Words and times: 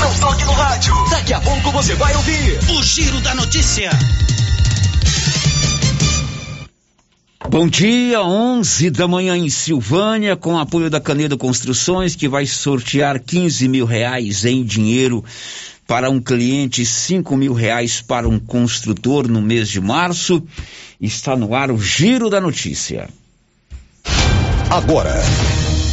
Não 0.00 0.18
toque 0.18 0.44
no 0.44 0.50
rádio. 0.50 0.92
Daqui 1.08 1.32
a 1.32 1.40
pouco 1.40 1.70
você 1.70 1.94
vai 1.94 2.12
ouvir 2.16 2.58
o 2.68 2.82
Giro 2.82 3.20
da 3.20 3.32
Notícia. 3.36 3.90
Bom 7.48 7.68
dia, 7.68 8.20
11 8.22 8.90
da 8.90 9.06
manhã 9.06 9.36
em 9.36 9.48
Silvânia, 9.48 10.34
com 10.34 10.58
apoio 10.58 10.90
da 10.90 11.00
Canedo 11.00 11.38
Construções, 11.38 12.16
que 12.16 12.28
vai 12.28 12.44
sortear 12.44 13.20
15 13.20 13.68
mil 13.68 13.86
reais 13.86 14.44
em 14.44 14.64
dinheiro 14.64 15.24
para 15.86 16.10
um 16.10 16.20
cliente, 16.20 16.84
5 16.84 17.36
mil 17.36 17.52
reais 17.52 18.02
para 18.02 18.28
um 18.28 18.40
construtor 18.40 19.28
no 19.28 19.40
mês 19.40 19.68
de 19.68 19.80
março. 19.80 20.42
Está 21.00 21.36
no 21.36 21.54
ar 21.54 21.70
o 21.70 21.78
Giro 21.78 22.28
da 22.28 22.40
Notícia. 22.40 23.08
Agora, 24.68 25.14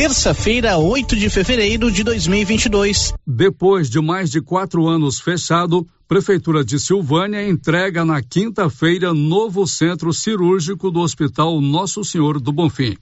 Terça-feira, 0.00 0.78
8 0.78 1.14
de 1.14 1.28
fevereiro 1.28 1.92
de 1.92 2.02
2022. 2.02 3.12
Depois 3.26 3.90
de 3.90 4.00
mais 4.00 4.30
de 4.30 4.40
quatro 4.40 4.88
anos 4.88 5.20
fechado, 5.20 5.86
Prefeitura 6.08 6.64
de 6.64 6.80
Silvânia 6.80 7.46
entrega 7.46 8.02
na 8.02 8.22
quinta-feira 8.22 9.12
novo 9.12 9.66
centro 9.66 10.10
cirúrgico 10.14 10.90
do 10.90 11.00
Hospital 11.00 11.60
Nosso 11.60 12.02
Senhor 12.02 12.40
do 12.40 12.50
Bonfim. 12.50 12.96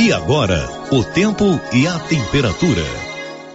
E 0.00 0.12
agora, 0.12 0.68
o 0.90 1.04
tempo 1.04 1.44
e 1.72 1.86
a 1.86 1.96
temperatura. 2.00 2.82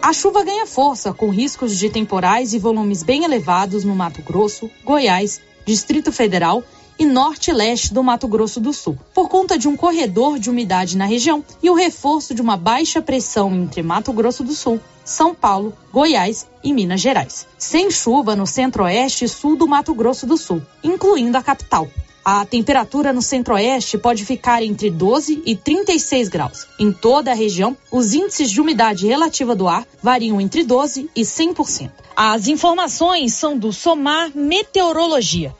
A 0.01 0.13
chuva 0.13 0.45
ganha 0.45 0.65
força, 0.65 1.13
com 1.13 1.29
riscos 1.29 1.77
de 1.77 1.89
temporais 1.89 2.53
e 2.53 2.57
volumes 2.57 3.03
bem 3.03 3.25
elevados 3.25 3.83
no 3.83 3.93
Mato 3.93 4.21
Grosso, 4.21 4.71
Goiás, 4.85 5.41
Distrito 5.65 6.13
Federal 6.13 6.63
e 6.97 7.05
norte 7.05 7.51
e 7.51 7.53
leste 7.53 7.93
do 7.93 8.03
Mato 8.03 8.27
Grosso 8.27 8.59
do 8.59 8.71
Sul, 8.73 8.97
por 9.13 9.29
conta 9.29 9.57
de 9.57 9.67
um 9.67 9.75
corredor 9.75 10.39
de 10.39 10.49
umidade 10.49 10.97
na 10.97 11.05
região 11.05 11.43
e 11.61 11.69
o 11.69 11.73
reforço 11.73 12.33
de 12.33 12.41
uma 12.41 12.57
baixa 12.57 13.01
pressão 13.01 13.53
entre 13.53 13.83
Mato 13.83 14.13
Grosso 14.13 14.43
do 14.43 14.53
Sul, 14.53 14.79
São 15.03 15.35
Paulo, 15.35 15.73
Goiás 15.91 16.47
e 16.63 16.73
Minas 16.73 17.01
Gerais. 17.01 17.47
Sem 17.57 17.91
chuva 17.91 18.35
no 18.35 18.47
centro-oeste 18.47 19.25
e 19.25 19.27
sul 19.27 19.55
do 19.55 19.67
Mato 19.67 19.93
Grosso 19.93 20.25
do 20.25 20.37
Sul, 20.37 20.61
incluindo 20.83 21.37
a 21.37 21.43
capital. 21.43 21.87
A 22.27 22.43
temperatura 22.43 23.13
no 23.13 23.21
centro-oeste 23.21 23.99
pode 23.99 24.25
ficar 24.25 24.63
entre 24.63 24.89
12 24.89 25.43
e 25.45 25.55
36 25.55 26.27
graus. 26.27 26.65
Em 26.79 26.91
toda 26.91 27.29
a 27.29 27.35
região, 27.35 27.77
os 27.91 28.15
índices 28.15 28.49
de 28.49 28.59
umidade 28.59 29.05
relativa 29.05 29.55
do 29.55 29.67
ar 29.67 29.85
variam 30.01 30.41
entre 30.41 30.63
12 30.63 31.07
e 31.15 31.21
100%. 31.21 31.91
As 32.15 32.47
informações 32.47 33.35
são 33.35 33.55
do 33.55 33.71
Somar 33.71 34.31
Meteorologia. 34.33 35.53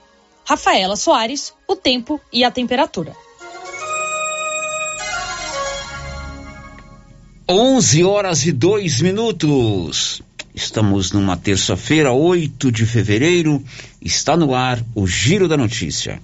Rafaela 0.46 0.96
Soares, 0.96 1.54
o 1.68 1.76
tempo 1.76 2.22
e 2.32 2.44
a 2.44 2.52
temperatura. 2.52 3.16
11 7.50 8.04
horas 8.04 8.46
e 8.46 8.52
dois 8.52 9.02
minutos. 9.02 10.22
Estamos 10.54 11.12
numa 11.12 11.36
terça-feira, 11.36 12.12
8 12.12 12.72
de 12.72 12.86
fevereiro. 12.86 13.64
Está 14.00 14.38
no 14.38 14.54
ar 14.54 14.84
o 14.94 15.08
Giro 15.08 15.48
da 15.48 15.58
Notícia. 15.58 16.22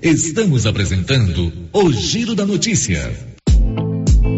Estamos 0.00 0.64
apresentando 0.64 1.52
o 1.72 1.92
Giro 1.92 2.36
da 2.36 2.46
Notícia. 2.46 3.37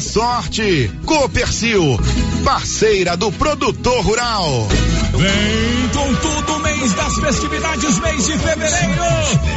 sorte. 0.00 0.90
Copercil, 1.04 1.98
parceira 2.44 3.16
do 3.16 3.30
produtor 3.32 4.04
rural. 4.04 4.68
Vem 5.16 5.88
com 5.92 6.14
tudo 6.16 6.58
mês 6.60 6.92
das 6.94 7.14
festividades, 7.14 8.00
mês 8.00 8.26
de 8.26 8.38
fevereiro. 8.38 9.04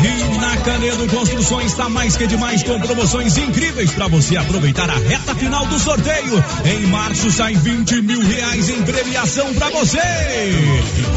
E 0.04 0.38
na 0.38 0.58
Canedo 0.58 1.08
Construções 1.08 1.72
está 1.72 1.90
mais 1.90 2.16
que 2.16 2.28
demais 2.28 2.62
com 2.62 2.80
promoções 2.80 3.38
incríveis 3.38 3.92
para 3.92 4.08
você 4.08 4.38
aproveitar 4.38 4.90
a 4.90 4.98
reta 4.98 5.34
final 5.34 5.66
do 5.66 5.80
sorteio. 5.80 6.44
Em 6.64 6.86
março 6.88 7.32
sai 7.32 7.56
20 7.56 8.02
mil 8.04 8.22
reais 8.22 8.70
em 8.70 8.82
premiação 8.84 9.52
para 9.56 9.70
você. 9.72 9.98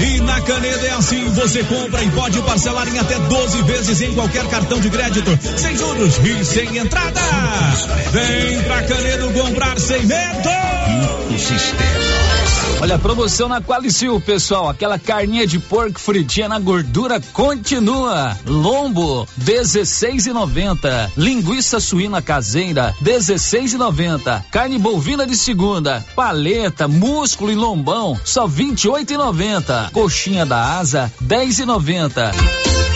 E 0.01 0.21
na 0.21 0.41
Canedo 0.41 0.87
é 0.87 0.93
assim, 0.93 1.29
você 1.35 1.63
compra 1.65 2.03
e 2.03 2.11
pode 2.11 2.41
parcelar 2.43 2.89
em 2.89 2.99
até 2.99 3.19
12 3.19 3.63
vezes 3.65 4.01
em 4.01 4.15
qualquer 4.15 4.47
cartão 4.47 4.81
de 4.81 4.89
crédito, 4.89 5.39
sem 5.57 5.77
juros 5.77 6.19
e 6.19 6.45
sem 6.45 6.79
entrada. 6.79 7.21
Vem 8.13 8.63
pra 8.63 8.83
Canedo 8.83 9.10
comprar 9.19 9.79
sem 9.79 10.07
medo. 10.07 10.49
O 11.35 11.39
sistema. 11.39 12.11
Olha 12.81 12.95
a 12.95 12.99
promoção 12.99 13.49
na 13.49 13.61
Qualicil, 13.61 14.21
pessoal. 14.21 14.69
Aquela 14.69 14.99
carninha 14.99 15.47
de 15.47 15.59
porco 15.59 16.01
fritinha 16.01 16.49
na 16.49 16.59
gordura 16.59 17.21
continua. 17.33 18.37
Lombo, 18.47 19.29
16,90. 19.39 21.11
Linguiça 21.17 21.79
suína 21.79 22.23
caseira, 22.23 22.95
16,90. 23.03 24.45
Carne 24.51 24.79
bovina 24.79 25.27
de 25.27 25.37
segunda, 25.37 26.05
paleta, 26.15 26.89
músculo 26.89 27.53
e 27.53 27.55
lombão, 27.55 28.19
só 28.25 28.49
28,90. 28.49 29.91
Coxinha 29.91 30.47
da 30.47 30.79
asa, 30.79 31.13
10,90 31.23 32.90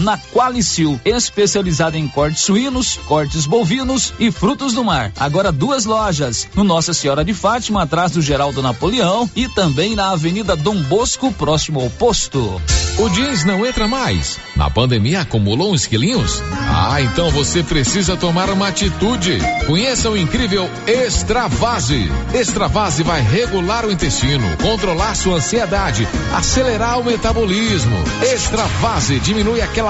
na 0.00 0.18
Qualicil, 0.18 1.00
especializada 1.04 1.98
em 1.98 2.08
cortes 2.08 2.42
suínos, 2.42 2.98
cortes 3.06 3.46
bovinos 3.46 4.12
e 4.18 4.30
frutos 4.30 4.72
do 4.72 4.84
mar. 4.84 5.12
Agora 5.18 5.52
duas 5.52 5.84
lojas, 5.84 6.48
no 6.54 6.64
Nossa 6.64 6.92
Senhora 6.92 7.24
de 7.24 7.34
Fátima, 7.34 7.82
atrás 7.82 8.12
do 8.12 8.22
Geraldo 8.22 8.62
Napoleão 8.62 9.30
e 9.36 9.48
também 9.48 9.94
na 9.94 10.10
Avenida 10.10 10.56
Dom 10.56 10.80
Bosco, 10.82 11.32
próximo 11.32 11.80
ao 11.80 11.90
posto. 11.90 12.60
O 12.98 13.08
jeans 13.08 13.44
não 13.44 13.64
entra 13.64 13.88
mais. 13.88 14.38
Na 14.54 14.68
pandemia 14.68 15.22
acumulou 15.22 15.72
uns 15.72 15.86
quilinhos? 15.86 16.42
Ah, 16.68 17.00
então 17.00 17.30
você 17.30 17.62
precisa 17.62 18.14
tomar 18.14 18.50
uma 18.50 18.68
atitude. 18.68 19.38
Conheça 19.66 20.10
o 20.10 20.16
incrível 20.18 20.68
Extravase. 20.86 22.10
Extravase 22.34 23.02
vai 23.02 23.22
regular 23.22 23.86
o 23.86 23.90
intestino, 23.90 24.44
controlar 24.58 25.14
sua 25.14 25.36
ansiedade, 25.36 26.06
acelerar 26.34 26.98
o 26.98 27.04
metabolismo. 27.04 27.96
Extravase 28.22 29.18
diminui 29.20 29.62
aquela 29.62 29.89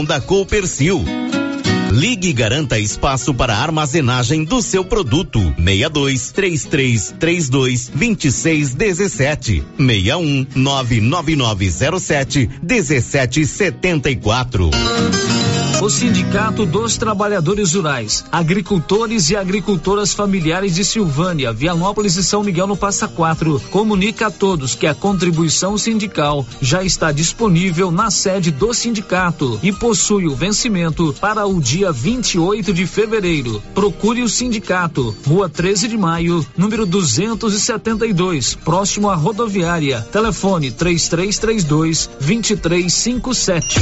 da 0.05 0.21
Coopercil. 0.21 1.03
Ligue 1.91 2.29
e 2.29 2.33
garanta 2.33 2.79
espaço 2.79 3.33
para 3.33 3.57
armazenagem 3.57 4.45
do 4.45 4.61
seu 4.61 4.85
produto. 4.85 5.39
62 5.57 6.31
33 6.31 7.15
32 7.19 7.91
26 7.93 8.73
17 8.73 9.61
61 9.77 10.47
99907 10.55 12.49
1774. 12.63 14.71
O 15.81 15.89
Sindicato 15.89 16.63
dos 16.63 16.95
Trabalhadores 16.95 17.73
Rurais, 17.73 18.23
Agricultores 18.31 19.31
e 19.31 19.35
Agricultoras 19.35 20.13
Familiares 20.13 20.75
de 20.75 20.85
Silvânia, 20.85 21.51
Vianópolis 21.51 22.15
e 22.17 22.23
São 22.23 22.43
Miguel 22.43 22.67
no 22.67 22.77
Passa 22.77 23.07
Quatro, 23.07 23.59
comunica 23.71 24.27
a 24.27 24.31
todos 24.31 24.75
que 24.75 24.85
a 24.85 24.93
contribuição 24.93 25.79
sindical 25.79 26.45
já 26.61 26.83
está 26.83 27.11
disponível 27.11 27.89
na 27.89 28.11
sede 28.11 28.51
do 28.51 28.71
sindicato 28.75 29.59
e 29.63 29.71
possui 29.71 30.27
o 30.27 30.35
vencimento 30.35 31.15
para 31.19 31.47
o 31.47 31.59
dia 31.59 31.91
28 31.91 32.71
de 32.71 32.85
fevereiro. 32.85 33.59
Procure 33.73 34.21
o 34.21 34.29
sindicato, 34.29 35.15
Rua 35.25 35.49
13 35.49 35.87
de 35.87 35.97
Maio, 35.97 36.45
número 36.55 36.85
272, 36.85 38.53
próximo 38.53 39.09
à 39.09 39.15
rodoviária. 39.15 40.07
Telefone 40.11 40.69
3332 40.69 42.07
2357. 42.19 43.79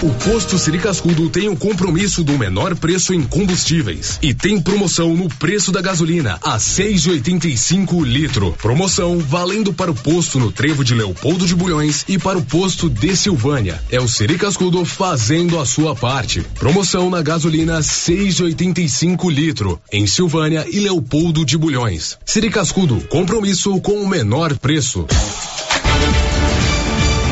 O 0.00 0.10
posto 0.30 0.58
Siricascudo 0.58 1.23
tem 1.28 1.48
o 1.48 1.56
compromisso 1.56 2.22
do 2.22 2.38
menor 2.38 2.74
preço 2.76 3.14
em 3.14 3.22
combustíveis 3.22 4.18
e 4.22 4.32
tem 4.34 4.60
promoção 4.60 5.14
no 5.14 5.28
preço 5.28 5.70
da 5.72 5.80
gasolina 5.80 6.38
a 6.42 6.58
6,85 6.58 8.04
litro. 8.04 8.54
Promoção 8.60 9.18
valendo 9.18 9.72
para 9.72 9.90
o 9.90 9.94
posto 9.94 10.38
no 10.38 10.50
Trevo 10.50 10.84
de 10.84 10.94
Leopoldo 10.94 11.46
de 11.46 11.54
Bulhões 11.54 12.04
e 12.08 12.18
para 12.18 12.38
o 12.38 12.44
posto 12.44 12.88
de 12.88 13.16
Silvânia. 13.16 13.82
É 13.90 14.00
o 14.00 14.08
Siricascudo 14.08 14.84
fazendo 14.84 15.58
a 15.58 15.66
sua 15.66 15.94
parte. 15.94 16.42
Promoção 16.54 17.10
na 17.10 17.22
gasolina 17.22 17.80
6,85 17.80 19.30
litro 19.30 19.80
em 19.92 20.06
Silvânia 20.06 20.66
e 20.70 20.80
Leopoldo 20.80 21.44
de 21.44 21.56
Bulhões. 21.56 22.18
Siricascudo, 22.24 23.00
compromisso 23.08 23.80
com 23.80 24.02
o 24.02 24.08
menor 24.08 24.56
preço. 24.58 25.06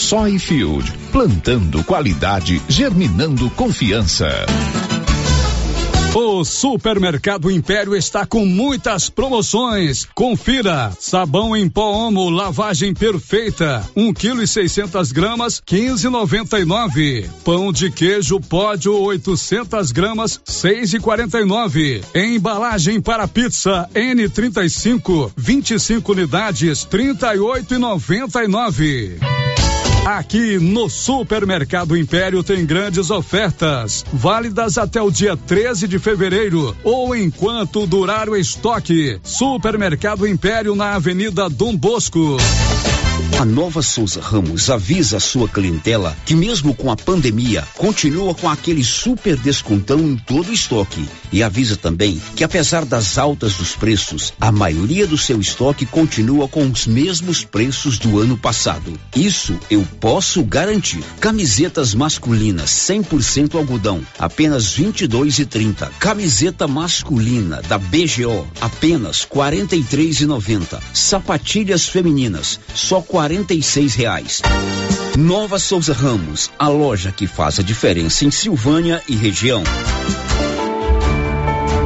Soy 0.00 0.38
Field, 0.38 0.90
plantando 1.12 1.84
qualidade, 1.84 2.62
germinando 2.66 3.50
confiança. 3.50 4.46
O 6.14 6.42
Supermercado 6.42 7.50
Império 7.50 7.94
está 7.94 8.24
com 8.24 8.46
muitas 8.46 9.10
promoções. 9.10 10.08
Confira: 10.14 10.90
sabão 10.98 11.54
em 11.54 11.68
pó 11.68 11.92
Omo, 11.92 12.30
lavagem 12.30 12.94
perfeita, 12.94 13.86
um 13.94 14.10
quilo 14.12 14.42
e 14.42 14.48
seiscentas 14.48 15.12
gramas, 15.12 15.60
15,99. 15.60 17.28
Pão 17.44 17.70
de 17.70 17.90
queijo 17.90 18.40
pódio 18.40 18.98
800 18.98 19.92
gramas, 19.92 20.40
6,49. 20.48 22.02
Embalagem 22.14 23.02
para 23.02 23.28
pizza 23.28 23.86
N35, 23.94 25.30
25 25.36 26.10
unidades, 26.10 26.86
38,99. 26.86 29.18
Aqui 30.04 30.58
no 30.58 30.88
Supermercado 30.88 31.94
Império 31.96 32.42
tem 32.42 32.64
grandes 32.64 33.10
ofertas, 33.10 34.02
válidas 34.10 34.78
até 34.78 35.00
o 35.00 35.10
dia 35.10 35.36
13 35.36 35.86
de 35.86 35.98
fevereiro 35.98 36.74
ou 36.82 37.14
enquanto 37.14 37.86
durar 37.86 38.28
o 38.28 38.34
estoque. 38.34 39.20
Supermercado 39.22 40.26
Império 40.26 40.74
na 40.74 40.94
Avenida 40.94 41.50
Dom 41.50 41.76
Bosco. 41.76 42.38
A 43.40 43.44
Nova 43.46 43.80
Souza 43.80 44.20
Ramos 44.20 44.68
avisa 44.68 45.16
a 45.16 45.20
sua 45.20 45.48
clientela 45.48 46.14
que 46.26 46.34
mesmo 46.34 46.74
com 46.74 46.90
a 46.90 46.96
pandemia, 46.96 47.66
continua 47.74 48.34
com 48.34 48.46
aquele 48.46 48.84
super 48.84 49.34
descontão 49.34 49.98
em 49.98 50.14
todo 50.14 50.50
o 50.50 50.52
estoque. 50.52 51.08
E 51.32 51.42
avisa 51.42 51.74
também 51.74 52.20
que 52.36 52.44
apesar 52.44 52.84
das 52.84 53.16
altas 53.16 53.54
dos 53.54 53.74
preços, 53.74 54.34
a 54.38 54.52
maioria 54.52 55.06
do 55.06 55.16
seu 55.16 55.40
estoque 55.40 55.86
continua 55.86 56.46
com 56.48 56.68
os 56.68 56.86
mesmos 56.86 57.42
preços 57.42 57.98
do 57.98 58.18
ano 58.18 58.36
passado. 58.36 58.92
Isso 59.16 59.58
eu 59.70 59.88
posso 59.98 60.44
garantir. 60.44 61.02
Camisetas 61.18 61.94
masculinas 61.94 62.68
100% 62.68 63.54
algodão, 63.54 64.02
apenas 64.18 64.74
22 64.74 65.38
e 65.38 65.46
30. 65.46 65.86
Camiseta 65.98 66.68
masculina 66.68 67.62
da 67.62 67.78
BGO, 67.78 68.46
apenas 68.60 69.24
43 69.24 70.20
e 70.20 70.26
90. 70.26 70.78
Sapatilhas 70.92 71.88
femininas, 71.88 72.60
só 72.74 73.00
46 73.30 73.94
reais. 73.94 74.42
Nova 75.16 75.56
Souza 75.60 75.92
Ramos, 75.92 76.50
a 76.58 76.66
loja 76.66 77.12
que 77.12 77.28
faz 77.28 77.60
a 77.60 77.62
diferença 77.62 78.24
em 78.24 78.30
Silvânia 78.30 79.00
e 79.08 79.14
região. 79.14 79.62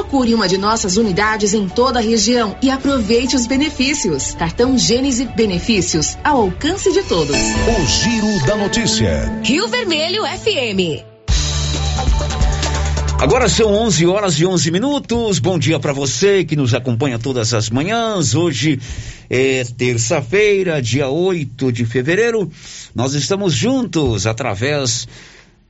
Procure 0.00 0.32
uma 0.34 0.48
de 0.48 0.56
nossas 0.56 0.96
unidades 0.96 1.52
em 1.52 1.68
toda 1.68 1.98
a 1.98 2.02
região 2.02 2.56
e 2.62 2.70
aproveite 2.70 3.36
os 3.36 3.46
benefícios. 3.46 4.32
Cartão 4.32 4.78
Gênese 4.78 5.26
Benefícios 5.26 6.16
ao 6.24 6.40
alcance 6.40 6.90
de 6.90 7.02
todos. 7.02 7.36
O 7.36 7.86
Giro 7.86 8.46
da 8.46 8.56
Notícia. 8.56 9.30
Rio 9.44 9.68
Vermelho 9.68 10.22
FM. 10.24 11.04
Agora 13.20 13.46
são 13.46 13.74
11 13.74 14.06
horas 14.06 14.40
e 14.40 14.46
11 14.46 14.70
minutos. 14.70 15.38
Bom 15.38 15.58
dia 15.58 15.78
para 15.78 15.92
você 15.92 16.44
que 16.44 16.56
nos 16.56 16.72
acompanha 16.72 17.18
todas 17.18 17.52
as 17.52 17.68
manhãs. 17.68 18.34
Hoje 18.34 18.80
é 19.28 19.64
terça-feira, 19.76 20.80
dia 20.80 21.10
8 21.10 21.70
de 21.70 21.84
fevereiro. 21.84 22.50
Nós 22.94 23.12
estamos 23.12 23.52
juntos 23.52 24.26
através 24.26 25.06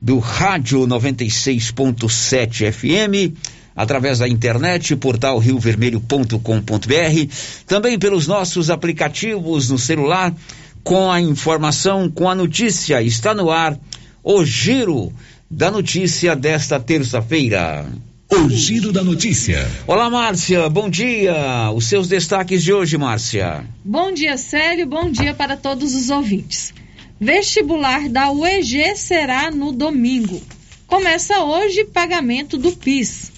do 0.01 0.21
rádio 0.21 0.87
96.7 0.87 2.71
FM 2.73 3.37
através 3.75 4.19
da 4.19 4.29
internet, 4.29 4.95
portal 4.97 5.39
riovermelho.com.br, 5.39 7.35
também 7.67 7.99
pelos 7.99 8.27
nossos 8.27 8.71
aplicativos 8.71 9.71
no 9.71 9.79
celular, 9.79 10.35
com 10.83 11.11
a 11.11 11.21
informação, 11.21 12.11
com 12.11 12.29
a 12.29 12.35
notícia. 12.35 13.03
Está 13.03 13.35
no 13.35 13.51
ar 13.51 13.79
o 14.23 14.45
Giro 14.45 15.13
da 15.51 15.71
Notícia 15.71 16.37
desta 16.37 16.79
terça-feira. 16.79 17.87
O 18.31 18.49
Giro 18.49 18.93
da 18.93 19.03
Notícia. 19.03 19.69
Olá, 19.87 20.09
Márcia, 20.09 20.69
bom 20.69 20.89
dia. 20.89 21.71
Os 21.75 21.87
seus 21.87 22.07
destaques 22.07 22.63
de 22.63 22.73
hoje, 22.73 22.97
Márcia. 22.97 23.65
Bom 23.85 24.13
dia, 24.13 24.37
Célio, 24.37 24.87
bom 24.87 25.11
dia 25.11 25.35
para 25.35 25.57
todos 25.57 25.95
os 25.95 26.11
ouvintes. 26.11 26.73
Vestibular 27.21 28.09
da 28.09 28.31
UEG 28.31 28.95
será 28.95 29.51
no 29.51 29.73
domingo. 29.73 30.41
Começa 30.87 31.41
hoje 31.41 31.85
pagamento 31.85 32.57
do 32.57 32.73
PIS. 32.73 33.30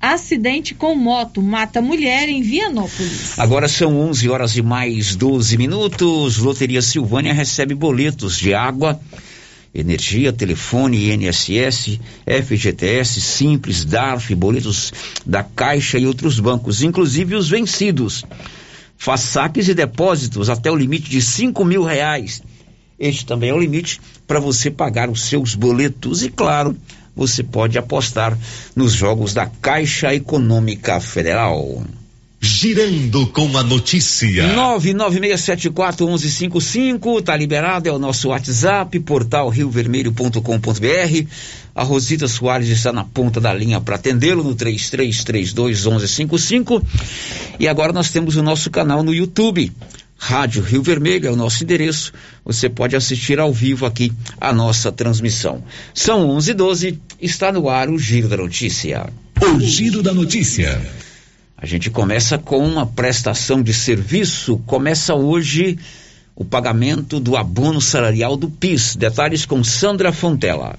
Acidente 0.00 0.74
com 0.74 0.94
moto 0.94 1.42
mata 1.42 1.82
mulher 1.82 2.28
em 2.28 2.40
Vianópolis. 2.40 3.36
Agora 3.36 3.66
são 3.66 3.98
11 3.98 4.28
horas 4.28 4.56
e 4.56 4.62
mais 4.62 5.16
12 5.16 5.58
minutos. 5.58 6.38
Loteria 6.38 6.80
Silvânia 6.80 7.34
recebe 7.34 7.74
boletos 7.74 8.38
de 8.38 8.54
água, 8.54 9.00
energia, 9.74 10.32
telefone, 10.32 11.10
INSS, 11.10 11.98
FGTS, 12.24 13.20
Simples, 13.20 13.84
DARF, 13.84 14.32
boletos 14.36 14.92
da 15.26 15.42
Caixa 15.42 15.98
e 15.98 16.06
outros 16.06 16.38
bancos, 16.38 16.80
inclusive 16.80 17.34
os 17.34 17.48
vencidos. 17.48 18.24
Faz 18.96 19.22
saques 19.22 19.68
e 19.68 19.74
depósitos 19.74 20.48
até 20.48 20.70
o 20.70 20.76
limite 20.76 21.10
de 21.10 21.20
5 21.20 21.64
mil 21.64 21.82
reais. 21.82 22.40
Este 22.98 23.26
também 23.26 23.50
é 23.50 23.54
o 23.54 23.58
limite 23.58 24.00
para 24.28 24.38
você 24.38 24.70
pagar 24.70 25.10
os 25.10 25.22
seus 25.22 25.54
boletos 25.56 26.22
e, 26.22 26.28
claro, 26.28 26.76
você 27.18 27.42
pode 27.42 27.76
apostar 27.76 28.38
nos 28.76 28.92
jogos 28.92 29.34
da 29.34 29.46
Caixa 29.46 30.14
Econômica 30.14 31.00
Federal. 31.00 31.82
Girando 32.40 33.26
com 33.26 33.58
a 33.58 33.64
notícia. 33.64 34.54
996741155, 34.54 37.24
tá 37.24 37.36
liberado, 37.36 37.88
é 37.88 37.92
o 37.92 37.98
nosso 37.98 38.28
WhatsApp, 38.28 39.00
portal 39.00 39.48
riovermelho.com.br. 39.48 41.26
A 41.74 41.82
Rosita 41.82 42.28
Soares 42.28 42.68
está 42.68 42.92
na 42.92 43.02
ponta 43.02 43.40
da 43.40 43.52
linha 43.52 43.80
para 43.80 43.96
atendê-lo 43.96 44.44
no 44.44 44.54
33321155. 44.54 46.80
E 47.58 47.66
agora 47.66 47.92
nós 47.92 48.12
temos 48.12 48.36
o 48.36 48.44
nosso 48.44 48.70
canal 48.70 49.02
no 49.02 49.12
YouTube. 49.12 49.72
Rádio 50.20 50.62
Rio 50.64 50.82
Vermelho 50.82 51.28
é 51.28 51.30
o 51.30 51.36
nosso 51.36 51.62
endereço. 51.62 52.12
Você 52.44 52.68
pode 52.68 52.96
assistir 52.96 53.38
ao 53.38 53.52
vivo 53.52 53.86
aqui 53.86 54.12
a 54.40 54.52
nossa 54.52 54.90
transmissão. 54.90 55.62
São 55.94 56.26
11:12. 56.26 56.98
Está 57.20 57.52
no 57.52 57.68
ar 57.68 57.88
o 57.88 57.96
Giro 57.96 58.28
da 58.28 58.36
Notícia. 58.36 59.08
O 59.40 59.60
Giro 59.60 60.02
da 60.02 60.12
Notícia. 60.12 60.82
A 61.56 61.64
gente 61.64 61.88
começa 61.88 62.36
com 62.36 62.58
uma 62.58 62.84
prestação 62.84 63.62
de 63.62 63.72
serviço. 63.72 64.58
Começa 64.66 65.14
hoje 65.14 65.78
o 66.34 66.44
pagamento 66.44 67.20
do 67.20 67.36
abono 67.36 67.80
salarial 67.80 68.36
do 68.36 68.50
PIS. 68.50 68.96
Detalhes 68.96 69.46
com 69.46 69.62
Sandra 69.62 70.12
Fontela. 70.12 70.76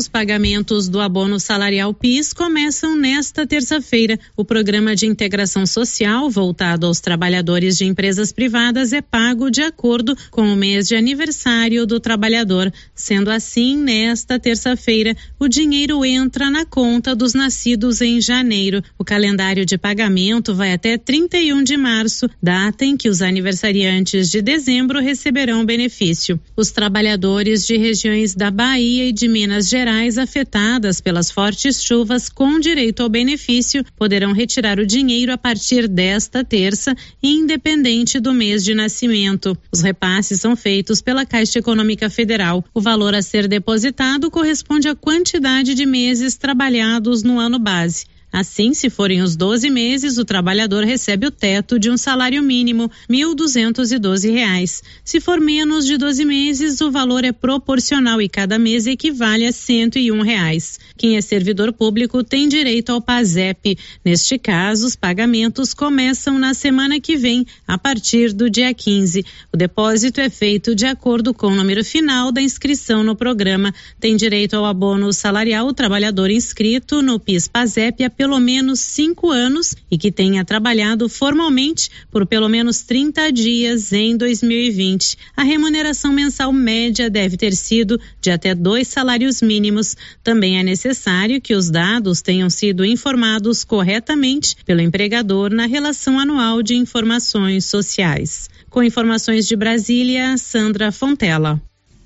Os 0.00 0.08
pagamentos 0.08 0.88
do 0.88 0.98
abono 0.98 1.38
salarial 1.38 1.92
PIS 1.92 2.32
começam 2.32 2.96
nesta 2.96 3.46
terça-feira. 3.46 4.18
O 4.34 4.42
programa 4.42 4.96
de 4.96 5.04
integração 5.04 5.66
social 5.66 6.30
voltado 6.30 6.86
aos 6.86 7.00
trabalhadores 7.00 7.76
de 7.76 7.84
empresas 7.84 8.32
privadas 8.32 8.94
é 8.94 9.02
pago 9.02 9.50
de 9.50 9.60
acordo 9.60 10.16
com 10.30 10.50
o 10.50 10.56
mês 10.56 10.88
de 10.88 10.96
aniversário 10.96 11.84
do 11.84 12.00
trabalhador. 12.00 12.72
Sendo 12.94 13.30
assim, 13.30 13.76
nesta 13.76 14.38
terça-feira, 14.38 15.14
o 15.38 15.46
dinheiro 15.46 16.02
entra 16.02 16.50
na 16.50 16.64
conta 16.64 17.14
dos 17.14 17.34
nascidos 17.34 18.00
em 18.00 18.22
janeiro. 18.22 18.82
O 18.98 19.04
calendário 19.04 19.66
de 19.66 19.76
pagamento 19.76 20.54
vai 20.54 20.72
até 20.72 20.96
31 20.96 21.62
de 21.62 21.76
março, 21.76 22.26
data 22.42 22.86
em 22.86 22.96
que 22.96 23.10
os 23.10 23.20
aniversariantes 23.20 24.30
de 24.30 24.40
dezembro 24.40 24.98
receberão 24.98 25.62
benefício. 25.62 26.40
Os 26.56 26.70
trabalhadores 26.70 27.66
de 27.66 27.76
regiões 27.76 28.34
da 28.34 28.50
Bahia 28.50 29.04
e 29.04 29.12
de 29.12 29.28
Minas 29.28 29.68
Gerais 29.68 29.89
afetadas 30.18 31.00
pelas 31.00 31.30
fortes 31.30 31.82
chuvas 31.82 32.28
com 32.28 32.60
direito 32.60 33.02
ao 33.02 33.08
benefício 33.08 33.84
poderão 33.96 34.32
retirar 34.32 34.78
o 34.78 34.86
dinheiro 34.86 35.32
a 35.32 35.38
partir 35.38 35.88
desta 35.88 36.44
terça, 36.44 36.94
independente 37.22 38.20
do 38.20 38.32
mês 38.32 38.64
de 38.64 38.74
nascimento. 38.74 39.56
Os 39.72 39.80
repasses 39.80 40.40
são 40.40 40.54
feitos 40.54 41.00
pela 41.00 41.26
Caixa 41.26 41.58
Econômica 41.58 42.08
Federal. 42.08 42.64
O 42.72 42.80
valor 42.80 43.14
a 43.14 43.22
ser 43.22 43.48
depositado 43.48 44.30
corresponde 44.30 44.88
à 44.88 44.94
quantidade 44.94 45.74
de 45.74 45.84
meses 45.84 46.36
trabalhados 46.36 47.22
no 47.22 47.38
ano 47.38 47.58
base. 47.58 48.06
Assim, 48.32 48.72
se 48.72 48.88
forem 48.88 49.22
os 49.22 49.34
12 49.34 49.68
meses, 49.70 50.16
o 50.16 50.24
trabalhador 50.24 50.84
recebe 50.84 51.26
o 51.26 51.30
teto 51.30 51.78
de 51.78 51.90
um 51.90 51.96
salário 51.96 52.42
mínimo, 52.42 52.90
R$ 53.08 53.16
1.212. 53.16 54.82
Se 55.04 55.20
for 55.20 55.40
menos 55.40 55.84
de 55.84 55.96
12 55.96 56.24
meses, 56.24 56.80
o 56.80 56.90
valor 56.90 57.24
é 57.24 57.32
proporcional 57.32 58.22
e 58.22 58.28
cada 58.28 58.58
mês 58.58 58.86
equivale 58.86 59.46
a 59.46 59.52
101 59.52 60.22
reais. 60.22 60.78
Quem 60.96 61.16
é 61.16 61.20
servidor 61.20 61.72
público 61.72 62.22
tem 62.22 62.48
direito 62.48 62.90
ao 62.90 63.00
PASEP. 63.00 63.76
Neste 64.04 64.38
caso, 64.38 64.86
os 64.86 64.94
pagamentos 64.94 65.74
começam 65.74 66.38
na 66.38 66.54
semana 66.54 67.00
que 67.00 67.16
vem, 67.16 67.44
a 67.66 67.76
partir 67.76 68.32
do 68.32 68.48
dia 68.48 68.72
15. 68.72 69.24
O 69.52 69.56
depósito 69.56 70.20
é 70.20 70.30
feito 70.30 70.74
de 70.74 70.86
acordo 70.86 71.34
com 71.34 71.48
o 71.48 71.54
número 71.56 71.84
final 71.84 72.30
da 72.30 72.40
inscrição 72.40 73.02
no 73.02 73.16
programa. 73.16 73.74
Tem 73.98 74.14
direito 74.14 74.54
ao 74.54 74.64
abono 74.64 75.12
salarial 75.12 75.66
o 75.66 75.74
trabalhador 75.74 76.30
inscrito 76.30 77.02
no 77.02 77.18
PIS-PASEP 77.18 78.04
pelo 78.20 78.38
menos 78.38 78.80
cinco 78.80 79.30
anos 79.30 79.74
e 79.90 79.96
que 79.96 80.12
tenha 80.12 80.44
trabalhado 80.44 81.08
formalmente 81.08 81.88
por 82.10 82.26
pelo 82.26 82.50
menos 82.50 82.82
30 82.82 83.32
dias 83.32 83.94
em 83.94 84.14
2020. 84.14 85.16
A 85.34 85.42
remuneração 85.42 86.12
mensal 86.12 86.52
média 86.52 87.08
deve 87.08 87.38
ter 87.38 87.54
sido 87.54 87.98
de 88.20 88.30
até 88.30 88.54
dois 88.54 88.88
salários 88.88 89.40
mínimos. 89.40 89.96
Também 90.22 90.58
é 90.58 90.62
necessário 90.62 91.40
que 91.40 91.54
os 91.54 91.70
dados 91.70 92.20
tenham 92.20 92.50
sido 92.50 92.84
informados 92.84 93.64
corretamente 93.64 94.54
pelo 94.66 94.82
empregador 94.82 95.50
na 95.50 95.64
relação 95.64 96.18
anual 96.18 96.62
de 96.62 96.74
informações 96.74 97.64
sociais. 97.64 98.50
Com 98.68 98.82
informações 98.82 99.48
de 99.48 99.56
Brasília, 99.56 100.36
Sandra 100.36 100.92
Fontela. 100.92 101.58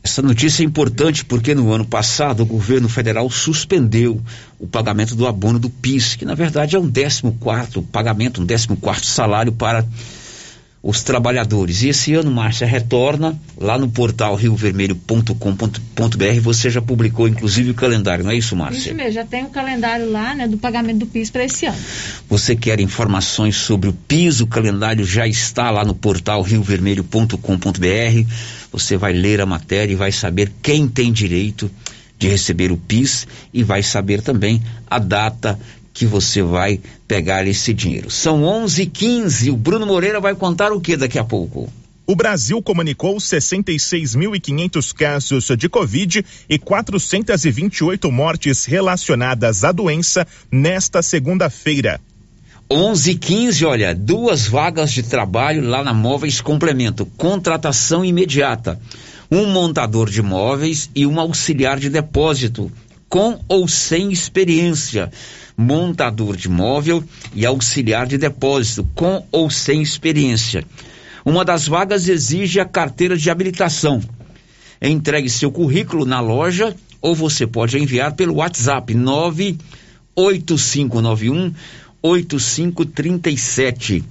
Essa 0.06 0.20
notícia 0.20 0.62
é 0.62 0.66
importante 0.66 1.24
porque 1.24 1.54
no 1.54 1.72
ano 1.72 1.86
passado 1.86 2.42
o 2.42 2.46
governo 2.46 2.90
federal 2.90 3.30
suspendeu 3.30 4.20
o 4.58 4.66
pagamento 4.66 5.16
do 5.16 5.26
abono 5.26 5.58
do 5.58 5.70
PIS, 5.70 6.14
que 6.14 6.26
na 6.26 6.34
verdade 6.34 6.76
é 6.76 6.78
um 6.78 6.92
14 6.92 7.22
quarto 7.40 7.82
pagamento, 7.82 8.42
um 8.42 8.46
14 8.46 8.76
quarto 8.76 9.06
salário 9.06 9.50
para 9.50 9.82
os 10.84 11.02
trabalhadores. 11.02 11.82
E 11.82 11.88
esse 11.88 12.12
ano, 12.12 12.30
Márcia, 12.30 12.66
retorna 12.66 13.40
lá 13.56 13.78
no 13.78 13.88
portal 13.88 14.34
riovermelho.com.br. 14.34 16.40
Você 16.42 16.68
já 16.68 16.82
publicou, 16.82 17.26
inclusive, 17.26 17.70
o 17.70 17.74
calendário, 17.74 18.22
não 18.22 18.30
é 18.30 18.36
isso, 18.36 18.54
Márcia? 18.54 18.78
Isso 18.78 18.94
mesmo, 18.94 19.12
já 19.12 19.24
tem 19.24 19.44
o 19.44 19.48
calendário 19.48 20.12
lá, 20.12 20.34
né, 20.34 20.46
do 20.46 20.58
pagamento 20.58 20.98
do 20.98 21.06
PIS 21.06 21.30
para 21.30 21.42
esse 21.42 21.64
ano. 21.64 21.78
Você 22.28 22.54
quer 22.54 22.80
informações 22.80 23.56
sobre 23.56 23.88
o 23.88 23.94
PIS? 23.94 24.42
O 24.42 24.46
calendário 24.46 25.06
já 25.06 25.26
está 25.26 25.70
lá 25.70 25.86
no 25.86 25.94
portal 25.94 26.42
riovermelho.com.br. 26.42 28.30
Você 28.70 28.98
vai 28.98 29.14
ler 29.14 29.40
a 29.40 29.46
matéria 29.46 29.94
e 29.94 29.96
vai 29.96 30.12
saber 30.12 30.52
quem 30.62 30.86
tem 30.86 31.10
direito 31.10 31.70
de 32.18 32.28
receber 32.28 32.70
o 32.70 32.76
PIS 32.76 33.26
e 33.54 33.64
vai 33.64 33.82
saber 33.82 34.20
também 34.20 34.62
a 34.86 34.98
data 34.98 35.58
que 35.94 36.04
você 36.04 36.42
vai 36.42 36.80
pegar 37.06 37.46
esse 37.46 37.72
dinheiro. 37.72 38.10
São 38.10 38.42
11:15. 38.42 39.50
O 39.50 39.56
Bruno 39.56 39.86
Moreira 39.86 40.20
vai 40.20 40.34
contar 40.34 40.72
o 40.72 40.80
que 40.80 40.96
daqui 40.96 41.18
a 41.18 41.24
pouco. 41.24 41.72
O 42.06 42.14
Brasil 42.14 42.60
comunicou 42.60 43.16
66.500 43.16 44.92
casos 44.92 45.48
de 45.56 45.70
Covid 45.70 46.26
e 46.50 46.58
428 46.58 48.12
mortes 48.12 48.66
relacionadas 48.66 49.64
à 49.64 49.72
doença 49.72 50.26
nesta 50.50 51.00
segunda-feira. 51.00 51.98
11:15, 52.68 53.64
olha, 53.64 53.94
duas 53.94 54.46
vagas 54.46 54.90
de 54.90 55.02
trabalho 55.02 55.66
lá 55.66 55.82
na 55.82 55.94
Móveis 55.94 56.40
Complemento, 56.40 57.06
contratação 57.16 58.04
imediata. 58.04 58.78
Um 59.30 59.46
montador 59.46 60.10
de 60.10 60.20
móveis 60.20 60.90
e 60.94 61.06
um 61.06 61.18
auxiliar 61.18 61.78
de 61.78 61.88
depósito, 61.88 62.70
com 63.14 63.38
ou 63.46 63.68
sem 63.68 64.10
experiência 64.10 65.08
montador 65.56 66.36
de 66.36 66.48
móvel 66.48 67.04
e 67.32 67.46
auxiliar 67.46 68.08
de 68.08 68.18
depósito, 68.18 68.84
com 68.92 69.24
ou 69.30 69.48
sem 69.48 69.80
experiência. 69.80 70.64
Uma 71.24 71.44
das 71.44 71.68
vagas 71.68 72.08
exige 72.08 72.58
a 72.58 72.64
carteira 72.64 73.16
de 73.16 73.30
habilitação. 73.30 74.02
Entregue 74.82 75.30
seu 75.30 75.52
currículo 75.52 76.04
na 76.04 76.18
loja 76.18 76.74
ou 77.00 77.14
você 77.14 77.46
pode 77.46 77.78
enviar 77.78 78.14
pelo 78.14 78.38
WhatsApp 78.38 78.92
98591 78.92 81.54
8537. 82.02 84.02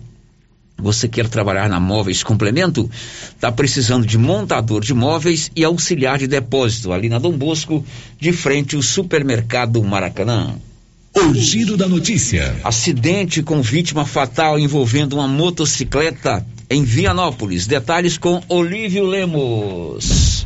Você 0.84 1.08
quer 1.08 1.30
trabalhar 1.30 1.70
na 1.70 1.80
Móveis 1.80 2.22
Complemento? 2.24 2.92
Está 3.34 3.50
precisando 3.50 4.06
de 4.06 4.18
montador 4.18 4.82
de 4.82 4.94
móveis 4.94 5.50
e 5.56 5.64
auxiliar 5.64 6.20
de 6.20 6.28
depósito 6.28 6.92
ali 6.92 7.08
na 7.08 7.20
Dom 7.20 7.32
Bosco, 7.32 7.86
de 8.20 8.34
frente 8.34 8.76
ao 8.76 8.82
supermercado 8.82 9.82
Maracanã. 9.82 10.56
O 11.16 11.34
giro 11.34 11.78
da 11.78 11.88
notícia. 11.88 12.54
Acidente 12.66 13.42
com 13.42 13.62
vítima 13.62 14.06
fatal 14.06 14.60
envolvendo 14.60 15.14
uma 15.14 15.28
motocicleta 15.28 16.46
em 16.70 16.84
Vianópolis. 16.84 17.66
Detalhes 17.66 18.18
com 18.18 18.44
Olívio 18.50 19.06
Lemos. 19.06 20.46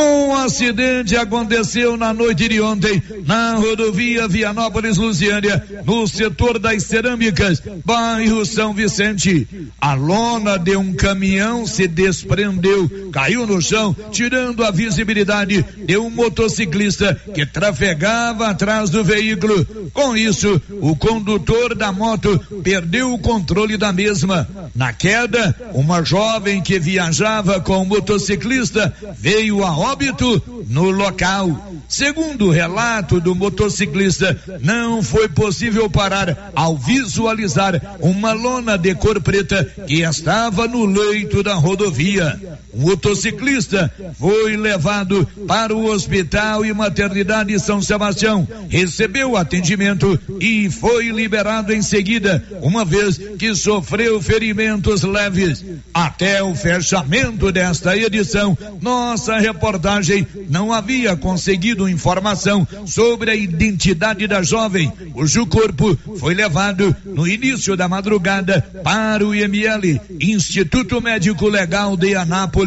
Um 0.00 0.32
acidente 0.36 1.16
aconteceu 1.16 1.96
na 1.96 2.14
noite 2.14 2.46
de 2.48 2.60
ontem 2.60 3.02
na 3.26 3.56
rodovia 3.56 4.28
Vianópolis-Lusiânia, 4.28 5.64
no 5.84 6.06
setor 6.06 6.60
das 6.60 6.84
cerâmicas, 6.84 7.60
bairro 7.84 8.46
São 8.46 8.72
Vicente. 8.72 9.48
A 9.80 9.94
lona 9.94 10.56
de 10.56 10.76
um 10.76 10.94
caminhão 10.94 11.66
se 11.66 11.88
desprendeu, 11.88 12.88
caiu 13.10 13.44
no 13.44 13.60
chão, 13.60 13.94
tirando 14.12 14.64
a 14.64 14.70
visibilidade 14.70 15.64
de 15.76 15.98
um 15.98 16.10
motociclista 16.10 17.20
que 17.34 17.44
trafegava 17.44 18.46
atrás 18.46 18.90
do 18.90 19.02
veículo. 19.02 19.64
Com 19.92 20.16
isso, 20.16 20.62
o 20.80 20.94
condutor 20.94 21.74
da 21.74 21.90
moto 21.90 22.38
perdeu 22.62 23.12
o 23.12 23.18
controle 23.18 23.76
da 23.76 23.92
mesma. 23.92 24.48
Na 24.76 24.92
queda, 24.92 25.56
uma 25.74 26.04
jovem 26.04 26.62
que 26.62 26.78
viajava 26.78 27.60
com 27.60 27.82
o 27.82 27.86
motociclista 27.86 28.94
veio 29.18 29.64
a 29.64 29.70
óbito 29.90 30.64
no 30.68 30.90
local. 30.90 31.72
Segundo 31.88 32.46
o 32.46 32.50
relato 32.50 33.20
do 33.20 33.34
motociclista, 33.34 34.38
não 34.60 35.02
foi 35.02 35.28
possível 35.28 35.88
parar 35.88 36.50
ao 36.54 36.76
visualizar 36.76 37.96
uma 38.00 38.32
lona 38.32 38.76
de 38.76 38.94
cor 38.94 39.20
preta 39.20 39.64
que 39.86 40.02
estava 40.02 40.68
no 40.68 40.84
leito 40.84 41.42
da 41.42 41.54
rodovia. 41.54 42.38
O 42.72 42.80
motociclista 42.80 43.90
foi 44.18 44.56
levado 44.56 45.26
para 45.46 45.74
o 45.74 45.86
Hospital 45.86 46.66
e 46.66 46.72
Maternidade 46.72 47.58
São 47.58 47.80
Sebastião, 47.80 48.46
recebeu 48.68 49.36
atendimento 49.36 50.18
e 50.38 50.70
foi 50.70 51.08
liberado 51.08 51.72
em 51.72 51.80
seguida, 51.80 52.44
uma 52.60 52.84
vez 52.84 53.18
que 53.38 53.54
sofreu 53.54 54.20
ferimentos 54.20 55.02
leves. 55.02 55.64
Até 55.94 56.42
o 56.42 56.54
fechamento 56.54 57.50
desta 57.50 57.96
edição, 57.96 58.56
nossa 58.80 59.38
reportagem 59.38 60.26
não 60.48 60.72
havia 60.72 61.16
conseguido 61.16 61.88
informação 61.88 62.66
sobre 62.86 63.30
a 63.30 63.34
identidade 63.34 64.26
da 64.26 64.42
jovem, 64.42 64.92
cujo 65.12 65.46
corpo 65.46 65.98
foi 66.18 66.34
levado 66.34 66.94
no 67.04 67.26
início 67.26 67.76
da 67.76 67.88
madrugada 67.88 68.60
para 68.84 69.26
o 69.26 69.34
IML, 69.34 70.00
Instituto 70.20 71.00
Médico 71.00 71.48
Legal 71.48 71.96
de 71.96 72.14
Anápolis. 72.14 72.57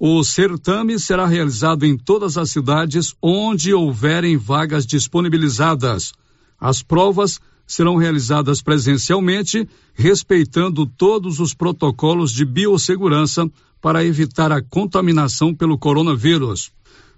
O 0.01 0.25
certame 0.25 0.99
será 0.99 1.27
realizado 1.27 1.85
em 1.85 1.99
todas 1.99 2.39
as 2.39 2.49
cidades 2.49 3.15
onde 3.21 3.75
houverem 3.75 4.39
vagas 4.39 4.87
disponibilizadas. 4.87 6.15
As 6.61 6.83
provas 6.83 7.41
serão 7.67 7.97
realizadas 7.97 8.63
presencialmente, 8.63 9.69
respeitando 9.95 10.87
todos 10.87 11.41
os 11.41 11.53
protocolos 11.53 12.33
de 12.33 12.45
biossegurança 12.45 13.51
para 13.81 14.05
evitar 14.05 14.53
a 14.53 14.63
contaminação 14.63 15.55
pelo 15.55 15.77
coronavírus. 15.79 16.71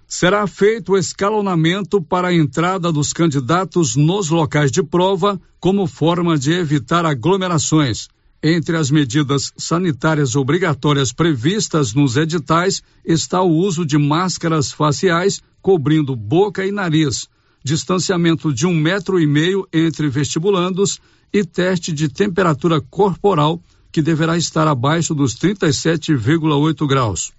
Será 0.07 0.47
feito 0.47 0.93
o 0.93 0.97
escalonamento 0.97 2.01
para 2.01 2.29
a 2.29 2.33
entrada 2.33 2.91
dos 2.91 3.13
candidatos 3.13 3.95
nos 3.95 4.29
locais 4.29 4.71
de 4.71 4.81
prova, 4.81 5.39
como 5.59 5.85
forma 5.85 6.37
de 6.37 6.51
evitar 6.51 7.05
aglomerações. 7.05 8.07
Entre 8.41 8.75
as 8.75 8.89
medidas 8.89 9.53
sanitárias 9.55 10.35
obrigatórias 10.35 11.11
previstas 11.11 11.93
nos 11.93 12.17
editais 12.17 12.81
está 13.05 13.41
o 13.41 13.51
uso 13.51 13.85
de 13.85 13.97
máscaras 13.97 14.71
faciais 14.71 15.41
cobrindo 15.61 16.15
boca 16.15 16.65
e 16.65 16.71
nariz, 16.71 17.27
distanciamento 17.63 18.53
de 18.53 18.65
um 18.65 18.73
metro 18.73 19.19
e 19.19 19.27
meio 19.27 19.67
entre 19.71 20.07
vestibulandos 20.09 20.99
e 21.31 21.43
teste 21.43 21.91
de 21.91 22.09
temperatura 22.09 22.81
corporal 22.81 23.61
que 23.91 24.01
deverá 24.01 24.37
estar 24.37 24.67
abaixo 24.67 25.13
dos 25.13 25.35
37,8 25.35 26.87
graus. 26.87 27.31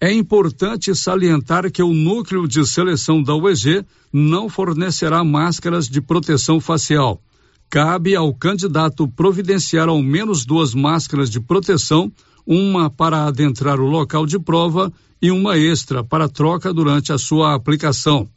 É 0.00 0.12
importante 0.12 0.94
salientar 0.94 1.70
que 1.72 1.82
o 1.82 1.92
núcleo 1.92 2.46
de 2.46 2.66
seleção 2.66 3.22
da 3.22 3.34
UEG 3.34 3.84
não 4.12 4.48
fornecerá 4.48 5.24
máscaras 5.24 5.88
de 5.88 6.02
proteção 6.02 6.60
facial. 6.60 7.20
Cabe 7.70 8.14
ao 8.14 8.32
candidato 8.34 9.08
providenciar 9.08 9.88
ao 9.88 10.02
menos 10.02 10.44
duas 10.44 10.74
máscaras 10.74 11.30
de 11.30 11.40
proteção, 11.40 12.12
uma 12.46 12.90
para 12.90 13.24
adentrar 13.24 13.80
o 13.80 13.86
local 13.86 14.26
de 14.26 14.38
prova 14.38 14.92
e 15.20 15.30
uma 15.30 15.56
extra 15.56 16.04
para 16.04 16.28
troca 16.28 16.72
durante 16.72 17.12
a 17.12 17.18
sua 17.18 17.54
aplicação. 17.54 18.28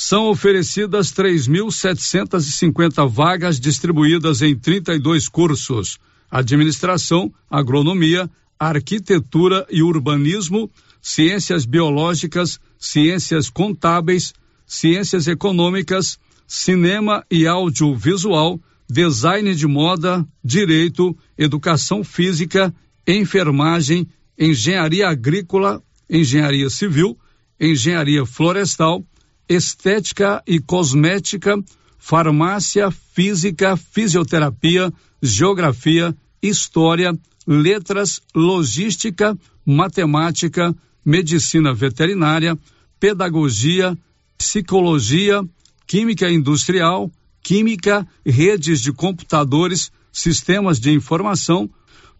São 0.00 0.28
oferecidas 0.28 1.12
3.750 1.12 3.10
vagas 3.10 3.58
distribuídas 3.58 4.42
em 4.42 4.56
32 4.56 5.28
cursos 5.28 5.98
administração, 6.30 7.34
agronomia, 7.50 8.30
arquitetura 8.56 9.66
e 9.68 9.82
urbanismo, 9.82 10.70
ciências 11.02 11.66
biológicas, 11.66 12.60
ciências 12.78 13.50
contábeis, 13.50 14.32
ciências 14.64 15.26
econômicas, 15.26 16.16
cinema 16.46 17.24
e 17.28 17.48
audiovisual, 17.48 18.60
design 18.88 19.52
de 19.52 19.66
moda, 19.66 20.24
direito, 20.44 21.18
educação 21.36 22.04
física, 22.04 22.72
enfermagem, 23.04 24.06
engenharia 24.38 25.08
agrícola, 25.08 25.82
engenharia 26.08 26.70
civil, 26.70 27.18
engenharia 27.60 28.24
florestal, 28.24 29.04
estética 29.48 30.42
e 30.46 30.60
cosmética, 30.60 31.56
farmácia, 31.98 32.90
física, 32.90 33.76
fisioterapia, 33.76 34.92
geografia, 35.22 36.14
história, 36.42 37.18
letras, 37.46 38.20
logística, 38.34 39.36
matemática, 39.64 40.74
medicina 41.04 41.72
veterinária, 41.74 42.58
pedagogia, 43.00 43.96
psicologia, 44.36 45.42
química 45.86 46.30
industrial, 46.30 47.10
química, 47.42 48.06
redes 48.24 48.80
de 48.80 48.92
computadores, 48.92 49.90
sistemas 50.12 50.78
de 50.78 50.92
informação, 50.92 51.70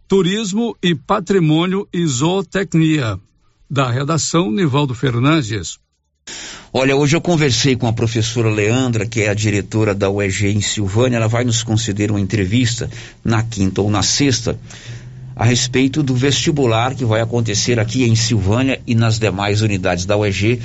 turismo 0.07 0.77
e 0.83 0.95
patrimônio 0.95 1.87
e 1.93 2.07
zootecnia. 2.07 3.21
Da 3.71 3.91
redação, 3.91 4.51
Nivaldo 4.51 4.95
Fernandes. 4.95 5.79
Olha, 6.73 6.95
hoje 6.95 7.17
eu 7.17 7.21
conversei 7.21 7.77
com 7.77 7.87
a 7.87 7.93
professora 7.93 8.51
Leandra, 8.51 9.07
que 9.07 9.23
é 9.23 9.31
a 9.31 9.35
diretora 9.35 9.95
da 9.95 10.11
UEG 10.11 10.49
em 10.49 10.61
Silvânia. 10.61 11.17
Ela 11.17 11.27
vai 11.27 11.43
nos 11.43 11.63
conceder 11.63 12.11
uma 12.11 12.21
entrevista 12.21 12.91
na 13.25 13.43
quinta 13.43 13.81
ou 13.81 13.91
na 13.91 14.03
sexta 14.03 14.59
a 15.35 15.45
respeito 15.45 16.03
do 16.03 16.15
vestibular 16.15 16.95
que 16.95 17.05
vai 17.05 17.21
acontecer 17.21 17.79
aqui 17.79 18.05
em 18.05 18.17
Silvânia 18.17 18.81
e 18.87 18.95
nas 18.95 19.19
demais 19.19 19.63
unidades 19.63 20.05
da 20.05 20.17
UEG 20.17 20.61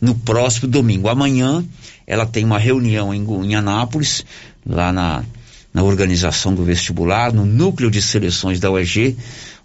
no 0.00 0.14
próximo 0.14 0.68
domingo. 0.68 1.08
Amanhã 1.08 1.64
ela 2.06 2.26
tem 2.26 2.44
uma 2.44 2.58
reunião 2.58 3.14
em, 3.14 3.24
em 3.44 3.54
Anápolis, 3.54 4.24
lá 4.64 4.92
na, 4.92 5.24
na 5.72 5.82
organização 5.82 6.54
do 6.54 6.64
vestibular, 6.64 7.32
no 7.32 7.46
núcleo 7.46 7.90
de 7.90 8.02
seleções 8.02 8.60
da 8.60 8.70
UEG, 8.70 9.16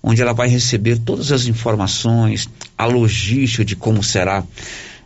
onde 0.02 0.22
ela 0.22 0.34
vai 0.34 0.48
receber 0.48 1.00
todas 1.00 1.32
as 1.32 1.48
informações, 1.48 2.50
a 2.78 2.86
logística 2.86 3.66
de 3.66 3.76
como 3.76 4.02
será 4.02 4.44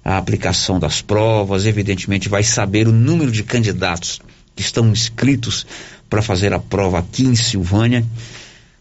a 0.04 0.18
aplicação 0.18 0.80
das 0.80 1.02
provas, 1.02 1.66
evidentemente 1.66 2.30
vai 2.30 2.44
saber 2.44 2.88
o 2.88 2.92
número 2.92 3.32
de 3.32 3.44
candidatos 3.44 4.20
que 4.56 4.62
estão 4.62 4.90
inscritos 4.90 5.66
para 6.10 6.22
fazer 6.22 6.54
a 6.54 6.60
prova 6.60 7.00
aqui 7.00 7.24
em 7.24 7.36
Silvânia. 7.36 8.06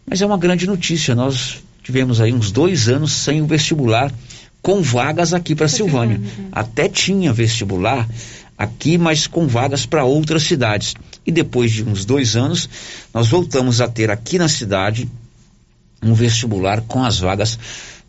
Mas 0.06 0.22
é 0.22 0.26
uma 0.26 0.38
grande 0.38 0.66
notícia, 0.66 1.14
nós 1.14 1.62
tivemos 1.82 2.20
aí 2.20 2.32
uns 2.32 2.50
dois 2.50 2.88
anos 2.88 3.12
sem 3.12 3.42
o 3.42 3.46
vestibular 3.46 4.12
com 4.62 4.82
vagas 4.82 5.32
aqui 5.32 5.54
para 5.54 5.68
Silvânia. 5.68 6.20
Até 6.50 6.88
tinha 6.88 7.32
vestibular 7.32 8.08
aqui, 8.56 8.98
mas 8.98 9.26
com 9.26 9.46
vagas 9.46 9.86
para 9.86 10.04
outras 10.04 10.42
cidades. 10.42 10.94
E 11.26 11.30
depois 11.30 11.70
de 11.70 11.84
uns 11.84 12.04
dois 12.04 12.36
anos, 12.36 12.68
nós 13.14 13.28
voltamos 13.28 13.80
a 13.80 13.88
ter 13.88 14.10
aqui 14.10 14.38
na 14.38 14.48
cidade 14.48 15.08
um 16.02 16.14
vestibular 16.14 16.80
com 16.82 17.04
as 17.04 17.18
vagas 17.18 17.58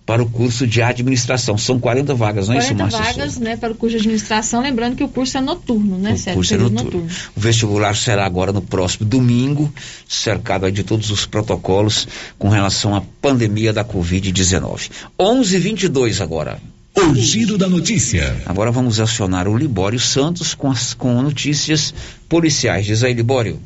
para 0.10 0.24
o 0.24 0.26
curso 0.28 0.66
de 0.66 0.82
administração. 0.82 1.56
São 1.56 1.80
40 1.80 2.16
vagas, 2.16 2.48
não 2.48 2.56
é 2.56 2.58
isso, 2.58 2.74
Márcia? 2.74 2.98
40 3.00 3.20
vagas, 3.20 3.38
né, 3.38 3.56
para 3.56 3.72
o 3.72 3.76
curso 3.76 3.96
de 3.96 3.98
administração, 4.02 4.60
lembrando 4.60 4.96
que 4.96 5.04
o 5.04 5.08
curso 5.08 5.38
é 5.38 5.42
noturno, 5.42 6.00
né, 6.00 6.16
O 6.30 6.34
curso 6.34 6.56
é 6.56 6.58
noturno. 6.58 6.84
noturno. 6.84 7.08
O 7.36 7.40
vestibular 7.40 7.96
será 7.96 8.26
agora 8.26 8.52
no 8.52 8.60
próximo 8.60 9.06
domingo, 9.08 9.72
cercado 10.08 10.72
de 10.72 10.84
todos 10.84 11.12
os 11.12 11.28
protocolos 11.28 12.08
com 12.40 12.50
relação 12.50 12.96
à 12.96 13.04
pandemia 13.22 13.72
da 13.72 13.86
Covid-19. 13.86 14.90
11:22 15.20 16.22
agora. 16.22 16.60
O 16.96 17.14
giro 17.14 17.56
da 17.56 17.70
notícia. 17.70 18.36
Agora 18.48 18.72
vamos 18.72 19.00
acionar 19.00 19.48
o 19.48 19.56
Libório 19.56 20.00
Santos 20.00 20.56
com 20.56 20.72
as 20.72 20.96
com 20.96 21.22
notícias 21.22 21.94
policiais. 22.28 22.88
Diz 22.88 23.04
aí, 23.04 23.14
Libório. 23.14 23.60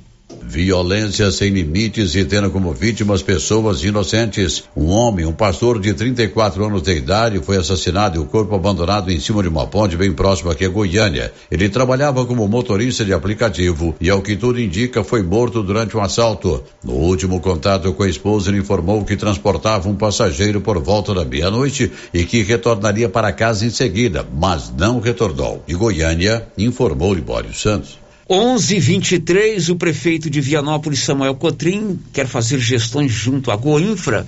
Violência 0.45 1.31
sem 1.31 1.49
limites 1.49 2.15
e 2.15 2.25
tendo 2.25 2.51
como 2.51 2.73
vítimas 2.73 3.21
pessoas 3.21 3.83
inocentes. 3.83 4.63
Um 4.75 4.89
homem, 4.89 5.25
um 5.25 5.31
pastor 5.31 5.79
de 5.79 5.93
34 5.93 6.65
anos 6.65 6.81
de 6.81 6.91
idade, 6.91 7.39
foi 7.39 7.57
assassinado 7.57 8.17
e 8.17 8.19
o 8.19 8.25
corpo 8.25 8.53
abandonado 8.53 9.09
em 9.11 9.19
cima 9.19 9.41
de 9.41 9.49
uma 9.49 9.65
ponte 9.65 9.95
bem 9.95 10.11
próxima 10.11 10.51
aqui 10.51 10.65
a 10.65 10.69
Goiânia. 10.69 11.31
Ele 11.49 11.69
trabalhava 11.69 12.25
como 12.25 12.47
motorista 12.47 13.05
de 13.05 13.13
aplicativo 13.13 13.95
e, 14.01 14.09
ao 14.09 14.21
que 14.21 14.35
tudo 14.35 14.59
indica, 14.59 15.03
foi 15.03 15.23
morto 15.23 15.63
durante 15.63 15.95
um 15.95 16.01
assalto. 16.01 16.63
No 16.83 16.93
último 16.93 17.39
contato 17.39 17.93
com 17.93 18.03
a 18.03 18.09
esposa, 18.09 18.49
ele 18.49 18.59
informou 18.59 19.03
que 19.05 19.15
transportava 19.15 19.87
um 19.87 19.95
passageiro 19.95 20.59
por 20.59 20.77
volta 20.79 21.13
da 21.13 21.23
meia-noite 21.23 21.91
e 22.13 22.25
que 22.25 22.43
retornaria 22.43 23.07
para 23.07 23.31
casa 23.31 23.65
em 23.65 23.69
seguida, 23.69 24.27
mas 24.33 24.71
não 24.77 24.99
retornou. 24.99 25.63
De 25.65 25.73
Goiânia, 25.73 26.45
informou 26.57 27.13
Libório 27.13 27.53
Santos. 27.53 28.02
11:23 28.33 29.69
o 29.69 29.75
prefeito 29.75 30.27
de 30.27 30.41
Vianópolis 30.41 31.03
Samuel 31.03 31.35
Cotrim 31.35 31.99
quer 32.11 32.25
fazer 32.25 32.59
gestões 32.59 33.11
junto 33.11 33.51
à 33.51 33.55
Goinfra, 33.55 34.25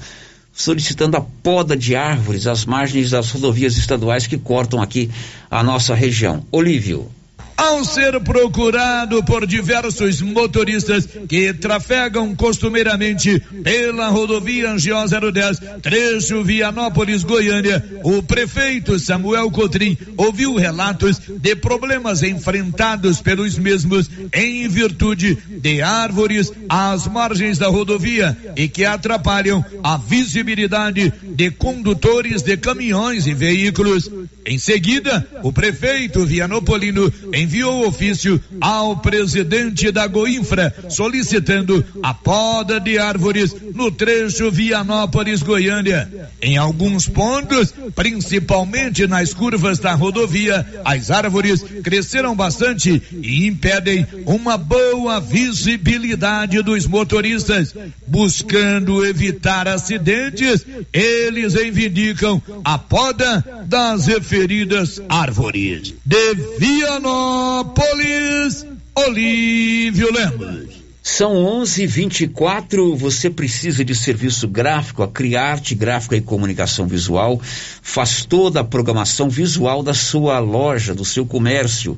solicitando 0.53 1.17
a 1.17 1.21
poda 1.21 1.75
de 1.75 1.95
árvores 1.95 2.45
às 2.45 2.65
margens 2.65 3.09
das 3.09 3.31
rodovias 3.31 3.77
estaduais 3.77 4.27
que 4.27 4.37
cortam 4.37 4.79
aqui 4.79 5.09
a 5.49 5.63
nossa 5.63 5.95
região. 5.95 6.45
Olívio 6.51 7.09
ao 7.57 7.83
ser 7.83 8.19
procurado 8.21 9.23
por 9.23 9.45
diversos 9.47 10.21
motoristas 10.21 11.07
que 11.27 11.53
trafegam 11.53 12.35
costumeiramente 12.35 13.39
pela 13.63 14.09
rodovia 14.09 14.71
Angió 14.71 15.05
010, 15.05 15.81
trecho 15.81 16.43
Vianópolis, 16.43 17.23
Goiânia, 17.23 17.83
o 18.03 18.21
prefeito 18.21 18.99
Samuel 18.99 19.49
Cotrim 19.51 19.97
ouviu 20.17 20.55
relatos 20.55 21.19
de 21.19 21.55
problemas 21.55 22.23
enfrentados 22.23 23.21
pelos 23.21 23.57
mesmos 23.57 24.09
em 24.33 24.67
virtude 24.67 25.37
de 25.61 25.81
árvores 25.81 26.51
às 26.67 27.07
margens 27.07 27.57
da 27.57 27.67
rodovia 27.67 28.37
e 28.55 28.67
que 28.67 28.83
atrapalham 28.85 29.63
a 29.83 29.97
visibilidade 29.97 31.13
de 31.23 31.51
condutores 31.51 32.41
de 32.41 32.57
caminhões 32.57 33.27
e 33.27 33.33
veículos. 33.33 34.09
Em 34.47 34.59
seguida, 34.59 35.27
o 35.41 35.51
prefeito 35.51 36.23
Vianopolino 36.23 37.11
enviou 37.33 37.87
ofício 37.87 38.39
ao 38.61 38.97
presidente 38.97 39.91
da 39.91 40.05
Goinfra 40.05 40.71
solicitando 40.87 41.83
a 42.03 42.13
poda 42.13 42.79
de 42.79 42.99
árvores 42.99 43.55
no 43.73 43.89
trecho 43.89 44.51
Vianópolis-Goiânia. 44.51 46.29
Em 46.39 46.57
alguns 46.57 47.07
pontos, 47.07 47.73
principalmente 47.95 49.07
nas 49.07 49.33
curvas 49.33 49.79
da 49.79 49.93
rodovia, 49.95 50.63
as 50.85 51.09
árvores 51.09 51.63
cresceram 51.83 52.35
bastante 52.35 53.01
e 53.23 53.47
impedem 53.47 54.05
uma 54.27 54.57
boa 54.57 55.19
visibilidade 55.19 56.61
dos 56.61 56.85
motoristas. 56.85 57.73
Buscando 58.05 59.03
evitar 59.03 59.67
acidentes, 59.67 60.63
eles 60.93 61.55
reivindicam 61.55 62.39
a 62.63 62.77
poda 62.77 63.43
das 63.67 64.07
referidas 64.35 65.01
árvores. 65.07 65.93
De 66.05 66.33
Vianópolis, 66.59 68.65
Olívio 68.93 70.11
Lemos. 70.11 70.75
São 71.01 71.35
11:24. 71.35 72.97
Você 72.97 73.29
precisa 73.29 73.85
de 73.85 73.95
serviço 73.95 74.47
gráfico? 74.47 75.03
A 75.03 75.07
Criarte 75.07 75.73
Gráfica 75.73 76.17
e 76.17 76.21
Comunicação 76.21 76.85
Visual 76.85 77.39
faz 77.81 78.25
toda 78.25 78.59
a 78.59 78.63
programação 78.63 79.29
visual 79.29 79.81
da 79.81 79.93
sua 79.93 80.39
loja, 80.39 80.93
do 80.93 81.05
seu 81.05 81.25
comércio, 81.25 81.97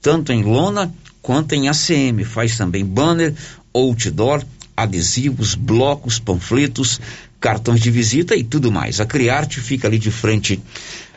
tanto 0.00 0.32
em 0.32 0.42
lona 0.42 0.92
quanto 1.20 1.54
em 1.54 1.68
ACM. 1.68 2.24
Faz 2.24 2.56
também 2.56 2.84
banner, 2.84 3.34
outdoor, 3.74 4.42
adesivos, 4.74 5.54
blocos, 5.54 6.18
panfletos, 6.18 6.98
cartões 7.38 7.80
de 7.80 7.90
visita 7.90 8.34
e 8.34 8.42
tudo 8.42 8.72
mais. 8.72 9.00
A 9.00 9.04
Criarte 9.04 9.60
fica 9.60 9.86
ali 9.86 9.98
de 9.98 10.10
frente 10.10 10.62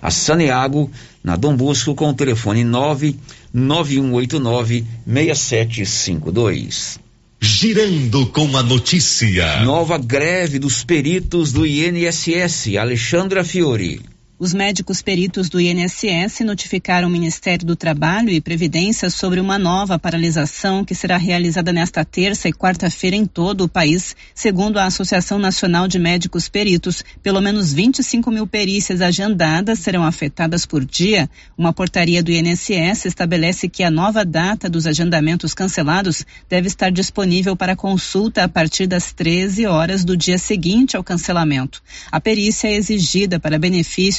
a 0.02 0.12
Saneago, 0.12 0.92
na 1.24 1.36
Dom 1.36 1.56
Bosco, 1.56 1.96
com 1.96 2.10
o 2.10 2.14
telefone 2.14 2.64
99189 2.64 4.86
6752. 5.06 7.00
Girando 7.40 8.26
com 8.28 8.58
a 8.58 8.64
notícia. 8.64 9.62
Nova 9.62 9.98
greve 9.98 10.58
dos 10.58 10.84
peritos 10.84 11.52
do 11.52 11.66
INSS. 11.66 12.78
Alexandra 12.78 13.44
Fiore. 13.44 14.02
Os 14.40 14.54
médicos 14.54 15.02
peritos 15.02 15.50
do 15.50 15.60
INSS 15.60 16.42
notificaram 16.42 17.08
o 17.08 17.12
Ministério 17.12 17.66
do 17.66 17.76
Trabalho 17.76 18.30
e 18.30 18.40
Previdência 18.40 19.10
sobre 19.10 19.40
uma 19.40 19.58
nova 19.58 19.98
paralisação 19.98 20.86
que 20.86 20.94
será 20.94 21.18
realizada 21.18 21.74
nesta 21.74 22.06
terça 22.06 22.48
e 22.48 22.54
quarta-feira 22.54 23.16
em 23.16 23.26
todo 23.26 23.64
o 23.64 23.68
país. 23.68 24.16
Segundo 24.36 24.78
a 24.78 24.86
Associação 24.86 25.40
Nacional 25.40 25.88
de 25.88 25.98
Médicos 25.98 26.48
Peritos, 26.48 27.04
pelo 27.24 27.42
menos 27.42 27.74
25 27.74 28.30
mil 28.30 28.46
perícias 28.46 29.02
agendadas 29.02 29.80
serão 29.80 30.04
afetadas 30.04 30.68
por 30.68 30.86
dia. 30.86 31.28
Uma 31.58 31.74
portaria 31.74 32.22
do 32.22 32.32
INSS 32.32 33.06
estabelece 33.06 33.68
que 33.68 33.82
a 33.82 33.90
nova 33.90 34.24
data 34.24 34.70
dos 34.70 34.86
agendamentos 34.86 35.56
cancelados 35.56 36.24
deve 36.48 36.68
estar 36.68 36.92
disponível 36.92 37.56
para 37.56 37.76
consulta 37.76 38.44
a 38.44 38.48
partir 38.48 38.86
das 38.86 39.12
13 39.12 39.66
horas 39.66 40.06
do 40.06 40.16
dia 40.16 40.38
seguinte 40.38 40.96
ao 40.96 41.04
cancelamento. 41.04 41.82
A 42.12 42.22
perícia 42.22 42.68
é 42.68 42.76
exigida 42.76 43.40
para 43.40 43.58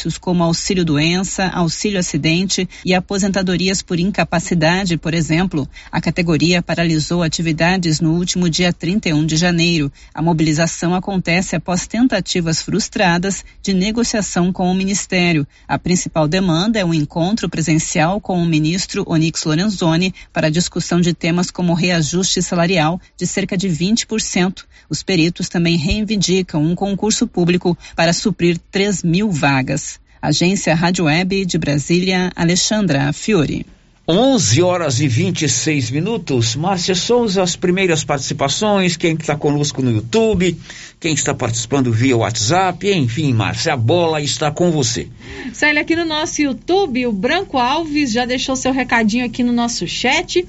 benefícios 0.09 0.19
como 0.19 0.43
auxílio 0.43 0.85
doença, 0.85 1.49
auxílio 1.49 2.01
acidente 2.01 2.69
e 2.85 2.95
aposentadorias 2.95 3.83
por 3.83 4.01
incapacidade, 4.01 4.97
por 4.97 5.13
exemplo. 5.13 5.69
A 5.93 6.01
categoria 6.01 6.63
paralisou 6.63 7.23
atividades 7.23 8.01
no 8.01 8.15
último 8.15 8.49
dia 8.49 8.73
31 8.73 9.27
de 9.27 9.37
janeiro. 9.37 9.93
A 10.15 10.23
mobilização 10.23 10.95
acontece 10.95 11.55
após 11.55 11.87
tentativas 11.87 12.63
frustradas 12.63 13.45
de 13.63 13.75
negociação 13.75 14.53
com 14.53 14.71
o 14.71 14.75
Ministério. 14.75 15.47
A 15.67 15.79
principal 15.79 16.27
demanda 16.27 16.79
é 16.79 16.85
um 16.85 16.95
encontro 16.95 17.49
presencial 17.49 18.21
com 18.21 18.41
o 18.41 18.47
ministro 18.47 19.05
Onyx 19.07 19.45
Lorenzoni 19.45 20.15
para 20.33 20.51
discussão 20.51 21.01
de 21.01 21.13
temas 21.13 21.51
como 21.51 21.75
reajuste 21.75 22.43
salarial 22.43 23.01
de 23.17 23.27
cerca 23.27 23.57
de 23.57 23.69
20%. 23.69 24.65
Os 24.89 25.03
peritos 25.03 25.49
também 25.49 25.77
reivindicam 25.77 26.63
um 26.63 26.75
concurso 26.75 27.27
público 27.27 27.77
para 27.95 28.13
suprir 28.13 28.59
3 28.71 29.03
mil 29.03 29.31
vagas. 29.31 29.98
Agência 30.21 30.75
Rádio 30.75 31.05
Web 31.05 31.45
de 31.47 31.59
Brasília, 31.59 32.33
Alexandra 32.35 33.13
Fiore. 33.13 33.65
11 34.11 34.63
horas 34.63 35.01
e 35.01 35.07
26 35.07 35.91
minutos. 35.91 36.57
Márcia 36.57 36.95
Souza, 36.95 37.43
as 37.43 37.57
primeiras 37.57 38.03
participações, 38.03 38.97
quem 38.97 39.13
está 39.13 39.37
conosco 39.37 39.83
no 39.83 39.93
YouTube, 39.93 40.59
quem 40.99 41.13
está 41.13 41.35
participando 41.35 41.93
via 41.93 42.17
WhatsApp, 42.17 42.91
enfim, 42.91 43.35
Márcia, 43.35 43.75
a 43.75 43.77
bola 43.77 44.23
está 44.23 44.51
com 44.51 44.71
você. 44.71 45.09
Célia, 45.53 45.83
aqui 45.83 45.95
no 45.95 46.07
nosso 46.07 46.41
YouTube, 46.41 47.07
o 47.07 47.13
Branco 47.13 47.59
Alves 47.59 48.11
já 48.11 48.25
deixou 48.25 48.57
seu 48.57 48.73
recadinho 48.73 49.27
aqui 49.27 49.43
no 49.43 49.53
nosso 49.53 49.87
chat. 49.87 50.43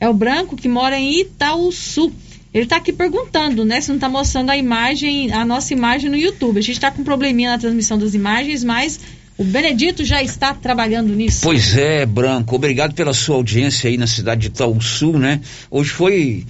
É 0.00 0.08
o 0.08 0.12
Branco 0.12 0.56
que 0.56 0.68
mora 0.68 0.98
em 0.98 1.20
Itaúsu. 1.20 2.12
Ele 2.56 2.64
está 2.64 2.76
aqui 2.76 2.90
perguntando, 2.90 3.66
né, 3.66 3.82
se 3.82 3.88
não 3.88 3.96
está 3.96 4.08
mostrando 4.08 4.48
a 4.48 4.56
imagem, 4.56 5.30
a 5.30 5.44
nossa 5.44 5.74
imagem 5.74 6.08
no 6.08 6.16
YouTube. 6.16 6.58
A 6.58 6.62
gente 6.62 6.76
está 6.76 6.90
com 6.90 7.02
um 7.02 7.04
probleminha 7.04 7.50
na 7.50 7.58
transmissão 7.58 7.98
das 7.98 8.14
imagens, 8.14 8.64
mas 8.64 8.98
o 9.36 9.44
Benedito 9.44 10.02
já 10.06 10.22
está 10.22 10.54
trabalhando 10.54 11.14
nisso. 11.14 11.40
Pois 11.42 11.76
é, 11.76 12.06
Branco. 12.06 12.56
Obrigado 12.56 12.94
pela 12.94 13.12
sua 13.12 13.36
audiência 13.36 13.90
aí 13.90 13.98
na 13.98 14.06
cidade 14.06 14.40
de 14.40 14.46
Itaúsu, 14.46 15.18
né? 15.18 15.42
Hoje 15.70 15.90
foi 15.90 16.46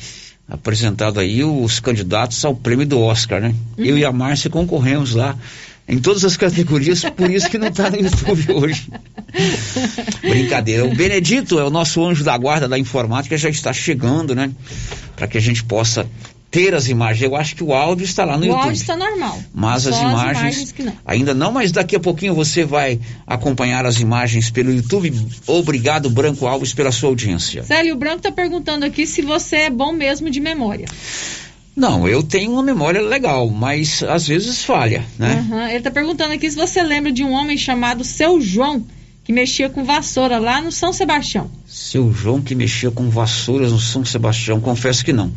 apresentado 0.48 1.18
aí 1.18 1.42
os 1.42 1.80
candidatos 1.80 2.44
ao 2.44 2.54
prêmio 2.54 2.86
do 2.86 3.00
Oscar, 3.00 3.40
né? 3.40 3.52
Uhum. 3.76 3.84
Eu 3.84 3.98
e 3.98 4.04
a 4.04 4.12
Márcia 4.12 4.48
concorremos 4.48 5.12
lá 5.12 5.36
em 5.88 5.98
todas 5.98 6.24
as 6.24 6.36
categorias, 6.36 7.04
por 7.04 7.30
isso 7.30 7.48
que 7.48 7.58
não 7.58 7.68
está 7.68 7.90
no 7.90 7.96
YouTube 7.96 8.52
hoje. 8.52 8.88
Brincadeira. 10.20 10.84
O 10.84 10.94
Benedito 10.94 11.58
é 11.58 11.64
o 11.64 11.70
nosso 11.70 12.04
anjo 12.04 12.24
da 12.24 12.36
guarda 12.36 12.68
da 12.68 12.78
informática, 12.78 13.36
já 13.36 13.48
está 13.48 13.72
chegando, 13.72 14.34
né? 14.34 14.50
Para 15.14 15.28
que 15.28 15.38
a 15.38 15.40
gente 15.40 15.62
possa 15.62 16.06
ter 16.50 16.74
as 16.74 16.88
imagens. 16.88 17.22
Eu 17.22 17.36
acho 17.36 17.54
que 17.54 17.62
o 17.62 17.72
áudio 17.72 18.04
está 18.04 18.24
lá 18.24 18.36
no 18.36 18.42
o 18.42 18.46
YouTube. 18.46 18.60
O 18.60 18.64
áudio 18.64 18.80
está 18.80 18.96
normal. 18.96 19.38
Mas 19.52 19.82
Só 19.82 19.90
as 19.90 20.00
imagens, 20.00 20.26
as 20.26 20.40
imagens 20.40 20.74
não. 20.78 20.92
ainda 21.04 21.34
não, 21.34 21.52
mas 21.52 21.70
daqui 21.70 21.94
a 21.94 22.00
pouquinho 22.00 22.34
você 22.34 22.64
vai 22.64 22.98
acompanhar 23.26 23.84
as 23.86 24.00
imagens 24.00 24.50
pelo 24.50 24.72
YouTube. 24.72 25.12
Obrigado, 25.46 26.10
Branco 26.10 26.46
Alves, 26.46 26.72
pela 26.72 26.90
sua 26.90 27.10
audiência. 27.10 27.62
Célio, 27.62 27.94
o 27.94 27.98
Branco 27.98 28.18
está 28.18 28.32
perguntando 28.32 28.84
aqui 28.84 29.06
se 29.06 29.22
você 29.22 29.56
é 29.56 29.70
bom 29.70 29.92
mesmo 29.92 30.30
de 30.30 30.40
memória. 30.40 30.86
Não, 31.76 32.08
eu 32.08 32.22
tenho 32.22 32.52
uma 32.52 32.62
memória 32.62 33.02
legal, 33.02 33.50
mas 33.50 34.02
às 34.02 34.26
vezes 34.26 34.64
falha, 34.64 35.04
né? 35.18 35.46
Uhum. 35.46 35.68
Ele 35.68 35.76
está 35.76 35.90
perguntando 35.90 36.32
aqui 36.32 36.50
se 36.50 36.56
você 36.56 36.82
lembra 36.82 37.12
de 37.12 37.22
um 37.22 37.32
homem 37.32 37.58
chamado 37.58 38.02
Seu 38.02 38.40
João, 38.40 38.82
que 39.22 39.30
mexia 39.30 39.68
com 39.68 39.84
vassoura 39.84 40.38
lá 40.38 40.58
no 40.62 40.72
São 40.72 40.90
Sebastião. 40.90 41.50
Seu 41.66 42.10
João 42.10 42.40
que 42.40 42.54
mexia 42.54 42.90
com 42.90 43.10
vassouras 43.10 43.72
no 43.72 43.78
São 43.78 44.06
Sebastião, 44.06 44.58
confesso 44.58 45.04
que 45.04 45.12
não. 45.12 45.30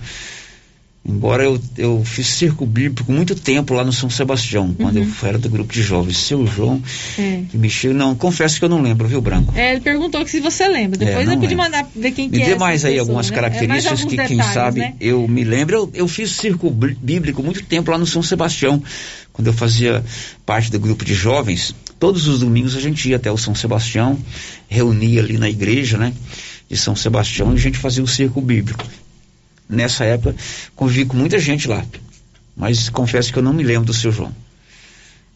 Embora 1.10 1.43
eu, 1.43 1.60
eu 1.76 2.04
fiz 2.06 2.28
circo 2.28 2.67
bíblico 2.67 3.12
muito 3.12 3.34
tempo 3.34 3.74
lá 3.74 3.84
no 3.84 3.91
São 3.91 4.12
Sebastião, 4.12 4.65
uhum. 4.65 4.74
quando 4.76 4.98
eu 4.98 5.08
era 5.24 5.39
do 5.39 5.50
grupo 5.50 5.74
de 5.74 5.82
jovens. 5.82 6.17
Seu 6.17 6.45
João, 6.45 6.80
é. 7.17 7.41
que 7.50 7.58
mexeu. 7.58 7.95
Não, 7.95 8.13
confesso 8.13 8.60
que 8.60 8.65
eu 8.65 8.69
não 8.69 8.80
lembro, 8.80 9.08
viu, 9.08 9.19
Branco? 9.19 9.52
É, 9.58 9.72
ele 9.72 9.82
perguntou 9.82 10.24
que 10.24 10.30
se 10.30 10.39
você 10.39 10.67
lembra. 10.67 11.00
Depois 11.00 11.28
é, 11.28 11.34
eu 11.34 11.39
pude 11.39 11.56
mandar 11.56 11.89
ver 11.95 12.12
quem 12.12 12.30
me 12.30 12.38
que 12.38 12.43
é. 12.43 12.45
Me 12.45 12.54
dê 12.54 12.60
mais 12.60 12.86
aí 12.86 12.91
pessoa, 12.91 13.08
algumas 13.08 13.30
né? 13.30 13.36
características 13.36 13.86
alguns 13.91 14.04
que, 14.04 14.17
detalhes, 14.17 14.45
quem 14.45 14.54
sabe, 14.54 14.80
né? 14.82 14.93
eu 15.02 15.28
me 15.28 15.43
lembro. 15.43 15.76
Eu, 15.76 15.91
eu 15.95 16.08
fiz 16.08 16.32
circo 16.32 16.69
bíblico 16.69 17.41
muito 17.41 17.63
tempo 17.63 17.89
lá 17.89 17.98
no 17.98 18.06
São 18.06 18.22
Sebastião, 18.22 18.82
quando 19.34 19.48
eu 19.48 19.54
fazia 19.54 20.04
parte 20.45 20.69
do 20.69 20.80
grupo 20.80 21.04
de 21.04 21.15
jovens. 21.15 21.74
Todos 22.00 22.28
os 22.28 22.39
domingos 22.39 22.76
a 22.76 22.80
gente 22.80 23.10
ia 23.10 23.15
até 23.15 23.32
o 23.32 23.38
São 23.38 23.56
Sebastião, 23.56 24.15
reunia 24.67 25.22
ali 25.22 25.39
na 25.39 25.50
igreja, 25.50 25.98
né? 25.98 26.13
De 26.69 26.78
São 26.78 26.95
Sebastião 26.95 27.52
e 27.52 27.56
a 27.56 27.60
gente 27.60 27.80
fazia 27.80 28.04
o 28.04 28.08
circo 28.08 28.39
bíblico 28.39 28.86
nessa 29.69 30.03
época, 30.03 30.36
convivi 30.75 31.05
com 31.05 31.15
muita 31.15 31.38
gente 31.38 31.67
lá. 31.67 31.86
Mas 32.58 32.89
confesso 32.89 33.32
que 33.32 33.39
eu 33.39 33.43
não 33.43 33.53
me 33.53 33.63
lembro 33.63 33.86
do 33.86 33.93
seu 33.93 34.12
João. 34.12 34.34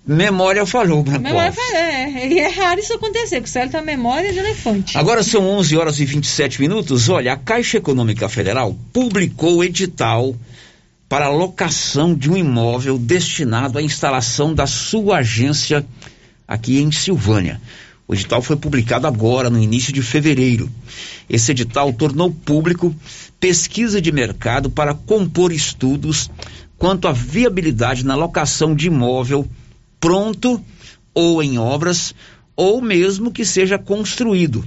Memória 0.06 0.66
falou, 0.66 1.02
Branco 1.02 1.22
Memória 1.22 1.54
falou, 1.54 1.78
é, 1.78 2.28
e 2.28 2.38
é 2.38 2.50
raro 2.50 2.82
isso 2.82 2.92
acontecer, 2.94 3.38
porque 3.38 3.50
o 3.50 3.54
Célio 3.54 3.72
tem 3.72 3.80
a 3.80 3.84
memória 3.84 4.34
de 4.34 4.40
elefante. 4.40 4.98
Agora 4.98 5.24
são 5.24 5.48
11 5.48 5.78
horas 5.78 6.00
e 6.02 6.06
27 6.06 6.60
minutos. 6.60 7.08
Olha, 7.08 7.32
a 7.32 7.38
Caixa 7.38 7.78
Econômica 7.78 8.28
Federal 8.28 8.76
publicou 8.92 9.64
edital 9.64 10.36
para 11.08 11.26
a 11.26 11.30
locação 11.30 12.14
de 12.14 12.30
um 12.30 12.36
imóvel 12.36 12.98
destinado 12.98 13.78
à 13.78 13.82
instalação 13.82 14.54
da 14.54 14.68
sua 14.68 15.20
agência 15.20 15.86
aqui 16.46 16.82
em 16.82 16.92
Silvânia. 16.92 17.62
O 18.08 18.14
edital 18.14 18.42
foi 18.42 18.56
publicado 18.56 19.08
agora, 19.08 19.50
no 19.50 19.62
início 19.62 19.94
de 19.94 20.02
fevereiro. 20.02 20.70
Esse 21.30 21.52
edital 21.52 21.92
tornou 21.94 22.32
público 22.32 22.94
pesquisa 23.40 24.02
de 24.02 24.12
mercado 24.12 24.70
para 24.70 24.94
compor 24.94 25.52
estudos 25.52 26.30
quanto 26.78 27.08
à 27.08 27.14
viabilidade 27.14 28.06
na 28.06 28.16
locação 28.16 28.76
de 28.76 28.88
imóvel 28.88 29.48
pronto 30.00 30.62
ou 31.14 31.42
em 31.42 31.58
obras, 31.58 32.14
ou 32.56 32.82
mesmo 32.82 33.32
que 33.32 33.46
seja 33.46 33.78
construído. 33.78 34.66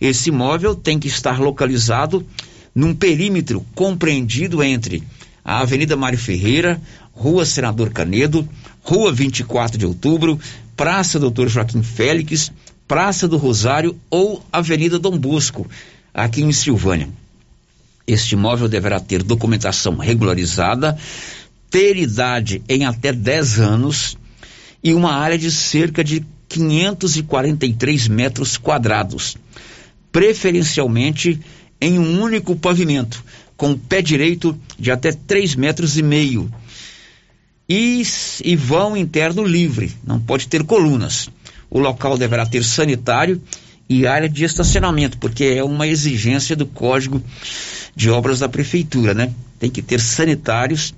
Esse 0.00 0.28
imóvel 0.28 0.74
tem 0.74 0.98
que 0.98 1.08
estar 1.08 1.40
localizado 1.40 2.26
num 2.74 2.94
perímetro 2.94 3.64
compreendido 3.74 4.62
entre 4.62 5.02
a 5.42 5.60
Avenida 5.60 5.96
Mário 5.96 6.18
Ferreira, 6.18 6.80
Rua 7.12 7.46
Senador 7.46 7.90
Canedo, 7.90 8.46
Rua 8.82 9.12
24 9.12 9.78
de 9.78 9.86
Outubro, 9.86 10.38
Praça 10.76 11.18
Doutor 11.18 11.48
Joaquim 11.48 11.82
Félix, 11.82 12.52
Praça 12.86 13.26
do 13.26 13.38
Rosário 13.38 13.98
ou 14.10 14.44
Avenida 14.52 14.98
Dom 14.98 15.18
Bosco, 15.18 15.66
aqui 16.12 16.42
em 16.42 16.52
Silvânia. 16.52 17.08
Este 18.06 18.34
imóvel 18.34 18.68
deverá 18.68 19.00
ter 19.00 19.22
documentação 19.22 19.96
regularizada, 19.96 20.96
ter 21.70 21.96
idade 21.96 22.62
em 22.68 22.84
até 22.84 23.12
10 23.12 23.58
anos 23.58 24.18
e 24.84 24.94
uma 24.94 25.14
área 25.14 25.36
de 25.36 25.50
cerca 25.50 26.04
de 26.04 26.24
543 26.48 28.06
metros 28.06 28.56
quadrados, 28.56 29.36
preferencialmente 30.12 31.40
em 31.80 31.98
um 31.98 32.22
único 32.22 32.54
pavimento, 32.54 33.24
com 33.56 33.76
pé 33.76 34.00
direito 34.00 34.56
de 34.78 34.90
até 34.90 35.10
3 35.10 35.56
metros 35.56 35.96
e 35.96 36.02
meio. 36.02 36.52
E, 37.68 38.02
e 38.44 38.54
vão 38.54 38.96
interno 38.96 39.42
livre, 39.42 39.92
não 40.06 40.20
pode 40.20 40.46
ter 40.46 40.62
colunas. 40.64 41.28
O 41.68 41.80
local 41.80 42.16
deverá 42.16 42.46
ter 42.46 42.62
sanitário 42.62 43.42
e 43.88 44.06
área 44.06 44.28
de 44.28 44.44
estacionamento, 44.44 45.18
porque 45.18 45.44
é 45.44 45.64
uma 45.64 45.86
exigência 45.86 46.54
do 46.54 46.66
Código 46.66 47.22
de 47.94 48.10
Obras 48.10 48.40
da 48.40 48.48
Prefeitura, 48.48 49.14
né? 49.14 49.32
Tem 49.58 49.70
que 49.70 49.82
ter 49.82 50.00
sanitários 50.00 50.94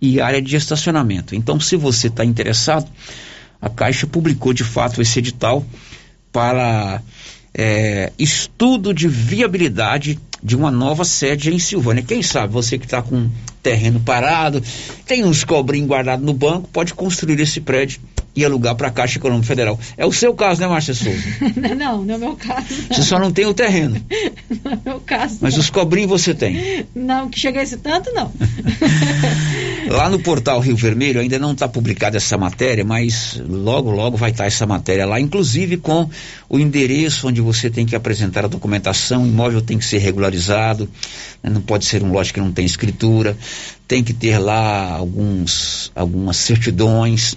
e 0.00 0.20
área 0.20 0.40
de 0.40 0.56
estacionamento. 0.56 1.34
Então, 1.34 1.58
se 1.58 1.76
você 1.76 2.08
está 2.08 2.24
interessado, 2.24 2.90
a 3.60 3.68
Caixa 3.68 4.06
publicou 4.06 4.52
de 4.52 4.64
fato 4.64 5.00
esse 5.00 5.18
edital 5.18 5.64
para 6.30 7.02
é, 7.54 8.12
estudo 8.18 8.92
de 8.92 9.08
viabilidade 9.08 10.18
de 10.42 10.54
uma 10.54 10.70
nova 10.70 11.04
sede 11.04 11.52
em 11.52 11.58
Silvânia. 11.58 12.02
Quem 12.02 12.22
sabe 12.22 12.52
você 12.52 12.78
que 12.78 12.84
está 12.84 13.00
com 13.00 13.30
terreno 13.66 13.98
parado, 13.98 14.62
tem 15.04 15.24
uns 15.24 15.42
cobrinhos 15.42 15.88
guardados 15.88 16.24
no 16.24 16.32
banco, 16.32 16.68
pode 16.72 16.94
construir 16.94 17.40
esse 17.40 17.60
prédio 17.60 18.00
e 18.36 18.44
alugar 18.44 18.74
para 18.74 18.88
a 18.88 18.90
Caixa 18.90 19.18
Econômica 19.18 19.46
Federal. 19.46 19.80
É 19.96 20.04
o 20.04 20.12
seu 20.12 20.34
caso, 20.34 20.60
né, 20.60 20.68
Márcia 20.68 20.92
Souza? 20.92 21.18
não, 21.74 22.04
não 22.04 22.14
é 22.14 22.16
o 22.16 22.20
meu 22.20 22.36
caso. 22.36 22.66
Não. 22.70 22.96
Você 22.96 23.02
só 23.02 23.18
não 23.18 23.32
tem 23.32 23.46
o 23.46 23.54
terreno. 23.54 24.00
não 24.62 24.72
é 24.72 24.74
o 24.74 24.80
meu 24.84 25.00
caso. 25.00 25.38
Mas 25.40 25.54
não. 25.54 25.60
os 25.60 25.70
cobrinhos 25.70 26.10
você 26.10 26.34
tem. 26.34 26.86
Não, 26.94 27.30
que 27.30 27.40
chega 27.40 27.60
a 27.60 27.62
esse 27.62 27.78
tanto, 27.78 28.12
não. 28.12 28.30
Lá 29.88 30.10
no 30.10 30.18
portal 30.18 30.60
Rio 30.60 30.76
Vermelho 30.76 31.20
ainda 31.20 31.38
não 31.38 31.52
está 31.52 31.66
publicada 31.66 32.16
essa 32.16 32.36
matéria, 32.36 32.84
mas 32.84 33.40
logo, 33.48 33.90
logo 33.90 34.16
vai 34.16 34.30
estar 34.30 34.44
tá 34.44 34.48
essa 34.48 34.66
matéria 34.66 35.06
lá, 35.06 35.18
inclusive 35.20 35.76
com 35.76 36.10
o 36.48 36.58
endereço 36.58 37.28
onde 37.28 37.40
você 37.40 37.70
tem 37.70 37.86
que 37.86 37.94
apresentar 37.96 38.44
a 38.44 38.48
documentação, 38.48 39.22
o 39.22 39.26
imóvel 39.26 39.62
tem 39.62 39.78
que 39.78 39.84
ser 39.84 39.98
regularizado, 39.98 40.88
né? 41.42 41.50
não 41.50 41.62
pode 41.62 41.86
ser 41.86 42.02
um 42.02 42.10
lote 42.10 42.32
que 42.32 42.40
não 42.40 42.52
tem 42.52 42.66
escritura, 42.66 43.36
tem 43.86 44.02
que 44.02 44.12
ter 44.12 44.38
lá 44.38 44.92
alguns, 44.92 45.92
algumas 45.94 46.36
certidões 46.36 47.36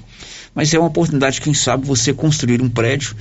mas 0.53 0.73
é 0.73 0.79
uma 0.79 0.87
oportunidade, 0.87 1.41
quem 1.41 1.53
sabe, 1.53 1.85
você 1.85 2.13
construir 2.13 2.61
um 2.61 2.69
prédio 2.69 3.15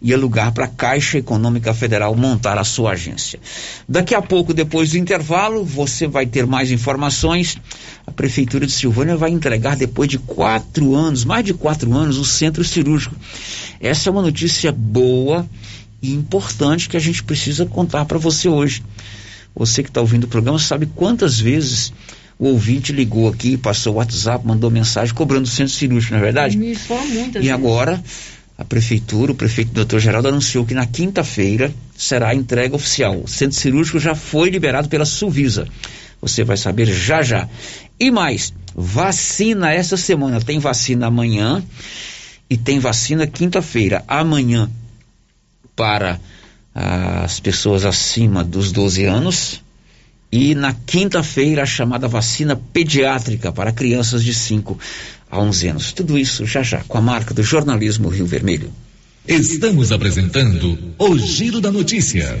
e 0.00 0.12
alugar 0.12 0.52
para 0.52 0.64
a 0.64 0.68
Caixa 0.68 1.18
Econômica 1.18 1.72
Federal 1.72 2.14
montar 2.16 2.58
a 2.58 2.64
sua 2.64 2.92
agência. 2.92 3.38
Daqui 3.88 4.14
a 4.14 4.20
pouco, 4.20 4.52
depois 4.52 4.90
do 4.90 4.98
intervalo, 4.98 5.64
você 5.64 6.08
vai 6.08 6.26
ter 6.26 6.44
mais 6.44 6.72
informações. 6.72 7.56
A 8.04 8.10
Prefeitura 8.10 8.66
de 8.66 8.72
Silvânia 8.72 9.16
vai 9.16 9.30
entregar, 9.30 9.76
depois 9.76 10.08
de 10.08 10.18
quatro 10.18 10.96
anos, 10.96 11.24
mais 11.24 11.44
de 11.44 11.54
quatro 11.54 11.92
anos, 11.94 12.18
o 12.18 12.24
centro 12.24 12.64
cirúrgico. 12.64 13.14
Essa 13.80 14.08
é 14.08 14.10
uma 14.10 14.22
notícia 14.22 14.72
boa 14.72 15.48
e 16.02 16.12
importante 16.12 16.88
que 16.88 16.96
a 16.96 17.00
gente 17.00 17.22
precisa 17.22 17.64
contar 17.64 18.04
para 18.04 18.18
você 18.18 18.48
hoje. 18.48 18.82
Você 19.54 19.82
que 19.82 19.88
está 19.88 20.00
ouvindo 20.00 20.24
o 20.24 20.28
programa 20.28 20.58
sabe 20.58 20.86
quantas 20.86 21.38
vezes 21.38 21.92
o 22.38 22.46
ouvinte 22.48 22.92
ligou 22.92 23.28
aqui, 23.28 23.56
passou 23.56 23.94
o 23.94 23.96
WhatsApp, 23.96 24.46
mandou 24.46 24.70
mensagem 24.70 25.14
cobrando 25.14 25.44
o 25.44 25.50
centro 25.50 25.72
cirúrgico, 25.72 26.14
não 26.14 26.20
é 26.20 26.24
verdade? 26.24 26.56
Me 26.56 26.76
muitas 27.12 27.44
e 27.44 27.50
agora 27.50 28.02
a 28.56 28.64
prefeitura, 28.64 29.32
o 29.32 29.34
prefeito 29.34 29.72
Dr. 29.72 29.98
Geraldo 29.98 30.28
anunciou 30.28 30.64
que 30.64 30.74
na 30.74 30.86
quinta-feira 30.86 31.72
será 31.96 32.28
a 32.28 32.34
entrega 32.34 32.76
oficial. 32.76 33.20
O 33.22 33.28
centro 33.28 33.58
cirúrgico 33.58 33.98
já 33.98 34.14
foi 34.14 34.50
liberado 34.50 34.88
pela 34.88 35.04
Suvisa. 35.04 35.66
Você 36.20 36.44
vai 36.44 36.56
saber 36.56 36.86
já 36.86 37.22
já. 37.22 37.48
E 37.98 38.10
mais, 38.10 38.52
vacina 38.74 39.72
essa 39.72 39.96
semana. 39.96 40.40
Tem 40.40 40.58
vacina 40.58 41.06
amanhã 41.06 41.62
e 42.48 42.56
tem 42.56 42.78
vacina 42.78 43.26
quinta-feira. 43.26 44.04
Amanhã 44.06 44.70
para 45.74 46.20
as 46.74 47.40
pessoas 47.40 47.84
acima 47.84 48.44
dos 48.44 48.70
12 48.70 49.04
anos 49.04 49.61
e 50.32 50.54
na 50.54 50.72
quinta-feira 50.72 51.62
a 51.62 51.66
chamada 51.66 52.08
vacina 52.08 52.56
pediátrica 52.72 53.52
para 53.52 53.70
crianças 53.70 54.24
de 54.24 54.32
5 54.32 54.78
a 55.30 55.38
11 55.38 55.68
anos. 55.68 55.92
Tudo 55.92 56.18
isso 56.18 56.46
já 56.46 56.62
já 56.62 56.82
com 56.88 56.96
a 56.96 57.02
marca 57.02 57.34
do 57.34 57.42
jornalismo 57.42 58.08
Rio 58.08 58.26
Vermelho. 58.26 58.72
Estamos 59.28 59.92
apresentando 59.92 60.94
o 60.98 61.18
Giro 61.18 61.60
da 61.60 61.70
Notícia. 61.70 62.40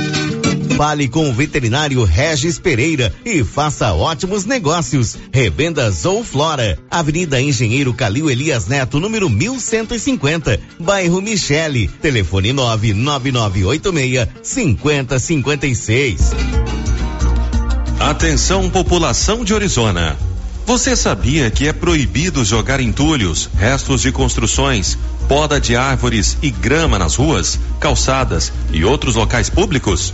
Fale 0.77 1.07
com 1.07 1.29
o 1.29 1.33
veterinário 1.33 2.03
Regis 2.03 2.57
Pereira 2.57 3.13
e 3.23 3.43
faça 3.43 3.93
ótimos 3.93 4.45
negócios. 4.45 5.17
Revendas 5.31 6.05
ou 6.05 6.23
Flora, 6.23 6.79
Avenida 6.89 7.41
Engenheiro 7.41 7.93
Calil 7.93 8.29
Elias 8.29 8.67
Neto, 8.67 8.99
número 8.99 9.29
1150, 9.29 10.59
bairro 10.79 11.21
Michele. 11.21 11.87
Telefone 12.01 12.53
99986 12.53 14.27
5056. 14.41 16.31
Atenção, 17.99 18.69
população 18.69 19.43
de 19.45 19.53
Orizona. 19.53 20.17
Você 20.65 20.95
sabia 20.95 21.51
que 21.51 21.67
é 21.67 21.73
proibido 21.73 22.45
jogar 22.45 22.79
entulhos, 22.79 23.49
restos 23.55 24.01
de 24.01 24.11
construções, 24.11 24.97
poda 25.27 25.59
de 25.59 25.75
árvores 25.75 26.37
e 26.41 26.49
grama 26.49 26.97
nas 26.97 27.15
ruas, 27.15 27.59
calçadas 27.79 28.51
e 28.71 28.85
outros 28.85 29.15
locais 29.15 29.49
públicos? 29.49 30.13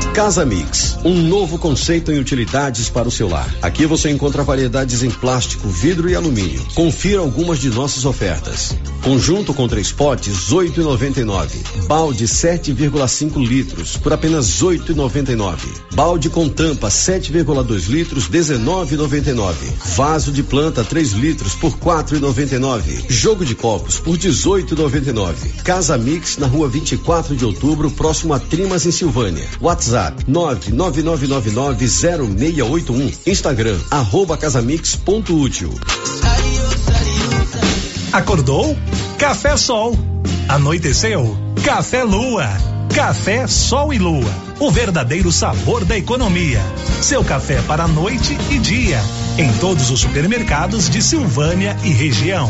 Casa 0.13 0.45
Mix, 0.45 0.97
um 1.05 1.15
novo 1.15 1.57
conceito 1.57 2.11
em 2.11 2.19
utilidades 2.19 2.89
para 2.89 3.07
o 3.07 3.11
seu 3.11 3.29
lar. 3.29 3.49
Aqui 3.61 3.85
você 3.85 4.09
encontra 4.09 4.43
variedades 4.43 5.03
em 5.03 5.09
plástico, 5.09 5.69
vidro 5.69 6.09
e 6.09 6.15
alumínio. 6.15 6.61
Confira 6.75 7.21
algumas 7.21 7.59
de 7.59 7.69
nossas 7.69 8.03
ofertas. 8.03 8.75
Conjunto 9.01 9.53
com 9.53 9.69
três 9.69 9.91
potes, 9.91 10.51
8,99. 10.51 11.87
Balde 11.87 12.25
7,5 12.25 13.37
litros 13.37 13.95
por 13.95 14.11
apenas 14.11 14.61
8,99. 14.61 15.57
Balde 15.93 16.29
com 16.29 16.49
tampa 16.49 16.89
7,2 16.89 17.87
litros, 17.87 18.29
19,99. 18.29 19.53
Vaso 19.95 20.31
de 20.31 20.43
planta 20.43 20.83
3 20.83 21.13
litros 21.13 21.55
por 21.55 21.71
4,99. 21.77 23.05
Jogo 23.09 23.45
de 23.45 23.55
copos 23.55 23.97
por 23.97 24.17
18,99. 24.17 25.63
Casa 25.63 25.97
Mix 25.97 26.37
na 26.37 26.47
rua 26.47 26.67
24 26.67 27.33
de 27.33 27.45
outubro, 27.45 27.89
próximo 27.89 28.33
a 28.33 28.39
Trimas 28.39 28.85
em 28.85 28.91
Silvânia. 28.91 29.47
WhatsApp 29.61 30.00
WhatsApp 30.01 30.25
999990681. 30.25 33.13
Instagram 33.27 33.77
arroba 33.91 34.35
casamix.útil. 34.37 35.71
Acordou? 38.11 38.75
Café 39.17 39.55
Sol. 39.55 39.95
Anoiteceu? 40.47 41.37
Café 41.63 42.03
Lua. 42.03 42.49
Café 42.93 43.47
Sol 43.47 43.93
e 43.93 43.99
Lua. 43.99 44.29
O 44.59 44.69
verdadeiro 44.71 45.31
sabor 45.31 45.85
da 45.85 45.97
economia. 45.97 46.59
Seu 47.01 47.23
café 47.23 47.61
para 47.61 47.87
noite 47.87 48.37
e 48.49 48.59
dia. 48.59 48.99
Em 49.37 49.49
todos 49.59 49.89
os 49.91 50.01
supermercados 50.01 50.89
de 50.89 51.01
Silvânia 51.01 51.77
e 51.83 51.89
região. 51.89 52.49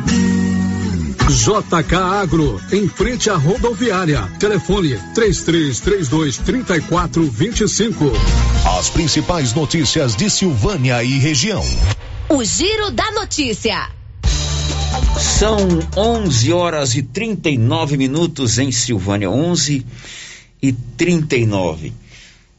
JK 1.31 1.95
Agro, 1.95 2.61
em 2.73 2.87
frente 2.89 3.29
à 3.29 3.35
rodoviária. 3.35 4.27
Telefone 4.37 4.99
3332 5.15 6.37
3425. 6.37 8.11
As 8.77 8.89
principais 8.89 9.53
notícias 9.53 10.15
de 10.15 10.29
Silvânia 10.29 11.01
e 11.03 11.17
região. 11.17 11.63
O 12.27 12.43
Giro 12.43 12.91
da 12.91 13.11
Notícia. 13.11 13.89
São 15.17 15.57
11 15.95 16.51
horas 16.51 16.95
e 16.95 17.01
39 17.01 17.95
minutos 17.95 18.59
em 18.59 18.71
Silvânia, 18.71 19.29
11 19.29 19.85
e 20.61 20.73
39. 20.73 21.93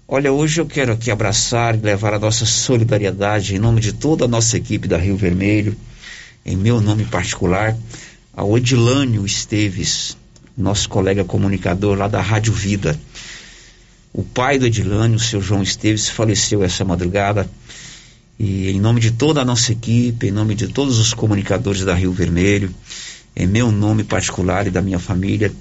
Olha, 0.08 0.32
hoje 0.32 0.60
eu 0.60 0.66
quero 0.66 0.92
aqui 0.92 1.10
abraçar 1.10 1.74
e 1.74 1.78
levar 1.78 2.14
a 2.14 2.18
nossa 2.18 2.46
solidariedade 2.46 3.54
em 3.54 3.58
nome 3.58 3.80
de 3.80 3.92
toda 3.92 4.24
a 4.24 4.28
nossa 4.28 4.56
equipe 4.56 4.88
da 4.88 4.96
Rio 4.96 5.16
Vermelho, 5.16 5.76
em 6.44 6.56
meu 6.56 6.80
nome 6.80 7.04
particular, 7.04 7.76
ao 8.34 8.56
Edilânio 8.56 9.26
Esteves, 9.26 10.16
nosso 10.56 10.88
colega 10.88 11.24
comunicador 11.24 11.96
lá 11.96 12.08
da 12.08 12.20
Rádio 12.20 12.52
Vida. 12.52 12.98
O 14.12 14.22
pai 14.22 14.58
do 14.58 14.66
Edilânio, 14.66 15.16
o 15.16 15.20
seu 15.20 15.40
João 15.40 15.62
Esteves, 15.62 16.08
faleceu 16.08 16.62
essa 16.62 16.84
madrugada. 16.84 17.48
E 18.38 18.70
em 18.70 18.80
nome 18.80 19.00
de 19.00 19.10
toda 19.10 19.42
a 19.42 19.44
nossa 19.44 19.72
equipe, 19.72 20.28
em 20.28 20.30
nome 20.30 20.54
de 20.54 20.68
todos 20.68 20.98
os 20.98 21.14
comunicadores 21.14 21.84
da 21.84 21.94
Rio 21.94 22.12
Vermelho, 22.12 22.74
em 23.36 23.46
meu 23.46 23.70
nome 23.70 24.02
particular 24.02 24.66
e 24.66 24.70
da 24.70 24.82
minha 24.82 24.98
família, 24.98 25.52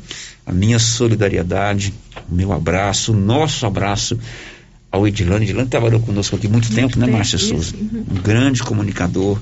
a 0.45 0.51
minha 0.51 0.79
solidariedade, 0.79 1.93
o 2.29 2.33
meu 2.33 2.51
abraço, 2.51 3.13
o 3.13 3.15
nosso 3.15 3.65
abraço 3.65 4.17
ao 4.91 5.07
Edilane. 5.07 5.45
Edilane 5.45 5.69
trabalhou 5.69 5.99
conosco 5.99 6.35
aqui 6.35 6.47
muito, 6.47 6.71
muito 6.71 6.75
tempo, 6.75 6.99
né, 6.99 7.07
Márcia 7.07 7.37
Souza? 7.37 7.75
Uhum. 7.75 8.05
Um 8.11 8.21
grande 8.21 8.63
comunicador. 8.63 9.39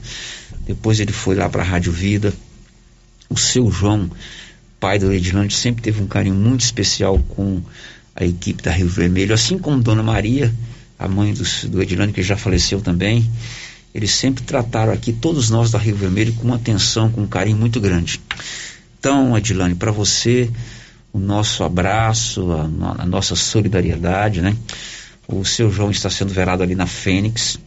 Depois 0.68 1.00
ele 1.00 1.14
foi 1.14 1.36
lá 1.36 1.48
para 1.50 1.62
a 1.62 1.66
Rádio 1.66 1.92
Vida. 1.92 2.34
O 3.30 3.38
seu 3.38 3.70
João, 3.72 4.10
pai 4.80 4.98
do 4.98 5.12
Edilane, 5.12 5.52
sempre 5.52 5.82
teve 5.82 6.02
um 6.02 6.08
carinho 6.08 6.36
muito 6.36 6.62
especial 6.62 7.20
com 7.30 7.62
a 8.16 8.26
equipe 8.26 8.64
da 8.64 8.72
Rio 8.72 8.90
Vermelho, 8.90 9.34
assim 9.34 9.58
como 9.58 9.82
Dona 9.82 10.04
Maria 10.04 10.54
a 11.00 11.08
mãe 11.08 11.34
do, 11.34 11.44
do 11.70 12.14
que 12.14 12.22
já 12.22 12.36
faleceu 12.36 12.82
também, 12.82 13.28
eles 13.96 14.12
sempre 14.12 14.44
trataram 14.44 14.92
aqui 14.92 15.14
todos 15.14 15.50
nós 15.50 15.72
da 15.72 15.80
Rio 15.80 15.96
Vermelho 15.96 16.34
com 16.34 16.44
uma 16.44 16.58
atenção, 16.58 17.10
com 17.10 17.22
um 17.22 17.28
carinho 17.28 17.56
muito 17.56 17.80
grande. 17.80 18.20
Então, 19.00 19.36
Edilane, 19.38 19.76
para 19.76 19.92
você, 19.92 20.52
o 21.14 21.18
nosso 21.18 21.64
abraço, 21.64 22.52
a, 22.52 23.04
a, 23.04 23.06
nossa 23.06 23.34
solidariedade, 23.34 24.42
né? 24.42 24.56
O 25.26 25.46
seu 25.46 25.72
João 25.72 25.90
está 25.90 26.10
sendo 26.10 26.34
velado 26.34 26.62
ali 26.62 26.76
na 26.76 26.86
Fênix 26.86 27.58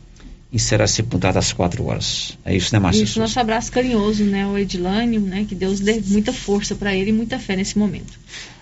e 0.53 0.59
será 0.59 0.87
sepultado 0.87 1.39
às 1.39 1.53
quatro 1.53 1.87
horas. 1.87 2.37
É 2.45 2.55
isso, 2.55 2.75
né, 2.75 2.79
Márcia? 2.79 3.03
Isso, 3.03 3.19
nosso 3.19 3.41
abraço 3.41 3.73
carinhoso, 3.73 4.23
né, 4.25 4.47
o 4.47 4.59
Edilânio, 4.59 5.21
né? 5.21 5.47
Que 5.49 5.55
Deus 5.55 5.81
dê 5.81 6.01
muita 6.07 6.33
força 6.33 6.75
para 6.75 6.95
ele 6.95 7.11
e 7.11 7.13
muita 7.13 7.39
fé 7.39 7.57
nesse 7.57 7.79
momento. 7.79 8.13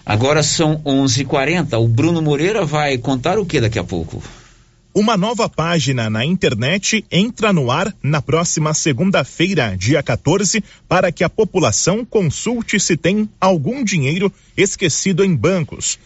Agora 0.07 0.43
são 0.43 0.81
11:40. 0.85 1.79
O 1.79 1.89
Bruno 1.89 2.23
Moreira 2.23 2.65
vai 2.65 2.97
contar 2.97 3.39
o 3.39 3.45
que 3.45 3.61
daqui 3.61 3.79
a 3.79 3.85
pouco? 3.85 4.23
Uma 4.93 5.17
nova 5.17 5.49
página 5.49 6.11
na 6.11 6.25
internet 6.25 7.05
entra 7.13 7.53
no 7.53 7.71
ar 7.71 7.95
na 8.03 8.21
próxima 8.21 8.75
segunda-feira, 8.75 9.77
dia 9.77 10.03
14, 10.03 10.65
para 10.89 11.13
que 11.13 11.23
a 11.23 11.29
população 11.29 12.05
consulte 12.05 12.81
se 12.81 12.97
tem 12.97 13.29
algum 13.41 13.85
dinheiro 13.85 14.33
esquecido 14.57 15.25
em 15.25 15.35
bancos. 15.35 15.97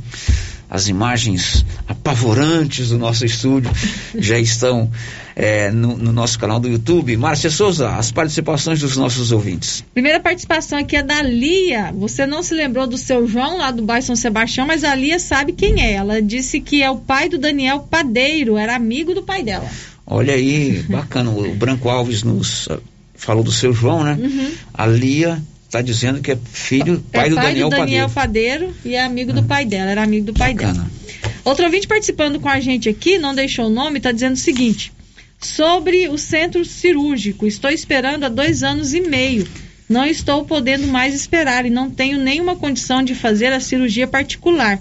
As 0.75 0.89
imagens 0.89 1.65
apavorantes 1.87 2.89
do 2.89 2.99
nosso 2.99 3.25
estúdio 3.25 3.71
já 4.19 4.41
estão 4.41 4.91
é, 5.37 5.71
no, 5.71 5.97
no, 5.97 6.13
nosso 6.13 6.37
canal 6.37 6.59
do 6.59 6.69
YouTube. 6.69 7.17
Márcia 7.17 7.49
Souza, 7.49 7.91
as 7.91 8.11
participações 8.11 8.81
dos 8.81 8.97
nossos 8.97 9.31
ouvintes. 9.31 9.85
Primeira 9.95 10.19
participação 10.19 10.77
aqui 10.77 10.97
é 10.97 11.03
da 11.05 11.23
Lia. 11.23 11.93
Você 11.93 12.27
não 12.27 12.43
se 12.43 12.55
lembrou 12.55 12.89
do 12.89 12.99
seu 12.99 13.25
João 13.25 13.59
lá 13.59 13.71
do 13.71 13.85
bairro 13.85 14.05
São 14.05 14.17
Sebastião, 14.17 14.67
mas 14.67 14.83
a 14.83 14.97
Lia 14.97 15.21
sabe 15.21 15.53
quem 15.53 15.81
é. 15.81 15.93
Ela 15.93 16.21
disse 16.21 16.61
que 16.61 16.83
é 16.83 16.91
o 16.91 16.97
pai 16.97 17.29
do 17.29 17.39
Daniel 17.39 17.79
Padeiro, 17.89 18.57
era 18.57 18.75
amigo 18.75 19.15
do 19.15 19.23
pai 19.23 19.45
dela. 19.45 19.71
Olha 20.05 20.35
aí, 20.35 20.83
bacana. 20.89 21.31
O 21.31 21.55
Branco 21.55 21.89
Alves 21.89 22.25
nos 22.25 22.67
uh, 22.67 22.83
falou 23.15 23.45
do 23.45 23.53
seu 23.53 23.73
João, 23.73 24.03
né? 24.03 24.19
Uhum. 24.21 24.51
A 24.75 24.87
Lia 24.87 25.41
está 25.75 25.83
dizendo 25.83 26.21
que 26.21 26.31
é 26.31 26.39
filho, 26.53 27.05
pai 27.13 27.27
é 27.27 27.31
do 27.31 27.35
pai 27.35 27.47
Daniel, 27.47 27.69
do 27.69 27.77
Daniel 27.77 28.09
Padeiro. 28.09 28.67
Padeiro 28.67 28.77
e 28.85 28.95
é 28.95 29.03
amigo 29.03 29.33
do 29.33 29.43
pai 29.43 29.65
dela, 29.65 29.91
era 29.91 30.03
amigo 30.05 30.27
do 30.27 30.33
pai 30.33 30.55
bacana. 30.55 30.75
dela. 30.75 30.91
Outro 31.45 31.65
ouvinte 31.65 31.89
participando 31.89 32.39
com 32.39 32.49
a 32.49 32.61
gente 32.61 32.89
aqui, 32.89 33.19
não 33.19 33.35
deixou 33.35 33.67
o 33.67 33.71
nome, 33.71 33.99
está 33.99 34.13
dizendo 34.13 34.35
o 34.35 34.39
seguinte: 34.39 34.93
sobre 35.41 36.09
o 36.09 36.17
centro 36.17 36.65
cirúrgico, 36.65 37.45
estou 37.47 37.71
esperando 37.71 38.25
há 38.25 38.29
dois 38.29 38.63
anos 38.63 38.95
e 38.95 39.01
meio. 39.01 39.47
Não 39.89 40.07
estou 40.07 40.45
podendo 40.45 40.87
mais 40.87 41.13
esperar 41.13 41.67
e 41.67 41.71
não 41.71 41.91
tenho 41.91 42.19
nenhuma 42.19 42.57
condição 42.57 43.03
de 43.03 43.15
fazer 43.15 43.53
a 43.53 43.61
cirurgia 43.61 44.07
particular. 44.07 44.81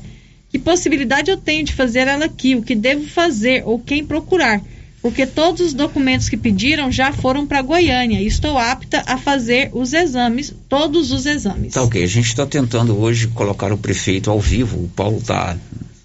Que 0.49 0.59
possibilidade 0.59 1.29
eu 1.29 1.37
tenho 1.37 1.65
de 1.65 1.73
fazer 1.73 2.07
ela 2.07 2.25
aqui? 2.25 2.55
O 2.55 2.61
que 2.61 2.75
devo 2.75 3.05
fazer 3.07 3.63
ou 3.65 3.79
quem 3.79 4.05
procurar? 4.05 4.61
Porque 5.03 5.27
todos 5.27 5.59
os 5.59 5.73
documentos 5.73 6.29
que 6.29 6.37
pediram 6.37 6.89
já 6.89 7.11
foram 7.11 7.45
para 7.45 7.61
Goiânia 7.61 8.21
e 8.21 8.25
estou 8.25 8.57
apta 8.57 9.03
a 9.05 9.17
fazer 9.17 9.69
os 9.73 9.91
exames, 9.91 10.55
todos 10.69 11.11
os 11.11 11.25
exames. 11.25 11.73
Tá 11.73 11.83
ok, 11.83 12.01
a 12.01 12.07
gente 12.07 12.27
está 12.27 12.45
tentando 12.45 12.97
hoje 12.97 13.27
colocar 13.27 13.73
o 13.73 13.77
prefeito 13.77 14.31
ao 14.31 14.39
vivo, 14.39 14.77
o 14.81 14.87
Paulo 14.87 15.17
está 15.17 15.57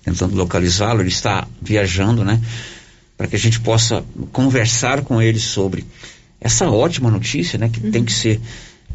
tentando 0.03 0.35
localizá-lo, 0.35 1.01
ele 1.01 1.11
está 1.11 1.47
viajando, 1.63 2.25
né? 2.25 2.41
Para 3.17 3.29
que 3.29 3.37
a 3.37 3.39
gente 3.39 3.61
possa 3.61 4.05
conversar 4.33 5.03
com 5.03 5.23
ele 5.23 5.39
sobre 5.39 5.85
essa 6.41 6.69
ótima 6.69 7.09
notícia, 7.09 7.57
né? 7.57 7.69
Que 7.69 7.79
uhum. 7.79 7.93
tem 7.93 8.05
que 8.05 8.13
ser 8.13 8.41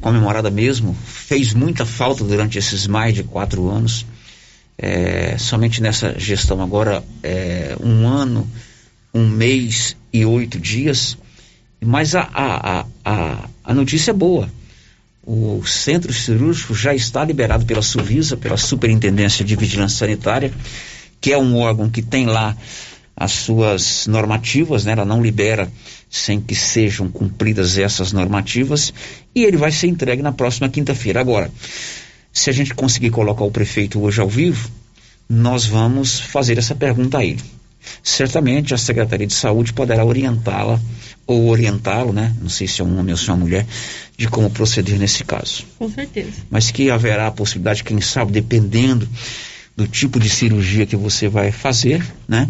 comemorada 0.02 0.52
mesmo, 0.52 0.94
fez 1.06 1.54
muita 1.54 1.86
falta 1.86 2.26
durante 2.26 2.58
esses 2.58 2.88
mais 2.88 3.16
de 3.16 3.24
quatro 3.24 3.70
anos, 3.70 4.06
é, 4.78 5.38
somente 5.38 5.82
nessa 5.82 6.20
gestão 6.20 6.62
agora, 6.62 7.02
é, 7.24 7.78
um 7.82 8.06
ano 8.06 8.46
um 9.14 9.28
mês 9.28 9.96
e 10.12 10.26
oito 10.26 10.60
dias, 10.60 11.18
mas 11.80 12.16
a, 12.16 12.28
a, 12.34 12.86
a, 13.06 13.50
a 13.64 13.74
notícia 13.74 14.12
é 14.12 14.14
boa. 14.14 14.50
O 15.26 15.64
centro 15.66 16.12
cirúrgico 16.12 16.74
já 16.76 16.94
está 16.94 17.24
liberado 17.24 17.66
pela 17.66 17.82
Suvisa, 17.82 18.36
pela 18.36 18.58
Superintendência 18.58 19.46
de 19.46 19.56
Vigilância 19.56 20.00
Sanitária, 20.00 20.52
que 21.22 21.32
é 21.32 21.38
um 21.38 21.58
órgão 21.58 21.90
que 21.90 22.02
tem 22.02 22.26
lá 22.26 22.58
as 23.16 23.32
suas 23.32 24.08
normativas, 24.08 24.84
né? 24.84 24.94
ela 24.94 25.06
não 25.06 25.22
libera 25.22 25.72
sem 26.10 26.42
que 26.42 26.56
sejam 26.56 27.10
cumpridas 27.10 27.78
essas 27.78 28.12
normativas, 28.12 28.94
e 29.34 29.44
ele 29.44 29.58
vai 29.58 29.72
ser 29.72 29.88
entregue 29.88 30.22
na 30.22 30.32
próxima 30.32 30.68
quinta-feira. 30.68 31.22
Agora, 31.22 31.52
se 32.32 32.50
a 32.50 32.54
gente 32.54 32.74
conseguir 32.74 33.12
colocar 33.12 33.44
o 33.44 33.52
prefeito 33.52 34.02
hoje 34.02 34.20
ao 34.20 34.28
vivo, 34.28 34.70
nós 35.30 35.66
vamos 35.66 36.20
fazer 36.20 36.58
essa 36.58 36.76
pergunta 36.76 37.20
a 37.20 37.26
ele. 37.26 37.42
Certamente 38.02 38.74
a 38.74 38.78
Secretaria 38.78 39.28
de 39.28 39.34
Saúde 39.34 39.74
poderá 39.74 40.04
orientá-la 40.04 40.80
ou 41.26 41.48
orientá-lo, 41.48 42.12
né? 42.12 42.36
Não 42.42 42.50
sei 42.50 42.68
se 42.68 42.82
é 42.82 42.84
um 42.84 43.00
homem 43.00 43.14
ou 43.14 43.18
se 43.18 43.30
é 43.30 43.34
uma 43.34 43.40
mulher, 43.40 43.66
de 44.18 44.28
como 44.28 44.50
proceder 44.50 44.98
nesse 44.98 45.24
caso. 45.24 45.66
Com 45.80 45.90
certeza. 45.90 46.32
Mas 46.50 46.72
que 46.72 46.90
haverá 46.90 47.28
a 47.28 47.32
possibilidade, 47.32 47.84
quem 47.84 48.00
sabe, 48.02 48.32
dependendo 48.32 49.08
do 49.76 49.88
tipo 49.88 50.20
de 50.20 50.30
cirurgia 50.30 50.86
que 50.86 50.96
você 50.96 51.28
vai 51.28 51.52
fazer, 51.52 52.04
né? 52.28 52.48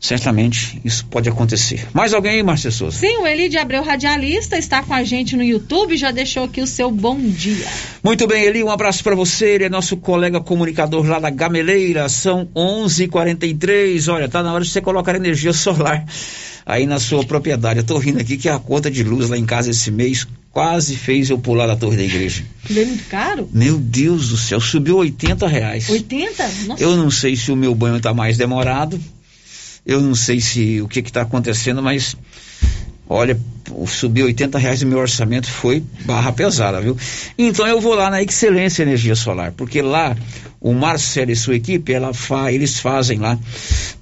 Certamente 0.00 0.80
isso 0.82 1.04
pode 1.04 1.28
acontecer. 1.28 1.86
Mais 1.92 2.14
alguém 2.14 2.32
aí, 2.32 2.42
Márcia 2.42 2.70
Souza? 2.70 2.96
Sim, 2.96 3.18
o 3.18 3.26
Eli 3.26 3.50
de 3.50 3.58
Abreu 3.58 3.82
Radialista 3.82 4.56
está 4.56 4.82
com 4.82 4.94
a 4.94 5.04
gente 5.04 5.36
no 5.36 5.42
YouTube, 5.42 5.94
já 5.94 6.10
deixou 6.10 6.44
aqui 6.44 6.62
o 6.62 6.66
seu 6.66 6.90
bom 6.90 7.20
dia. 7.20 7.66
Muito 8.02 8.26
bem, 8.26 8.44
Eli, 8.44 8.64
um 8.64 8.70
abraço 8.70 9.04
para 9.04 9.14
você. 9.14 9.50
Ele 9.50 9.64
é 9.64 9.68
nosso 9.68 9.98
colega 9.98 10.40
comunicador 10.40 11.06
lá 11.06 11.18
da 11.18 11.28
Gameleira. 11.28 12.08
São 12.08 12.48
11:43. 12.56 14.08
Olha, 14.08 14.26
tá 14.26 14.42
na 14.42 14.54
hora 14.54 14.64
de 14.64 14.70
você 14.70 14.80
colocar 14.80 15.14
energia 15.14 15.52
solar 15.52 16.06
aí 16.64 16.86
na 16.86 16.98
sua 16.98 17.22
propriedade. 17.22 17.80
Eu 17.80 17.84
tô 17.84 17.98
rindo 17.98 18.20
aqui 18.20 18.38
que 18.38 18.48
a 18.48 18.58
conta 18.58 18.90
de 18.90 19.02
luz 19.02 19.28
lá 19.28 19.36
em 19.36 19.44
casa 19.44 19.70
esse 19.70 19.90
mês 19.90 20.26
quase 20.50 20.96
fez 20.96 21.28
eu 21.28 21.38
pular 21.38 21.66
da 21.66 21.76
torre 21.76 21.98
da 21.98 22.04
igreja. 22.04 22.42
Veio 22.64 22.86
muito 22.86 23.04
caro? 23.08 23.48
Meu 23.52 23.76
Deus 23.78 24.30
do 24.30 24.38
céu, 24.38 24.60
subiu 24.60 24.96
80 24.96 25.46
reais. 25.46 25.90
80? 25.90 26.50
Nossa. 26.66 26.82
Eu 26.82 26.96
não 26.96 27.10
sei 27.10 27.36
se 27.36 27.52
o 27.52 27.56
meu 27.56 27.74
banho 27.74 28.00
tá 28.00 28.14
mais 28.14 28.38
demorado. 28.38 28.98
Eu 29.90 30.00
não 30.00 30.14
sei 30.14 30.40
se 30.40 30.80
o 30.80 30.86
que 30.86 31.00
está 31.00 31.22
acontecendo, 31.22 31.82
mas 31.82 32.16
olha, 33.08 33.36
subiu 33.88 34.26
80 34.26 34.56
reais 34.56 34.80
e 34.80 34.86
meu 34.86 35.00
orçamento 35.00 35.50
foi 35.50 35.82
barra 36.04 36.30
pesada, 36.30 36.80
viu? 36.80 36.96
Então 37.36 37.66
eu 37.66 37.80
vou 37.80 37.96
lá 37.96 38.08
na 38.08 38.22
Excelência 38.22 38.84
Energia 38.84 39.16
Solar, 39.16 39.50
porque 39.50 39.82
lá 39.82 40.16
o 40.60 40.72
Marcelo 40.72 41.32
e 41.32 41.34
sua 41.34 41.56
equipe, 41.56 41.92
ela 41.92 42.14
fa, 42.14 42.52
eles 42.52 42.78
fazem 42.78 43.18
lá 43.18 43.36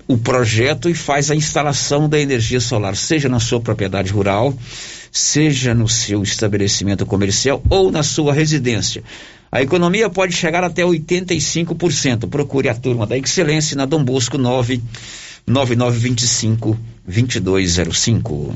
o 0.07 0.19
projeto 0.19 0.91
e 0.91 0.95
faz 0.95 1.31
a 1.31 1.35
instalação 1.35 2.07
da 2.07 2.21
energia 2.21 2.61
solar, 2.61 2.95
seja 2.95 3.31
na 3.31 3.41
sua 3.41 3.59
propriedade 3.59 4.13
rural, 4.13 4.53
seja 5.11 5.73
no 5.73 5.89
seu 5.89 6.23
estabelecimento 6.23 7.07
comercial 7.07 7.63
ou 7.71 7.91
na 7.91 8.03
sua 8.03 8.35
residência. 8.35 9.03
A 9.51 9.63
economia 9.63 10.11
pode 10.11 10.35
chegar 10.35 10.63
até 10.63 10.83
85%. 10.83 12.29
Procure 12.29 12.69
a 12.69 12.75
turma 12.75 13.07
da 13.07 13.17
Excelência 13.17 13.75
na 13.75 13.87
Dom 13.87 14.05
Bosco 14.05 14.37
9 14.37 14.83
9925 15.49 16.79
2205. 17.07 18.55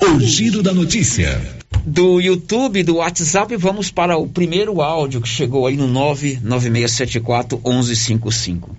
O 0.00 0.20
giro 0.20 0.62
da 0.62 0.74
notícia. 0.74 1.40
Do 1.86 2.20
YouTube, 2.20 2.82
do 2.82 2.96
WhatsApp, 2.96 3.56
vamos 3.56 3.90
para 3.90 4.16
o 4.16 4.26
primeiro 4.26 4.82
áudio 4.82 5.20
que 5.20 5.28
chegou 5.28 5.66
aí 5.66 5.76
no 5.76 5.86
99674 5.86 7.60
1155. 7.64 8.70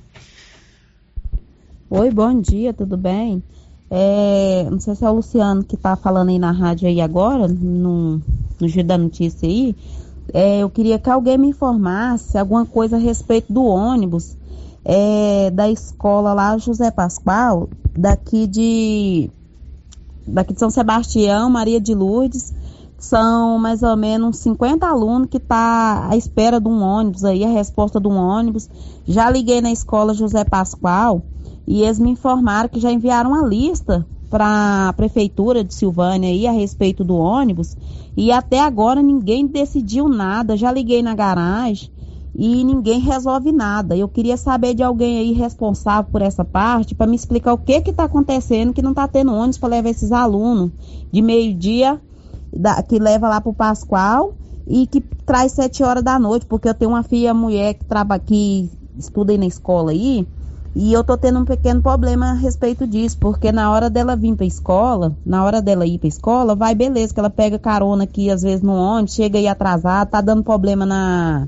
Oi, 1.89 2.11
bom 2.11 2.41
dia, 2.41 2.74
tudo 2.74 2.97
bem? 2.97 3.41
É, 3.89 4.68
não 4.70 4.80
sei 4.80 4.95
se 4.95 5.05
é 5.05 5.09
o 5.09 5.14
Luciano 5.14 5.64
que 5.64 5.76
está 5.76 5.95
falando 5.95 6.30
aí 6.30 6.39
na 6.39 6.51
rádio 6.51 6.88
aí 6.88 6.99
agora, 6.99 7.47
no, 7.47 8.22
no 8.59 8.68
Giro 8.68 8.88
da 8.88 8.97
Notícia 8.97 9.47
aí. 9.47 9.76
É, 10.34 10.59
eu 10.59 10.70
queria 10.70 10.99
que 10.99 11.09
alguém 11.09 11.38
me 11.38 11.47
informasse 11.47 12.38
alguma 12.38 12.66
coisa 12.66 12.97
a 12.97 12.99
respeito 12.99 13.53
do 13.53 13.64
ônibus 13.64 14.36
é, 14.86 15.49
da 15.51 15.69
escola 15.69 16.34
lá 16.34 16.57
José 16.57 16.91
Pascoal, 16.91 17.69
daqui 17.97 18.47
de 18.47 19.29
daqui 20.25 20.53
de 20.53 20.59
São 20.59 20.69
Sebastião, 20.69 21.49
Maria 21.49 21.79
de 21.81 21.93
Lourdes, 21.93 22.53
são 22.97 23.59
mais 23.59 23.84
ou 23.84 23.97
menos 23.97 24.38
50 24.38 24.88
alunos 24.88 25.27
que 25.29 25.39
tá 25.39 26.07
à 26.09 26.15
espera 26.15 26.59
de 26.59 26.67
um 26.67 26.81
ônibus 26.81 27.25
aí, 27.25 27.43
a 27.43 27.49
resposta 27.49 27.99
de 27.99 28.07
um 28.07 28.15
ônibus. 28.15 28.69
Já 29.05 29.29
liguei 29.29 29.59
na 29.59 29.71
escola 29.71 30.13
José 30.13 30.45
Pascoal 30.45 31.21
e 31.67 31.84
eles 31.84 31.99
me 31.99 32.09
informaram 32.09 32.69
que 32.69 32.79
já 32.79 32.91
enviaram 32.91 33.34
a 33.34 33.45
lista 33.45 34.07
para 34.29 34.88
a 34.89 34.93
prefeitura 34.93 35.63
de 35.63 35.73
Silvânia 35.73 36.29
aí 36.29 36.47
a 36.47 36.51
respeito 36.51 37.03
do 37.03 37.15
ônibus 37.15 37.75
e 38.15 38.31
até 38.31 38.61
agora 38.61 39.01
ninguém 39.01 39.45
decidiu 39.45 40.07
nada. 40.07 40.55
Já 40.55 40.71
liguei 40.71 41.03
na 41.03 41.13
garagem 41.13 41.91
e 42.36 42.63
ninguém 42.63 42.99
resolve 42.99 43.51
nada. 43.51 43.95
Eu 43.95 44.07
queria 44.07 44.38
saber 44.38 44.73
de 44.73 44.81
alguém 44.81 45.19
aí 45.19 45.34
responsável 45.34 46.09
por 46.11 46.21
essa 46.21 46.43
parte 46.43 46.95
para 46.95 47.07
me 47.07 47.15
explicar 47.15 47.53
o 47.53 47.57
que 47.57 47.81
que 47.81 47.91
está 47.91 48.05
acontecendo 48.05 48.73
que 48.73 48.81
não 48.81 48.91
está 48.91 49.07
tendo 49.07 49.34
ônibus 49.34 49.57
para 49.57 49.69
levar 49.69 49.89
esses 49.89 50.11
alunos 50.11 50.71
de 51.11 51.21
meio-dia 51.21 52.01
que 52.88 52.99
leva 52.99 53.29
lá 53.29 53.41
para 53.41 53.49
o 53.49 53.53
Pascoal 53.53 54.36
e 54.67 54.88
que 54.88 55.01
traz 55.25 55.51
sete 55.51 55.84
horas 55.84 56.03
da 56.03 56.17
noite, 56.19 56.45
porque 56.45 56.67
eu 56.69 56.73
tenho 56.73 56.91
uma 56.91 57.03
filha 57.03 57.34
mulher 57.34 57.73
que 57.73 57.86
trabalha 57.86 58.21
que 58.21 58.69
estuda 58.97 59.31
aí 59.31 59.38
na 59.38 59.45
escola 59.45 59.91
aí, 59.91 60.27
e 60.75 60.91
eu 60.91 61.03
tô 61.03 61.17
tendo 61.17 61.39
um 61.39 61.45
pequeno 61.45 61.81
problema 61.81 62.31
a 62.31 62.34
respeito 62.34 62.88
disso, 62.88 63.17
porque 63.19 63.51
na 63.51 63.71
hora 63.71 63.89
dela 63.89 64.15
vir 64.15 64.36
para 64.36 64.45
escola, 64.45 65.15
na 65.25 65.43
hora 65.43 65.61
dela 65.61 65.86
ir 65.86 65.99
para 65.99 66.07
escola, 66.07 66.55
vai 66.55 66.73
beleza, 66.73 67.13
que 67.13 67.19
ela 67.19 67.29
pega 67.29 67.59
carona 67.59 68.05
aqui 68.05 68.29
às 68.29 68.41
vezes 68.41 68.61
no 68.61 68.73
ônibus, 68.73 69.13
chega 69.13 69.38
aí 69.38 69.47
atrasada, 69.47 70.09
tá 70.09 70.21
dando 70.21 70.43
problema 70.43 70.86
na 70.86 71.47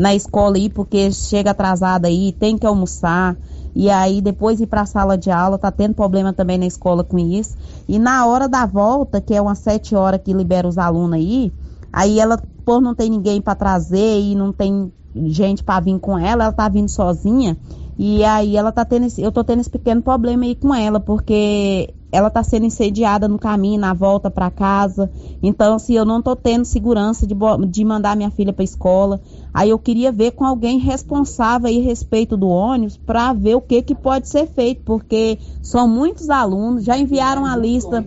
na 0.00 0.14
escola 0.14 0.56
aí, 0.56 0.70
porque 0.70 1.12
chega 1.12 1.50
atrasada 1.50 2.08
aí, 2.08 2.32
tem 2.32 2.56
que 2.56 2.66
almoçar. 2.66 3.36
E 3.74 3.90
aí 3.90 4.22
depois 4.22 4.58
ir 4.58 4.66
para 4.66 4.80
a 4.80 4.86
sala 4.86 5.18
de 5.18 5.30
aula, 5.30 5.58
tá 5.58 5.70
tendo 5.70 5.92
problema 5.94 6.32
também 6.32 6.56
na 6.56 6.64
escola 6.64 7.04
com 7.04 7.18
isso. 7.18 7.54
E 7.86 7.98
na 7.98 8.24
hora 8.24 8.48
da 8.48 8.64
volta, 8.64 9.20
que 9.20 9.34
é 9.34 9.42
umas 9.42 9.58
sete 9.58 9.94
horas 9.94 10.22
que 10.24 10.32
libera 10.32 10.66
os 10.66 10.78
alunos 10.78 11.12
aí, 11.12 11.52
aí 11.92 12.18
ela, 12.18 12.42
por 12.64 12.80
não 12.80 12.94
tem 12.94 13.10
ninguém 13.10 13.42
para 13.42 13.54
trazer 13.54 14.20
e 14.22 14.34
não 14.34 14.54
tem 14.54 14.90
gente 15.26 15.62
para 15.62 15.80
vir 15.80 16.00
com 16.00 16.18
ela, 16.18 16.44
ela 16.44 16.52
tá 16.52 16.66
vindo 16.66 16.88
sozinha. 16.88 17.58
E 17.98 18.24
aí 18.24 18.56
ela 18.56 18.72
tá 18.72 18.86
tendo 18.86 19.04
esse, 19.04 19.20
eu 19.20 19.30
tô 19.30 19.44
tendo 19.44 19.60
esse 19.60 19.68
pequeno 19.68 20.00
problema 20.00 20.44
aí 20.44 20.54
com 20.54 20.74
ela, 20.74 20.98
porque 20.98 21.92
ela 22.12 22.28
está 22.28 22.42
sendo 22.42 22.66
incendiada 22.66 23.28
no 23.28 23.38
caminho, 23.38 23.80
na 23.80 23.94
volta 23.94 24.30
para 24.30 24.50
casa. 24.50 25.10
Então, 25.42 25.78
se 25.78 25.84
assim, 25.84 25.94
eu 25.94 26.04
não 26.04 26.18
estou 26.18 26.34
tendo 26.34 26.64
segurança 26.64 27.26
de, 27.26 27.34
de 27.68 27.84
mandar 27.84 28.16
minha 28.16 28.30
filha 28.30 28.52
para 28.52 28.62
a 28.62 28.64
escola, 28.64 29.20
aí 29.52 29.70
eu 29.70 29.78
queria 29.78 30.10
ver 30.10 30.32
com 30.32 30.44
alguém 30.44 30.78
responsável 30.78 31.68
aí 31.68 31.80
a 31.80 31.84
respeito 31.84 32.36
do 32.36 32.48
ônibus 32.48 32.96
para 32.96 33.32
ver 33.32 33.54
o 33.54 33.60
que, 33.60 33.82
que 33.82 33.94
pode 33.94 34.28
ser 34.28 34.46
feito, 34.46 34.82
porque 34.84 35.38
são 35.62 35.88
muitos 35.88 36.30
alunos, 36.30 36.84
já 36.84 36.98
enviaram 36.98 37.46
a 37.46 37.56
lista, 37.56 38.04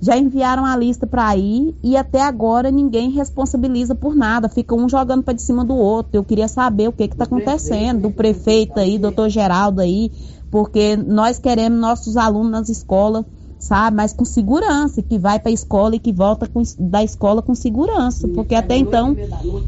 já 0.00 0.16
enviaram 0.16 0.64
a 0.64 0.76
lista 0.76 1.06
para 1.06 1.36
ir 1.36 1.74
e 1.82 1.96
até 1.96 2.20
agora 2.22 2.70
ninguém 2.70 3.10
responsabiliza 3.10 3.94
por 3.94 4.14
nada, 4.14 4.48
fica 4.48 4.74
um 4.74 4.88
jogando 4.88 5.22
para 5.22 5.34
de 5.34 5.42
cima 5.42 5.64
do 5.64 5.74
outro. 5.74 6.10
Eu 6.14 6.24
queria 6.24 6.48
saber 6.48 6.88
o 6.88 6.92
que 6.92 7.04
está 7.04 7.24
acontecendo, 7.24 8.02
do 8.02 8.10
prefeito 8.10 8.78
aí, 8.78 8.98
doutor 8.98 9.28
Geraldo 9.28 9.80
aí, 9.80 10.10
porque 10.56 10.96
nós 10.96 11.38
queremos 11.38 11.78
nossos 11.78 12.16
alunos 12.16 12.50
nas 12.50 12.68
escolas 12.70 13.26
sabe? 13.58 13.94
Mas 13.94 14.14
com 14.14 14.24
segurança, 14.24 15.02
que 15.02 15.18
vai 15.18 15.38
para 15.38 15.50
a 15.50 15.52
escola 15.52 15.96
e 15.96 15.98
que 15.98 16.12
volta 16.12 16.46
com, 16.46 16.62
da 16.78 17.04
escola 17.04 17.42
com 17.42 17.54
segurança, 17.54 18.26
porque 18.28 18.54
até 18.54 18.74
então 18.76 19.14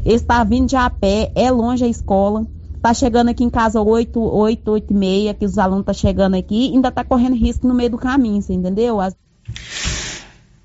está 0.03 0.43
vindo 0.43 0.71
já 0.71 0.85
a 0.85 0.89
pé, 0.89 1.31
é 1.35 1.51
longe 1.51 1.83
a 1.83 1.87
escola, 1.87 2.47
tá 2.81 2.91
chegando 2.91 3.29
aqui 3.29 3.43
em 3.43 3.49
casa 3.51 3.79
8, 3.79 4.19
8, 4.19 4.71
8 4.71 4.93
e 4.93 4.95
meia, 4.95 5.33
que 5.35 5.45
os 5.45 5.59
alunos 5.59 5.85
tá 5.85 5.93
chegando 5.93 6.35
aqui, 6.35 6.71
ainda 6.73 6.91
tá 6.91 7.03
correndo 7.03 7.35
risco 7.35 7.67
no 7.67 7.75
meio 7.75 7.91
do 7.91 7.97
caminho, 7.97 8.41
você 8.41 8.53
entendeu? 8.53 8.99
As... 8.99 9.15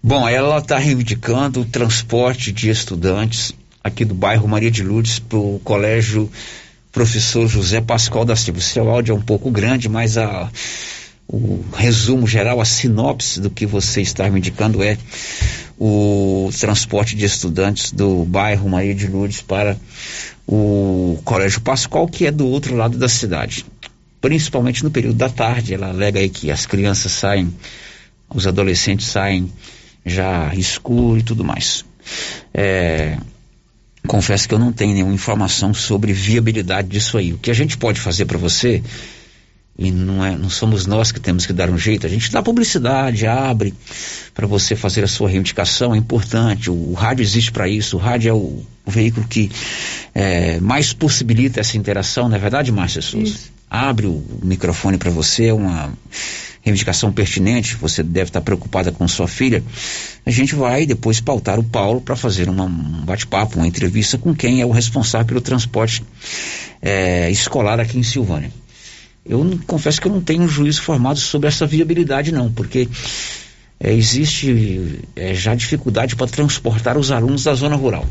Bom, 0.02 0.26
ela 0.26 0.58
está 0.58 0.78
reivindicando 0.78 1.60
o 1.60 1.64
transporte 1.66 2.50
de 2.50 2.70
estudantes 2.70 3.52
aqui 3.82 4.06
do 4.06 4.14
bairro 4.14 4.48
Maria 4.48 4.70
de 4.70 4.82
Lourdes 4.82 5.18
para 5.18 5.38
o 5.38 5.60
colégio 5.64 6.30
professor 6.94 7.48
José 7.48 7.80
Pascoal 7.80 8.24
da 8.24 8.36
Silva. 8.36 8.60
Seu 8.60 8.88
áudio 8.88 9.12
é 9.12 9.18
um 9.18 9.20
pouco 9.20 9.50
grande, 9.50 9.88
mas 9.88 10.16
a 10.16 10.48
o 11.26 11.64
resumo 11.74 12.26
geral, 12.26 12.60
a 12.60 12.66
sinopse 12.66 13.40
do 13.40 13.48
que 13.48 13.64
você 13.64 14.02
está 14.02 14.28
me 14.30 14.38
indicando 14.38 14.82
é 14.82 14.98
o 15.78 16.50
transporte 16.60 17.16
de 17.16 17.24
estudantes 17.24 17.90
do 17.90 18.24
bairro 18.24 18.68
Maria 18.68 18.94
de 18.94 19.06
Lourdes 19.06 19.40
para 19.40 19.76
o 20.46 21.18
Colégio 21.24 21.62
Pascoal, 21.62 22.06
que 22.06 22.26
é 22.26 22.30
do 22.30 22.46
outro 22.46 22.76
lado 22.76 22.98
da 22.98 23.08
cidade. 23.08 23.64
Principalmente 24.20 24.84
no 24.84 24.90
período 24.90 25.16
da 25.16 25.30
tarde, 25.30 25.74
ela 25.74 25.88
alega 25.88 26.20
aí 26.20 26.28
que 26.28 26.50
as 26.50 26.66
crianças 26.66 27.10
saem, 27.10 27.52
os 28.28 28.46
adolescentes 28.46 29.06
saem 29.06 29.50
já 30.04 30.54
escuro 30.54 31.18
e 31.18 31.22
tudo 31.22 31.42
mais. 31.42 31.86
É, 32.52 33.16
confesso 34.06 34.48
que 34.48 34.54
eu 34.54 34.58
não 34.58 34.72
tenho 34.72 34.94
nenhuma 34.94 35.14
informação 35.14 35.72
sobre 35.72 36.12
viabilidade 36.12 36.88
disso 36.88 37.18
aí. 37.18 37.32
O 37.32 37.38
que 37.38 37.50
a 37.50 37.54
gente 37.54 37.76
pode 37.76 38.00
fazer 38.00 38.26
para 38.26 38.38
você 38.38 38.82
e 39.76 39.90
não, 39.90 40.24
é, 40.24 40.36
não 40.36 40.48
somos 40.48 40.86
nós 40.86 41.10
que 41.10 41.18
temos 41.18 41.46
que 41.46 41.52
dar 41.52 41.68
um 41.68 41.76
jeito, 41.76 42.06
a 42.06 42.10
gente 42.10 42.30
dá 42.30 42.40
publicidade, 42.42 43.26
abre 43.26 43.74
para 44.32 44.46
você 44.46 44.76
fazer 44.76 45.02
a 45.02 45.08
sua 45.08 45.28
reivindicação, 45.28 45.94
é 45.94 45.98
importante, 45.98 46.70
o, 46.70 46.74
o 46.74 46.92
rádio 46.92 47.22
existe 47.22 47.50
para 47.50 47.68
isso, 47.68 47.96
o 47.96 48.00
rádio 48.00 48.30
é 48.30 48.32
o, 48.32 48.64
o 48.86 48.90
veículo 48.90 49.26
que 49.26 49.50
é, 50.14 50.60
mais 50.60 50.92
possibilita 50.92 51.58
essa 51.58 51.76
interação, 51.76 52.28
não 52.28 52.36
é 52.36 52.38
verdade, 52.38 52.70
Márcia 52.70 53.02
Souza? 53.02 53.26
Isso. 53.26 53.52
Abre 53.68 54.06
o 54.06 54.22
microfone 54.44 54.96
para 54.96 55.10
você, 55.10 55.50
uma 55.50 55.92
reivindicação 56.64 57.12
pertinente, 57.12 57.76
você 57.76 58.02
deve 58.02 58.30
estar 58.30 58.40
preocupada 58.40 58.90
com 58.90 59.06
sua 59.06 59.28
filha, 59.28 59.62
a 60.24 60.30
gente 60.30 60.54
vai 60.54 60.86
depois 60.86 61.20
pautar 61.20 61.58
o 61.58 61.62
Paulo 61.62 62.00
para 62.00 62.16
fazer 62.16 62.48
uma, 62.48 62.64
um 62.64 63.04
bate-papo, 63.04 63.58
uma 63.58 63.66
entrevista 63.66 64.16
com 64.16 64.34
quem 64.34 64.62
é 64.62 64.66
o 64.66 64.70
responsável 64.70 65.26
pelo 65.26 65.40
transporte 65.42 66.02
é, 66.80 67.30
escolar 67.30 67.78
aqui 67.78 67.98
em 67.98 68.02
Silvânia. 68.02 68.50
Eu 69.26 69.44
não, 69.44 69.58
confesso 69.58 70.00
que 70.00 70.08
eu 70.08 70.12
não 70.12 70.22
tenho 70.22 70.42
um 70.42 70.48
juízo 70.48 70.80
formado 70.80 71.18
sobre 71.18 71.48
essa 71.48 71.66
viabilidade, 71.66 72.32
não, 72.32 72.50
porque 72.50 72.88
é, 73.78 73.92
existe 73.92 75.00
é, 75.14 75.34
já 75.34 75.54
dificuldade 75.54 76.16
para 76.16 76.26
transportar 76.26 76.96
os 76.96 77.10
alunos 77.10 77.44
da 77.44 77.54
zona 77.54 77.76
rural. 77.76 78.06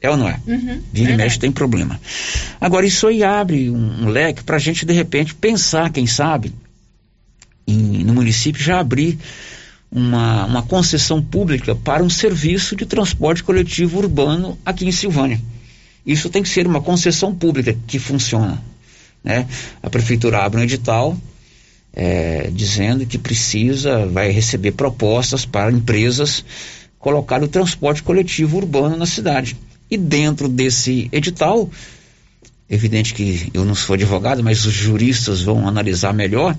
É 0.00 0.08
ou 0.08 0.16
não 0.16 0.28
é? 0.28 0.38
Uhum, 0.46 0.80
Vira 0.92 1.10
e 1.10 1.16
mexe 1.16 1.40
tem 1.40 1.50
problema. 1.50 2.00
Agora, 2.60 2.86
isso 2.86 3.08
aí 3.08 3.24
abre 3.24 3.68
um, 3.68 4.04
um 4.04 4.08
leque 4.08 4.44
para 4.44 4.54
a 4.54 4.60
gente, 4.60 4.86
de 4.86 4.92
repente, 4.92 5.34
pensar, 5.34 5.90
quem 5.90 6.06
sabe, 6.06 6.52
em, 7.68 8.04
no 8.04 8.14
município 8.14 8.62
já 8.62 8.80
abrir 8.80 9.18
uma, 9.90 10.46
uma 10.46 10.62
concessão 10.62 11.22
pública 11.22 11.74
para 11.74 12.02
um 12.02 12.10
serviço 12.10 12.74
de 12.74 12.86
transporte 12.86 13.42
coletivo 13.42 13.98
urbano 13.98 14.58
aqui 14.64 14.86
em 14.86 14.92
Silvânia. 14.92 15.40
Isso 16.04 16.30
tem 16.30 16.42
que 16.42 16.48
ser 16.48 16.66
uma 16.66 16.80
concessão 16.80 17.34
pública 17.34 17.76
que 17.86 17.98
funciona. 17.98 18.62
Né? 19.22 19.46
A 19.82 19.90
prefeitura 19.90 20.38
abre 20.38 20.60
um 20.60 20.64
edital 20.64 21.16
é, 21.92 22.50
dizendo 22.52 23.04
que 23.04 23.18
precisa, 23.18 24.06
vai 24.06 24.30
receber 24.30 24.72
propostas 24.72 25.44
para 25.44 25.72
empresas 25.72 26.44
colocar 26.98 27.42
o 27.42 27.48
transporte 27.48 28.02
coletivo 28.02 28.56
urbano 28.56 28.96
na 28.96 29.06
cidade. 29.06 29.56
E 29.90 29.96
dentro 29.96 30.48
desse 30.48 31.08
edital, 31.12 31.70
evidente 32.68 33.14
que 33.14 33.50
eu 33.54 33.64
não 33.64 33.74
sou 33.74 33.94
advogado, 33.94 34.42
mas 34.42 34.66
os 34.66 34.72
juristas 34.72 35.42
vão 35.42 35.66
analisar 35.66 36.12
melhor, 36.12 36.56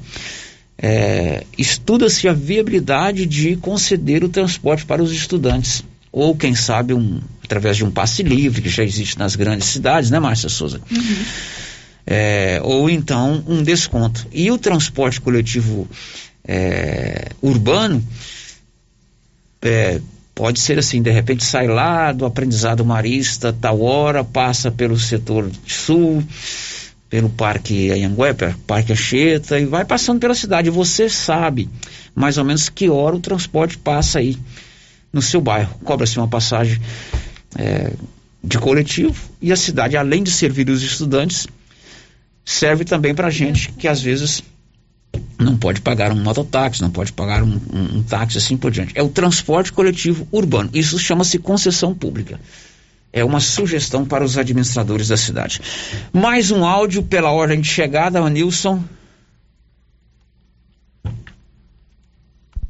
é, 0.82 1.44
estuda-se 1.58 2.28
a 2.28 2.34
viabilidade 2.34 3.26
de 3.26 3.58
conceder 3.58 4.24
o 4.24 4.30
transporte 4.30 4.86
para 4.86 5.04
os 5.04 5.12
estudantes. 5.12 5.84
Ou, 6.12 6.36
quem 6.36 6.56
sabe, 6.56 6.94
um, 6.94 7.22
através 7.44 7.78
de 7.78 7.84
um 7.84 7.92
passe 7.92 8.24
livre, 8.24 8.62
que 8.62 8.70
já 8.70 8.84
existe 8.84 9.20
nas 9.20 9.36
grandes 9.36 9.68
cidades, 9.68 10.10
né, 10.10 10.20
Márcia 10.20 10.50
Souza? 10.50 10.82
Uhum. 10.90 11.26
É, 12.08 12.62
ou 12.64 12.90
então 12.90 13.44
um 13.46 13.62
desconto. 13.62 14.26
E 14.32 14.50
o 14.50 14.58
transporte 14.58 15.22
coletivo 15.22 15.88
é, 16.48 17.28
urbano 17.42 18.02
é, 19.62 20.00
pode 20.34 20.60
ser 20.60 20.80
assim, 20.80 21.02
de 21.02 21.12
repente 21.12 21.44
sai 21.44 21.68
lá 21.68 22.14
do 22.14 22.26
aprendizado 22.26 22.86
marista, 22.86 23.52
tal 23.54 23.82
hora, 23.82 24.24
passa 24.24 24.72
pelo 24.72 24.98
setor 24.98 25.52
sul, 25.68 26.24
pelo 27.10 27.30
Parque 27.30 27.91
Anhanguera, 27.91 28.55
Parque 28.68 28.93
Anchieta, 28.93 29.60
e 29.60 29.66
vai 29.66 29.84
passando 29.84 30.20
pela 30.20 30.36
cidade. 30.36 30.70
Você 30.70 31.10
sabe 31.10 31.68
mais 32.16 32.38
ou 32.38 32.45
menos 32.45 32.70
que 32.70 32.89
hora 32.89 33.16
o 33.16 33.20
transporte 33.20 33.78
passa 33.78 34.20
aí 34.20 34.38
no 35.12 35.22
seu 35.22 35.41
bairro. 35.41 35.74
Cobra-se 35.84 36.18
uma 36.18 36.28
passagem 36.28 36.80
é, 37.57 37.91
de 38.43 38.57
coletivo 38.60 39.30
e 39.41 39.51
a 39.51 39.55
cidade, 39.55 39.97
além 39.97 40.22
de 40.22 40.32
servir 40.32 40.70
os 40.70 40.84
estudantes, 40.84 41.47
serve 42.45 42.86
também 42.86 43.16
para 43.16 43.30
gente 43.30 43.72
que 43.72 43.88
às 43.88 44.01
vezes 44.01 44.43
não 45.39 45.57
pode 45.57 45.82
pagar 45.82 46.12
um 46.12 46.22
mototáxi, 46.22 46.82
não 46.82 46.91
pode 46.91 47.12
pagar 47.14 47.41
um, 47.41 47.60
um, 47.74 47.97
um 47.97 48.03
táxi 48.03 48.38
assim 48.38 48.55
por 48.55 48.70
diante. 48.70 48.93
É 48.95 49.01
o 49.01 49.10
transporte 49.10 49.74
coletivo 49.74 50.28
urbano. 50.32 50.70
Isso 50.74 50.99
chama-se 50.99 51.39
concessão 51.39 51.95
pública. 51.95 52.39
É 53.12 53.24
uma 53.24 53.39
sugestão 53.39 54.05
para 54.05 54.24
os 54.24 54.38
administradores 54.38 55.07
da 55.07 55.18
cidade. 55.18 55.62
Mais 56.14 56.51
um 56.51 56.64
áudio 56.64 57.01
pela 57.01 57.32
ordem 57.32 57.60
de 57.60 57.68
chegada, 57.68 58.28
Nilson. 58.30 58.84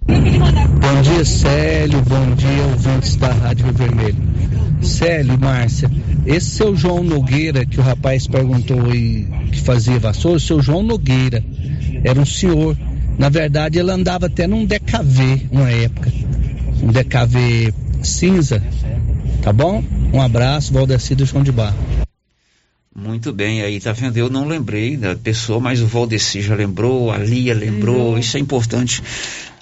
Bom 0.08 1.02
dia, 1.04 1.26
Célio. 1.26 2.02
Bom 2.02 2.36
dia, 2.36 2.64
ouvintes 2.72 3.16
da 3.18 3.34
Rádio 3.34 3.72
Vermelho. 3.74 4.30
Célio, 4.82 5.38
Márcia, 5.38 5.92
esse 6.26 6.52
seu 6.52 6.76
João 6.76 7.04
Nogueira 7.04 7.66
que 7.66 7.80
o 7.80 7.84
rapaz 7.84 8.28
perguntou 8.28 8.90
aí 8.90 9.28
que 9.52 9.62
fazia 9.62 10.00
vassoura, 10.00 10.38
o 10.38 10.40
seu 10.40 10.62
João 10.62 10.82
Nogueira 10.82 11.44
era 12.04 12.20
um 12.20 12.26
senhor. 12.26 12.78
Na 13.18 13.28
verdade, 13.28 13.78
ele 13.78 13.92
andava 13.92 14.28
até 14.28 14.48
num 14.48 14.66
DKV 14.66 15.48
uma 15.52 15.70
época. 15.70 16.12
Um 16.82 16.88
DKV 16.88 17.74
cinza. 18.02 18.64
Tá 19.42 19.54
bom? 19.54 19.84
Um 20.14 20.22
abraço, 20.22 20.74
Valdeci 20.74 21.16
do 21.16 21.26
João 21.26 21.44
de 21.44 21.52
Barro. 21.52 21.78
Muito 22.94 23.32
bem, 23.32 23.62
aí 23.62 23.80
tá 23.80 23.94
vendo? 23.94 24.18
Eu 24.18 24.30
não 24.30 24.46
lembrei 24.46 24.98
da 24.98 25.16
pessoa, 25.16 25.60
mas 25.60 25.82
o 25.82 25.88
Valdeci 25.88 26.42
já 26.42 26.56
lembrou, 26.56 27.12
a 27.12 27.18
Lia 27.18 27.54
lembrou, 27.54 28.18
isso 28.18 28.36
é 28.36 28.40
importante. 28.40 29.02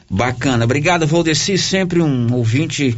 Bacana. 0.09 0.63
Obrigado, 0.65 1.05
Valdeci, 1.05 1.57
sempre 1.57 2.01
um 2.01 2.33
ouvinte 2.33 2.95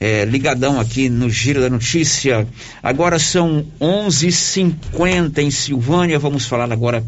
é, 0.00 0.24
ligadão 0.24 0.80
aqui 0.80 1.08
no 1.08 1.28
Giro 1.28 1.60
da 1.60 1.68
Notícia. 1.68 2.46
Agora 2.82 3.18
são 3.18 3.66
11:50 3.80 5.38
em 5.38 5.50
Silvânia. 5.50 6.18
Vamos 6.18 6.46
falar 6.46 6.72
agora 6.72 7.04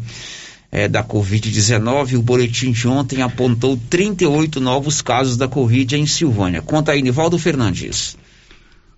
é, 0.71 0.87
da 0.87 1.03
Covid-19. 1.03 2.17
O 2.17 2.21
boletim 2.21 2.71
de 2.71 2.87
ontem 2.87 3.21
apontou 3.21 3.79
38 3.89 4.59
novos 4.59 5.01
casos 5.01 5.35
da 5.35 5.47
Covid 5.47 5.95
em 5.95 6.05
Silvânia. 6.05 6.61
Conta 6.61 6.91
aí, 6.91 7.01
Nivaldo 7.01 7.39
Fernandes. 7.39 8.15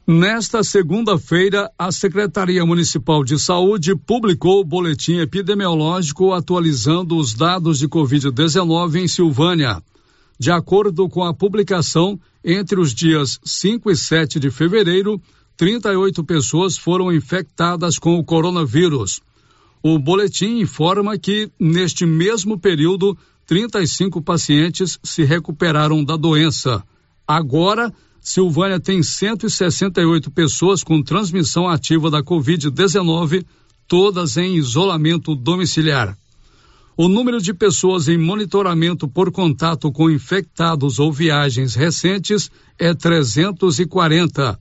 Nesta 0.09 0.63
segunda-feira, 0.63 1.69
a 1.77 1.91
Secretaria 1.91 2.65
Municipal 2.65 3.25
de 3.25 3.37
Saúde 3.37 3.93
publicou 3.93 4.61
o 4.61 4.63
boletim 4.63 5.17
epidemiológico 5.17 6.31
atualizando 6.31 7.17
os 7.17 7.33
dados 7.33 7.77
de 7.77 7.89
Covid-19 7.89 9.01
em 9.01 9.07
Silvânia. 9.09 9.83
De 10.39 10.49
acordo 10.49 11.09
com 11.09 11.25
a 11.25 11.33
publicação, 11.33 12.17
entre 12.41 12.79
os 12.79 12.93
dias 12.93 13.37
5 13.43 13.91
e 13.91 13.97
7 13.97 14.39
de 14.39 14.49
fevereiro, 14.49 15.21
38 15.57 16.23
pessoas 16.23 16.77
foram 16.77 17.11
infectadas 17.11 17.99
com 17.99 18.17
o 18.17 18.23
coronavírus. 18.23 19.19
O 19.83 19.99
boletim 19.99 20.59
informa 20.59 21.17
que, 21.17 21.51
neste 21.59 22.05
mesmo 22.05 22.57
período, 22.57 23.17
35 23.45 24.21
pacientes 24.21 24.97
se 25.03 25.25
recuperaram 25.25 26.01
da 26.01 26.15
doença. 26.15 26.81
Agora, 27.27 27.93
Silvânia 28.27 28.77
tem 28.77 29.01
168 29.01 30.29
pessoas 30.31 30.83
com 30.83 31.01
transmissão 31.01 31.65
ativa 31.65 32.11
da 32.11 32.21
Covid-19, 32.21 33.45
todas 33.87 34.35
em 34.35 34.57
isolamento 34.57 35.33
domiciliar. 35.33 36.13
O 36.97 37.07
número 37.07 37.39
de 37.39 37.53
pessoas 37.53 38.09
em 38.09 38.17
monitoramento 38.17 39.07
por 39.07 39.31
contato 39.31 39.89
com 39.93 40.11
infectados 40.11 40.99
ou 40.99 41.09
viagens 41.09 41.73
recentes 41.73 42.51
é 42.77 42.93
340. 42.93 44.59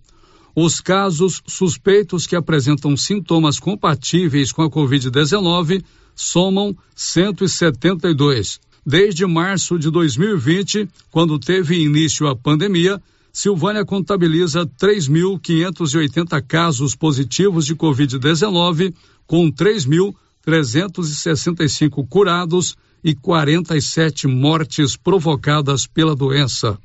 Os 0.54 0.80
casos 0.80 1.42
suspeitos 1.44 2.24
que 2.24 2.36
apresentam 2.36 2.96
sintomas 2.96 3.58
compatíveis 3.58 4.52
com 4.52 4.62
a 4.62 4.70
Covid-19 4.70 5.82
somam 6.14 6.72
172. 6.94 8.60
Desde 8.86 9.26
março 9.26 9.76
de 9.76 9.90
2020, 9.90 10.88
quando 11.10 11.36
teve 11.36 11.82
início 11.82 12.28
a 12.28 12.36
pandemia, 12.36 13.02
Silvânia 13.38 13.84
contabiliza 13.84 14.64
3.580 14.64 16.42
casos 16.48 16.96
positivos 16.96 17.66
de 17.66 17.76
Covid-19, 17.76 18.94
com 19.26 19.52
3.000 19.52 20.14
365 20.42 22.06
curados 22.06 22.78
e 23.04 23.14
47 23.14 24.26
mortes 24.26 24.96
provocadas 24.96 25.86
pela 25.86 26.16
doença. 26.16 26.78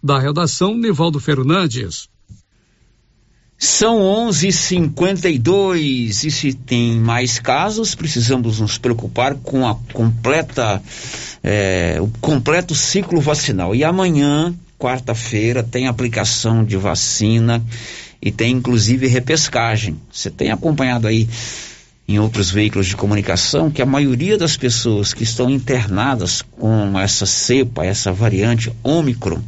Da 0.00 0.20
redação, 0.20 0.76
Nivaldo 0.76 1.18
Fernandes. 1.18 2.08
São 3.58 3.98
11:52 3.98 6.22
e 6.22 6.30
se 6.30 6.54
tem 6.54 7.00
mais 7.00 7.40
casos, 7.40 7.96
precisamos 7.96 8.60
nos 8.60 8.78
preocupar 8.78 9.34
com 9.34 9.66
a 9.66 9.74
completa, 9.92 10.80
é, 11.42 11.98
o 12.00 12.06
completo 12.20 12.76
ciclo 12.76 13.20
vacinal. 13.20 13.74
E 13.74 13.82
amanhã, 13.82 14.54
quarta-feira, 14.78 15.62
tem 15.62 15.86
aplicação 15.86 16.64
de 16.64 16.76
vacina 16.76 17.64
e 18.20 18.30
tem 18.30 18.52
inclusive 18.52 19.06
repescagem. 19.06 19.96
Você 20.10 20.30
tem 20.30 20.50
acompanhado 20.50 21.06
aí 21.06 21.28
em 22.08 22.18
outros 22.18 22.50
veículos 22.50 22.86
de 22.86 22.96
comunicação 22.96 23.70
que 23.70 23.82
a 23.82 23.86
maioria 23.86 24.38
das 24.38 24.56
pessoas 24.56 25.12
que 25.12 25.24
estão 25.24 25.50
internadas 25.50 26.42
com 26.42 26.98
essa 26.98 27.26
cepa, 27.26 27.84
essa 27.84 28.12
variante 28.12 28.72
Ômicron, 28.82 29.42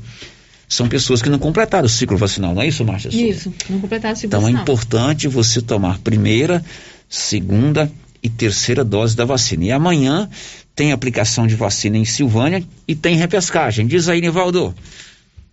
são 0.68 0.88
pessoas 0.88 1.22
que 1.22 1.30
não 1.30 1.38
completaram 1.38 1.86
o 1.86 1.88
ciclo 1.88 2.18
vacinal, 2.18 2.54
não 2.54 2.60
é 2.60 2.68
isso, 2.68 2.84
Márcia? 2.84 3.08
Isso, 3.08 3.52
não 3.70 3.80
completaram 3.80 4.14
o 4.14 4.16
ciclo 4.16 4.28
então, 4.28 4.40
vacinal. 4.40 4.62
Então 4.62 4.72
é 4.72 4.74
importante 4.74 5.28
você 5.28 5.62
tomar 5.62 5.98
primeira, 5.98 6.62
segunda 7.08 7.90
e 8.22 8.28
terceira 8.28 8.84
dose 8.84 9.16
da 9.16 9.24
vacina. 9.24 9.64
E 9.64 9.72
amanhã 9.72 10.28
tem 10.74 10.92
aplicação 10.92 11.46
de 11.46 11.54
vacina 11.54 11.96
em 11.96 12.04
Silvânia 12.04 12.62
e 12.86 12.94
tem 12.94 13.16
repescagem. 13.16 13.86
Diz 13.86 14.08
aí, 14.08 14.20
Nivaldo. 14.20 14.74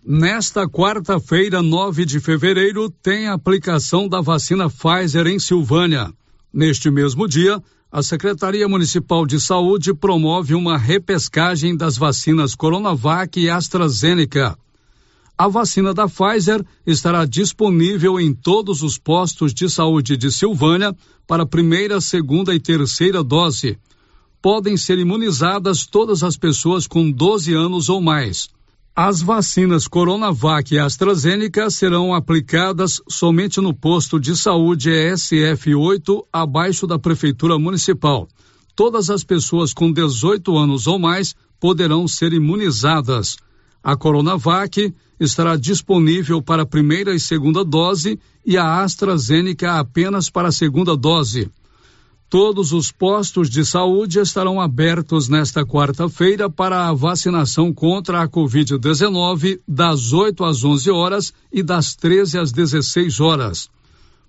Nesta 0.08 0.68
quarta-feira, 0.68 1.60
9 1.60 2.04
de 2.04 2.20
fevereiro, 2.20 2.88
tem 2.88 3.26
aplicação 3.26 4.08
da 4.08 4.20
vacina 4.20 4.70
Pfizer 4.70 5.26
em 5.26 5.36
Silvânia. 5.40 6.12
Neste 6.54 6.92
mesmo 6.92 7.26
dia, 7.26 7.60
a 7.90 8.04
Secretaria 8.04 8.68
Municipal 8.68 9.26
de 9.26 9.40
Saúde 9.40 9.92
promove 9.92 10.54
uma 10.54 10.78
repescagem 10.78 11.76
das 11.76 11.98
vacinas 11.98 12.54
Coronavac 12.54 13.40
e 13.40 13.50
AstraZeneca. 13.50 14.56
A 15.36 15.48
vacina 15.48 15.92
da 15.92 16.06
Pfizer 16.06 16.64
estará 16.86 17.24
disponível 17.24 18.20
em 18.20 18.32
todos 18.32 18.84
os 18.84 18.96
postos 18.96 19.52
de 19.52 19.68
saúde 19.68 20.16
de 20.16 20.30
Silvânia 20.30 20.94
para 21.26 21.44
primeira, 21.44 22.00
segunda 22.00 22.54
e 22.54 22.60
terceira 22.60 23.24
dose. 23.24 23.76
podem 24.40 24.76
ser 24.76 25.00
imunizadas 25.00 25.84
todas 25.84 26.22
as 26.22 26.36
pessoas 26.36 26.86
com 26.86 27.10
12 27.10 27.52
anos 27.52 27.88
ou 27.88 28.00
mais. 28.00 28.54
As 28.98 29.20
vacinas 29.20 29.86
Coronavac 29.86 30.74
e 30.74 30.78
AstraZeneca 30.78 31.68
serão 31.68 32.14
aplicadas 32.14 32.98
somente 33.06 33.60
no 33.60 33.74
posto 33.74 34.18
de 34.18 34.34
saúde 34.34 34.88
SF8 34.88 36.24
abaixo 36.32 36.86
da 36.86 36.98
Prefeitura 36.98 37.58
Municipal. 37.58 38.26
Todas 38.74 39.10
as 39.10 39.22
pessoas 39.22 39.74
com 39.74 39.92
18 39.92 40.56
anos 40.56 40.86
ou 40.86 40.98
mais 40.98 41.34
poderão 41.60 42.08
ser 42.08 42.32
imunizadas. 42.32 43.36
A 43.84 43.94
Coronavac 43.94 44.94
estará 45.20 45.56
disponível 45.56 46.40
para 46.40 46.62
a 46.62 46.66
primeira 46.66 47.14
e 47.14 47.20
segunda 47.20 47.62
dose 47.62 48.18
e 48.46 48.56
a 48.56 48.82
AstraZeneca 48.82 49.78
apenas 49.78 50.30
para 50.30 50.48
a 50.48 50.52
segunda 50.52 50.96
dose. 50.96 51.50
Todos 52.28 52.72
os 52.72 52.90
postos 52.90 53.48
de 53.48 53.64
saúde 53.64 54.18
estarão 54.18 54.60
abertos 54.60 55.28
nesta 55.28 55.64
quarta-feira 55.64 56.50
para 56.50 56.88
a 56.88 56.92
vacinação 56.92 57.72
contra 57.72 58.20
a 58.20 58.28
Covid-19, 58.28 59.60
das 59.66 60.12
8 60.12 60.44
às 60.44 60.64
11 60.64 60.90
horas 60.90 61.32
e 61.52 61.62
das 61.62 61.94
13 61.94 62.38
às 62.38 62.50
16 62.50 63.20
horas. 63.20 63.68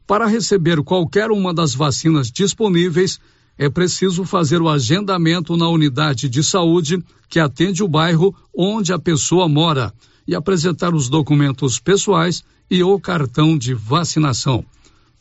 Para 0.06 0.28
receber 0.28 0.84
qualquer 0.84 1.32
uma 1.32 1.52
das 1.52 1.74
vacinas 1.74 2.30
disponíveis, 2.30 3.20
é 3.58 3.68
preciso 3.68 4.24
fazer 4.24 4.62
o 4.62 4.70
agendamento 4.70 5.58
na 5.58 5.68
unidade 5.68 6.30
de 6.30 6.44
saúde 6.44 7.04
que 7.28 7.40
atende 7.40 7.84
o 7.84 7.88
bairro 7.88 8.34
onde 8.56 8.94
a 8.94 9.00
pessoa 9.00 9.50
mora 9.50 9.92
e 10.28 10.36
apresentar 10.36 10.94
os 10.94 11.10
documentos 11.10 11.80
pessoais 11.80 12.44
e 12.70 12.84
o 12.84 13.00
cartão 13.00 13.58
de 13.58 13.74
vacinação. 13.74 14.64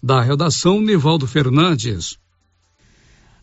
Da 0.02 0.20
redação, 0.20 0.78
Nivaldo 0.78 1.26
Fernandes. 1.26 2.18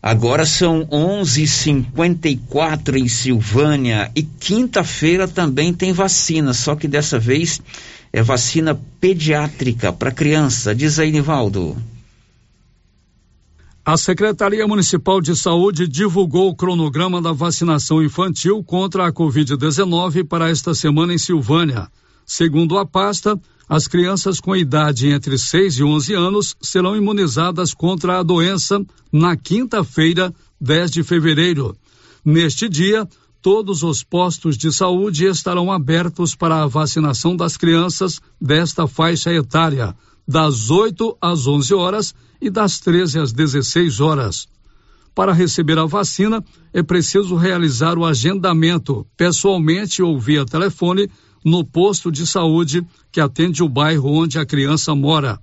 Agora 0.06 0.44
são 0.44 0.86
11:54 0.90 2.98
em 2.98 3.08
Silvânia 3.08 4.12
e 4.14 4.22
quinta-feira 4.22 5.26
também 5.26 5.72
tem 5.72 5.94
vacina, 5.94 6.52
só 6.52 6.76
que 6.76 6.86
dessa 6.86 7.18
vez 7.18 7.62
é 8.12 8.22
vacina 8.22 8.78
pediátrica 9.00 9.94
para 9.94 10.12
criança. 10.12 10.74
Diz 10.74 10.98
aí, 10.98 11.10
Nivaldo. 11.10 11.74
A 13.82 13.96
Secretaria 13.96 14.68
Municipal 14.68 15.22
de 15.22 15.34
Saúde 15.34 15.88
divulgou 15.88 16.50
o 16.50 16.54
cronograma 16.54 17.22
da 17.22 17.32
vacinação 17.32 18.02
infantil 18.02 18.62
contra 18.62 19.06
a 19.06 19.12
Covid-19 19.12 20.28
para 20.28 20.50
esta 20.50 20.74
semana 20.74 21.14
em 21.14 21.18
Silvânia. 21.18 21.88
Segundo 22.26 22.76
a 22.76 22.84
pasta, 22.84 23.40
as 23.68 23.88
crianças 23.88 24.40
com 24.40 24.54
idade 24.54 25.08
entre 25.08 25.38
6 25.38 25.78
e 25.78 25.84
11 25.84 26.14
anos 26.14 26.56
serão 26.60 26.96
imunizadas 26.96 27.72
contra 27.72 28.18
a 28.18 28.22
doença 28.22 28.84
na 29.10 29.36
quinta-feira, 29.36 30.34
10 30.60 30.90
de 30.90 31.02
fevereiro. 31.02 31.76
Neste 32.24 32.68
dia, 32.68 33.08
todos 33.40 33.82
os 33.82 34.02
postos 34.02 34.56
de 34.56 34.72
saúde 34.72 35.26
estarão 35.26 35.72
abertos 35.72 36.34
para 36.34 36.62
a 36.62 36.66
vacinação 36.66 37.36
das 37.36 37.56
crianças 37.56 38.20
desta 38.40 38.86
faixa 38.86 39.32
etária, 39.32 39.94
das 40.26 40.70
8 40.70 41.16
às 41.20 41.46
11 41.46 41.74
horas 41.74 42.14
e 42.40 42.50
das 42.50 42.78
13 42.80 43.20
às 43.20 43.32
16 43.32 44.00
horas. 44.00 44.46
Para 45.14 45.32
receber 45.32 45.78
a 45.78 45.84
vacina, 45.84 46.44
é 46.72 46.82
preciso 46.82 47.36
realizar 47.36 47.96
o 47.96 48.04
agendamento 48.04 49.06
pessoalmente 49.16 50.02
ou 50.02 50.18
via 50.18 50.44
telefone 50.44 51.08
no 51.44 51.64
posto 51.64 52.10
de 52.10 52.26
saúde 52.26 52.84
que 53.12 53.20
atende 53.20 53.62
o 53.62 53.68
bairro 53.68 54.10
onde 54.10 54.38
a 54.38 54.46
criança 54.46 54.94
mora. 54.94 55.38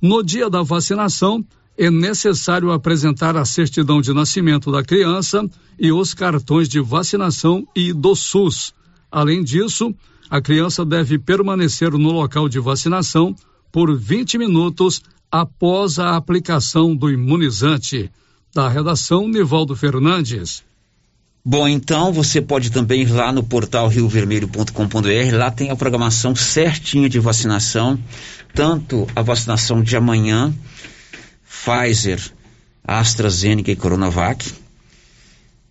No 0.00 0.22
dia 0.22 0.48
da 0.48 0.62
vacinação, 0.62 1.44
é 1.76 1.90
necessário 1.90 2.72
apresentar 2.72 3.36
a 3.36 3.44
certidão 3.44 4.00
de 4.00 4.12
nascimento 4.12 4.72
da 4.72 4.82
criança 4.82 5.48
e 5.78 5.92
os 5.92 6.14
cartões 6.14 6.68
de 6.68 6.80
vacinação 6.80 7.66
e 7.74 7.92
do 7.92 8.16
SUS. 8.16 8.74
Além 9.10 9.44
disso, 9.44 9.94
a 10.28 10.40
criança 10.40 10.84
deve 10.84 11.18
permanecer 11.18 11.92
no 11.92 12.10
local 12.10 12.48
de 12.48 12.58
vacinação 12.58 13.34
por 13.70 13.96
20 13.96 14.38
minutos 14.38 15.02
após 15.30 15.98
a 15.98 16.16
aplicação 16.16 16.96
do 16.96 17.10
imunizante. 17.10 18.10
Da 18.54 18.68
redação, 18.68 19.28
Nivaldo 19.28 19.76
Fernandes. 19.76 20.64
Bom, 21.44 21.66
então 21.66 22.12
você 22.12 22.42
pode 22.42 22.70
também 22.70 23.02
ir 23.02 23.10
lá 23.10 23.32
no 23.32 23.42
portal 23.42 23.88
riovermelho.com.br, 23.88 25.36
lá 25.36 25.50
tem 25.50 25.70
a 25.70 25.76
programação 25.76 26.34
certinha 26.34 27.08
de 27.08 27.18
vacinação, 27.18 27.98
tanto 28.52 29.06
a 29.14 29.22
vacinação 29.22 29.82
de 29.82 29.96
amanhã, 29.96 30.52
Pfizer, 31.48 32.20
AstraZeneca 32.84 33.70
e 33.70 33.76
Coronavac, 33.76 34.52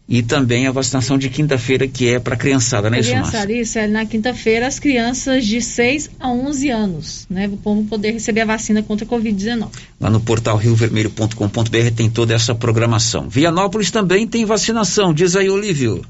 e 0.08 0.22
também 0.22 0.68
a 0.68 0.72
vacinação 0.72 1.18
de 1.18 1.30
quinta-feira, 1.30 1.88
que 1.88 2.08
é 2.08 2.20
para 2.20 2.36
a 2.36 2.38
criançada, 2.38 2.90
né, 2.90 3.02
Criançada, 3.02 3.52
isso, 3.52 3.78
é 3.78 3.88
na 3.88 4.06
quinta-feira 4.06 4.68
as 4.68 4.80
crianças 4.80 5.46
de 5.46 5.62
6 5.62 6.12
a 6.20 6.30
11 6.30 6.70
anos, 6.70 7.28
né, 7.30 7.50
vão 7.64 7.86
poder 7.86 8.12
receber 8.12 8.42
a 8.42 8.46
vacina 8.46 8.82
contra 8.82 9.06
a 9.06 9.10
Covid-19. 9.10 9.68
Lá 10.00 10.10
no 10.10 10.20
portal 10.20 10.58
riovermelho.com.br 10.58 11.92
tem 11.96 12.10
toda 12.10 12.34
essa 12.34 12.56
programação. 12.56 13.28
Vianópolis 13.28 13.92
também 13.92 14.26
tem 14.26 14.46
vacinação, 14.46 15.14
diz 15.14 15.36
aí, 15.36 15.50
Olívio. 15.50 16.04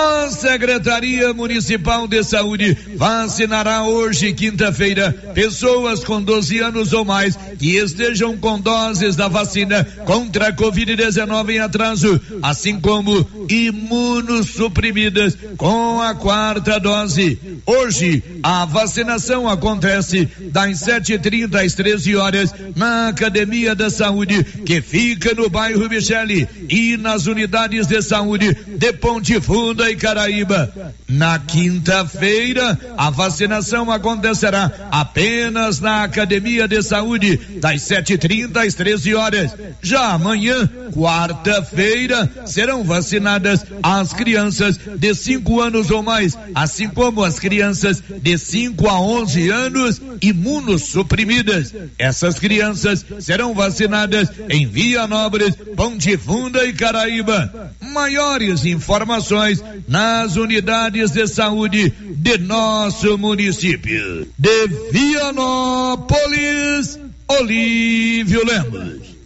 A 0.00 0.30
Secretaria 0.30 1.34
Municipal 1.34 2.06
de 2.06 2.22
Saúde 2.22 2.76
vacinará 2.94 3.82
hoje, 3.82 4.32
quinta-feira, 4.32 5.10
pessoas 5.34 6.04
com 6.04 6.22
12 6.22 6.60
anos 6.60 6.92
ou 6.92 7.04
mais 7.04 7.36
que 7.58 7.76
estejam 7.76 8.36
com 8.36 8.60
doses 8.60 9.16
da 9.16 9.26
vacina 9.26 9.84
contra 10.04 10.48
a 10.48 10.52
Covid-19 10.52 11.50
em 11.50 11.58
atraso, 11.58 12.20
assim 12.40 12.78
como 12.78 13.28
imunossuprimidas 13.48 15.36
com 15.56 16.00
a 16.00 16.14
quarta 16.14 16.78
dose. 16.78 17.36
Hoje, 17.66 18.22
a 18.40 18.64
vacinação 18.66 19.48
acontece 19.48 20.28
das 20.52 20.78
7h30 20.78 21.64
às 21.64 21.74
13 21.74 22.14
horas 22.14 22.54
na 22.76 23.08
Academia 23.08 23.74
da 23.74 23.90
Saúde, 23.90 24.44
que 24.64 24.80
fica 24.80 25.34
no 25.34 25.50
bairro 25.50 25.88
Michele, 25.88 26.46
e 26.68 26.96
nas 26.96 27.26
unidades 27.26 27.88
de 27.88 28.00
saúde 28.00 28.54
de 28.54 28.92
Ponte 28.92 29.40
Funda 29.40 29.87
e 29.90 29.96
Caraíba. 29.96 30.72
Na 31.08 31.38
quinta-feira, 31.38 32.78
a 32.96 33.10
vacinação 33.10 33.90
acontecerá 33.90 34.70
apenas 34.90 35.80
na 35.80 36.04
Academia 36.04 36.68
de 36.68 36.82
Saúde, 36.82 37.36
das 37.60 37.82
7h30 37.82 38.66
às 38.66 38.74
13 38.74 39.14
horas. 39.14 39.50
Já 39.82 40.12
amanhã, 40.12 40.68
quarta-feira, 40.92 42.30
serão 42.46 42.84
vacinadas 42.84 43.64
as 43.82 44.12
crianças 44.12 44.78
de 44.98 45.14
5 45.14 45.60
anos 45.60 45.90
ou 45.90 46.02
mais, 46.02 46.36
assim 46.54 46.88
como 46.88 47.24
as 47.24 47.38
crianças 47.38 48.02
de 48.22 48.38
5 48.38 48.88
a 48.88 49.00
11 49.00 49.50
anos 49.50 50.00
imunossuprimidas. 50.20 51.74
Essas 51.98 52.38
crianças 52.38 53.04
serão 53.20 53.54
vacinadas 53.54 54.28
em 54.48 54.66
Vianópolis, 54.66 55.54
Ponte 55.76 56.16
Funda 56.16 56.64
e 56.64 56.72
Caraíba. 56.72 57.72
Maiores 57.80 58.64
informações 58.64 59.62
nas 59.86 60.36
unidades 60.36 61.10
de 61.10 61.26
saúde 61.26 61.90
de 61.90 62.38
nosso 62.38 63.18
município. 63.18 64.26
De 64.38 64.66
Vianópolis, 64.90 66.98
Olívio 67.28 68.44
Lemos. 68.44 69.18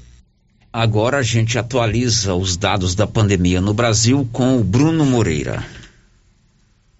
Agora 0.72 1.18
a 1.18 1.22
gente 1.22 1.58
atualiza 1.58 2.34
os 2.34 2.56
dados 2.56 2.94
da 2.94 3.06
pandemia 3.06 3.60
no 3.60 3.74
Brasil 3.74 4.26
com 4.32 4.58
o 4.58 4.64
Bruno 4.64 5.04
Moreira. 5.04 5.64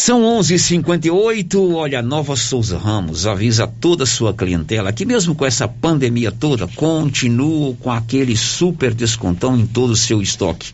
São 0.00 0.22
11:58. 0.22 1.74
Olha, 1.74 2.00
Nova 2.00 2.36
Souza 2.36 2.78
Ramos 2.78 3.26
avisa 3.26 3.66
toda 3.66 4.04
a 4.04 4.06
sua 4.06 4.32
clientela 4.32 4.92
que 4.92 5.04
mesmo 5.04 5.34
com 5.34 5.44
essa 5.44 5.66
pandemia 5.66 6.30
toda, 6.30 6.68
continua 6.68 7.74
com 7.80 7.90
aquele 7.90 8.36
super 8.36 8.94
descontão 8.94 9.58
em 9.58 9.66
todo 9.66 9.90
o 9.90 9.96
seu 9.96 10.22
estoque. 10.22 10.72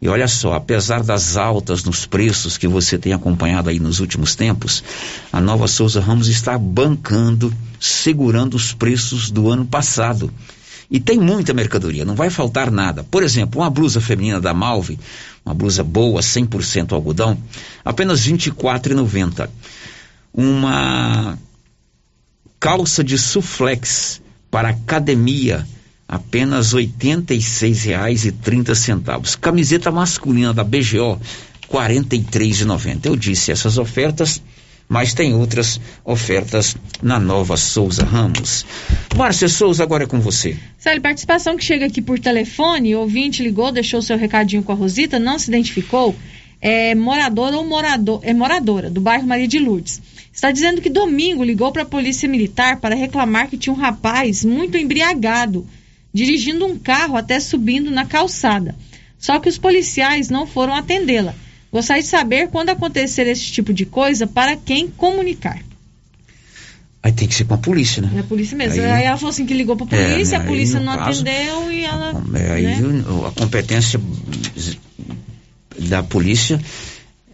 E 0.00 0.06
olha 0.08 0.28
só, 0.28 0.52
apesar 0.52 1.02
das 1.02 1.38
altas 1.38 1.84
nos 1.84 2.04
preços 2.04 2.58
que 2.58 2.68
você 2.68 2.98
tem 2.98 3.14
acompanhado 3.14 3.70
aí 3.70 3.80
nos 3.80 3.98
últimos 3.98 4.34
tempos, 4.34 4.84
a 5.32 5.40
Nova 5.40 5.66
Souza 5.66 5.98
Ramos 5.98 6.28
está 6.28 6.58
bancando, 6.58 7.50
segurando 7.80 8.58
os 8.58 8.74
preços 8.74 9.30
do 9.30 9.48
ano 9.48 9.64
passado. 9.64 10.30
E 10.90 11.00
tem 11.00 11.18
muita 11.18 11.54
mercadoria, 11.54 12.04
não 12.04 12.14
vai 12.14 12.28
faltar 12.28 12.70
nada. 12.70 13.02
Por 13.02 13.22
exemplo, 13.22 13.62
uma 13.62 13.70
blusa 13.70 14.02
feminina 14.02 14.38
da 14.38 14.52
Malve, 14.52 14.98
uma 15.44 15.54
blusa 15.54 15.84
boa, 15.84 16.20
100% 16.20 16.92
algodão, 16.92 17.36
apenas 17.84 18.24
R$ 18.24 18.32
24,90. 18.32 19.48
Uma 20.32 21.38
calça 22.58 23.04
de 23.04 23.18
suflex 23.18 24.22
para 24.50 24.70
academia, 24.70 25.66
apenas 26.08 26.72
R$ 26.72 26.86
86,30. 26.86 29.38
Camiseta 29.38 29.90
masculina 29.90 30.54
da 30.54 30.64
BGO, 30.64 31.14
R$ 31.14 31.20
43,90. 31.70 33.04
Eu 33.06 33.16
disse, 33.16 33.52
essas 33.52 33.76
ofertas 33.78 34.42
mas 34.88 35.14
tem 35.14 35.34
outras 35.34 35.80
ofertas 36.04 36.76
na 37.02 37.18
Nova 37.18 37.56
Souza 37.56 38.04
Ramos. 38.04 38.64
Márcia 39.16 39.48
Souza, 39.48 39.82
agora 39.82 40.04
é 40.04 40.06
com 40.06 40.20
você. 40.20 40.56
Sério, 40.78 41.00
participação 41.00 41.56
que 41.56 41.64
chega 41.64 41.86
aqui 41.86 42.02
por 42.02 42.18
telefone, 42.18 42.94
ouvinte 42.94 43.42
ligou, 43.42 43.72
deixou 43.72 44.02
seu 44.02 44.16
recadinho 44.16 44.62
com 44.62 44.72
a 44.72 44.74
Rosita, 44.74 45.18
não 45.18 45.38
se 45.38 45.48
identificou, 45.48 46.14
é 46.60 46.94
moradora 46.94 47.56
ou 47.56 47.66
morador, 47.66 48.20
é 48.22 48.32
moradora 48.32 48.90
do 48.90 49.00
bairro 49.00 49.26
Maria 49.26 49.48
de 49.48 49.58
Lourdes. 49.58 50.00
Está 50.32 50.50
dizendo 50.50 50.80
que 50.80 50.90
domingo 50.90 51.44
ligou 51.44 51.70
para 51.70 51.82
a 51.82 51.86
Polícia 51.86 52.28
Militar 52.28 52.80
para 52.80 52.94
reclamar 52.94 53.48
que 53.48 53.56
tinha 53.56 53.72
um 53.72 53.78
rapaz 53.78 54.44
muito 54.44 54.76
embriagado, 54.76 55.66
dirigindo 56.12 56.66
um 56.66 56.78
carro 56.78 57.16
até 57.16 57.38
subindo 57.38 57.90
na 57.90 58.04
calçada. 58.04 58.74
Só 59.18 59.38
que 59.38 59.48
os 59.48 59.58
policiais 59.58 60.28
não 60.28 60.46
foram 60.46 60.74
atendê-la. 60.74 61.34
Gostaria 61.74 62.04
de 62.04 62.08
saber 62.08 62.50
quando 62.50 62.70
acontecer 62.70 63.26
esse 63.26 63.46
tipo 63.46 63.74
de 63.74 63.84
coisa, 63.84 64.28
para 64.28 64.54
quem 64.54 64.86
comunicar. 64.86 65.58
Aí 67.02 67.10
tem 67.10 67.26
que 67.26 67.34
ser 67.34 67.46
com 67.46 67.54
a 67.54 67.58
polícia, 67.58 68.00
né? 68.00 68.12
É 68.14 68.20
a 68.20 68.22
polícia 68.22 68.56
mesmo. 68.56 68.80
Aí, 68.80 68.92
aí 68.92 69.04
ela 69.06 69.16
falou 69.16 69.30
assim 69.30 69.44
que 69.44 69.52
ligou 69.52 69.74
para 69.74 69.86
a 69.86 69.88
polícia, 69.88 70.36
é, 70.36 70.38
né? 70.38 70.44
a 70.44 70.46
polícia 70.46 70.78
não 70.78 70.96
caso, 70.96 71.22
atendeu 71.22 71.72
e 71.72 71.84
ela. 71.84 72.22
É, 72.34 72.52
aí 72.52 72.62
né? 72.64 73.04
a 73.26 73.40
competência 73.40 74.00
da 75.80 76.00
polícia, 76.04 76.60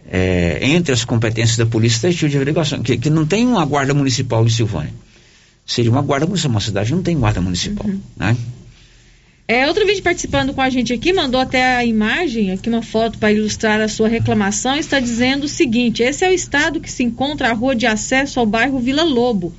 é, 0.09 0.57
entre 0.63 0.91
as 0.91 1.05
competências 1.05 1.57
da 1.57 1.67
polícia, 1.67 2.09
está 2.09 2.27
de 2.27 2.35
averiguação, 2.35 2.81
que, 2.81 2.97
que 2.97 3.11
não 3.11 3.27
tem 3.27 3.45
uma 3.45 3.63
guarda 3.63 3.93
municipal 3.93 4.43
em 4.43 4.49
Silvânia. 4.49 4.91
Seria 5.67 5.91
uma 5.91 6.01
guarda 6.01 6.25
municipal, 6.25 6.49
uma 6.49 6.61
cidade 6.61 6.91
não 6.91 7.03
tem 7.03 7.15
guarda 7.15 7.39
municipal, 7.39 7.85
uhum. 7.85 8.01
né? 8.17 8.35
É, 9.51 9.67
outro 9.67 9.85
vídeo 9.85 10.01
participando 10.01 10.53
com 10.53 10.61
a 10.61 10.69
gente 10.69 10.93
aqui 10.93 11.11
mandou 11.11 11.37
até 11.37 11.75
a 11.75 11.83
imagem, 11.83 12.53
aqui 12.53 12.69
uma 12.69 12.81
foto 12.81 13.17
para 13.17 13.33
ilustrar 13.33 13.81
a 13.81 13.89
sua 13.89 14.07
reclamação, 14.07 14.77
está 14.77 14.97
dizendo 14.97 15.43
o 15.43 15.49
seguinte: 15.49 16.01
esse 16.01 16.23
é 16.23 16.29
o 16.29 16.33
estado 16.33 16.79
que 16.79 16.89
se 16.89 17.03
encontra 17.03 17.49
a 17.49 17.53
rua 17.53 17.75
de 17.75 17.85
acesso 17.85 18.39
ao 18.39 18.45
bairro 18.45 18.79
Vila 18.79 19.03
Lobo. 19.03 19.53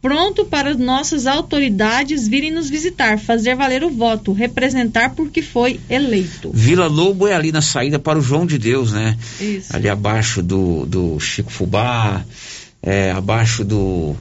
Pronto 0.00 0.46
para 0.46 0.72
nossas 0.72 1.26
autoridades 1.26 2.26
virem 2.26 2.50
nos 2.50 2.70
visitar, 2.70 3.18
fazer 3.18 3.54
valer 3.54 3.84
o 3.84 3.90
voto, 3.90 4.32
representar 4.32 5.10
porque 5.10 5.42
foi 5.42 5.78
eleito. 5.90 6.50
Vila 6.54 6.86
Lobo 6.86 7.28
é 7.28 7.34
ali 7.34 7.52
na 7.52 7.60
saída 7.60 7.98
para 7.98 8.18
o 8.18 8.22
João 8.22 8.46
de 8.46 8.56
Deus, 8.56 8.92
né? 8.92 9.14
Isso. 9.38 9.76
Ali 9.76 9.90
abaixo 9.90 10.42
do, 10.42 10.86
do 10.86 11.20
Chico 11.20 11.52
Fubá, 11.52 12.24
é, 12.82 13.10
abaixo 13.10 13.62
do, 13.62 14.16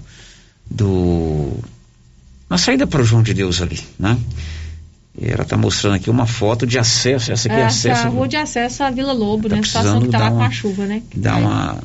do. 0.70 1.54
Na 2.50 2.58
saída 2.58 2.86
para 2.86 3.02
o 3.02 3.06
João 3.06 3.24
de 3.24 3.34
Deus 3.34 3.62
ali, 3.62 3.80
né? 3.98 4.18
Ela 5.20 5.42
está 5.42 5.58
mostrando 5.58 5.96
aqui 5.96 6.10
uma 6.10 6.28
foto 6.28 6.68
de 6.68 6.78
acesso. 6.78 7.32
Essa 7.32 7.48
aqui 7.48 7.58
é, 7.58 7.62
é 7.62 7.66
acesso. 7.66 8.06
a 8.06 8.10
rua 8.10 8.28
de 8.28 8.36
acesso 8.36 8.84
à 8.84 8.92
Vila 8.92 9.14
Lobo, 9.14 9.50
tá 9.50 9.56
né? 9.56 9.62
A 9.62 9.66
situação 9.66 10.00
que 10.00 10.06
está 10.06 10.20
lá 10.20 10.30
uma, 10.30 10.38
com 10.38 10.44
a 10.44 10.52
chuva, 10.52 10.86
né? 10.86 11.02
Dá 11.16 11.36
uma 11.38 11.80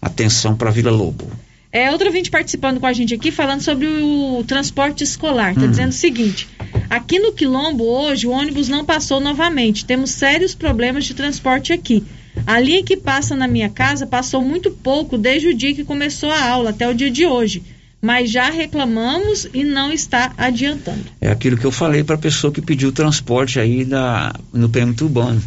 atenção 0.00 0.56
para 0.56 0.68
a 0.68 0.72
Vila 0.72 0.90
Lobo. 0.90 1.28
É, 1.72 1.90
outro 1.90 2.10
vinte 2.10 2.30
participando 2.30 2.80
com 2.80 2.86
a 2.86 2.92
gente 2.92 3.12
aqui, 3.12 3.30
falando 3.30 3.60
sobre 3.60 3.86
o, 3.86 4.38
o 4.38 4.44
transporte 4.44 5.02
escolar. 5.02 5.52
Está 5.52 5.64
hum. 5.64 5.70
dizendo 5.70 5.90
o 5.90 5.94
seguinte: 5.94 6.48
aqui 6.88 7.18
no 7.18 7.32
Quilombo, 7.32 7.84
hoje, 7.84 8.26
o 8.26 8.30
ônibus 8.30 8.68
não 8.68 8.84
passou 8.84 9.18
novamente. 9.18 9.84
Temos 9.84 10.10
sérios 10.10 10.54
problemas 10.54 11.04
de 11.04 11.14
transporte 11.14 11.72
aqui. 11.72 12.04
A 12.46 12.60
linha 12.60 12.84
que 12.84 12.96
passa 12.96 13.34
na 13.34 13.48
minha 13.48 13.68
casa 13.68 14.06
passou 14.06 14.40
muito 14.40 14.70
pouco 14.70 15.18
desde 15.18 15.48
o 15.48 15.54
dia 15.54 15.74
que 15.74 15.84
começou 15.84 16.30
a 16.30 16.48
aula 16.48 16.70
até 16.70 16.88
o 16.88 16.94
dia 16.94 17.10
de 17.10 17.26
hoje 17.26 17.62
mas 18.00 18.30
já 18.30 18.50
reclamamos 18.50 19.48
e 19.52 19.64
não 19.64 19.92
está 19.92 20.32
adiantando. 20.36 21.04
É 21.20 21.30
aquilo 21.30 21.56
que 21.56 21.64
eu 21.64 21.72
falei 21.72 22.04
para 22.04 22.14
a 22.14 22.18
pessoa 22.18 22.52
que 22.52 22.62
pediu 22.62 22.92
transporte 22.92 23.58
aí 23.58 23.84
da, 23.84 24.34
no 24.52 24.68
perímetro 24.68 25.06
urbano. 25.06 25.42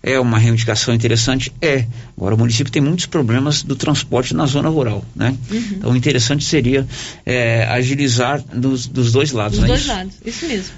É 0.00 0.18
uma 0.18 0.38
reivindicação 0.38 0.94
interessante? 0.94 1.52
É. 1.60 1.84
Agora, 2.16 2.36
o 2.36 2.38
município 2.38 2.72
tem 2.72 2.80
muitos 2.80 3.06
problemas 3.06 3.64
do 3.64 3.74
transporte 3.74 4.32
na 4.32 4.46
zona 4.46 4.68
rural, 4.68 5.04
né? 5.14 5.36
Uhum. 5.50 5.58
Então, 5.72 5.90
o 5.90 5.96
interessante 5.96 6.44
seria 6.44 6.86
é, 7.26 7.64
agilizar 7.64 8.40
dos, 8.40 8.86
dos 8.86 9.10
dois 9.10 9.32
lados, 9.32 9.58
Dos 9.58 9.64
é 9.64 9.66
dois 9.66 9.80
isso? 9.80 9.88
lados, 9.88 10.14
isso 10.24 10.46
mesmo. 10.46 10.74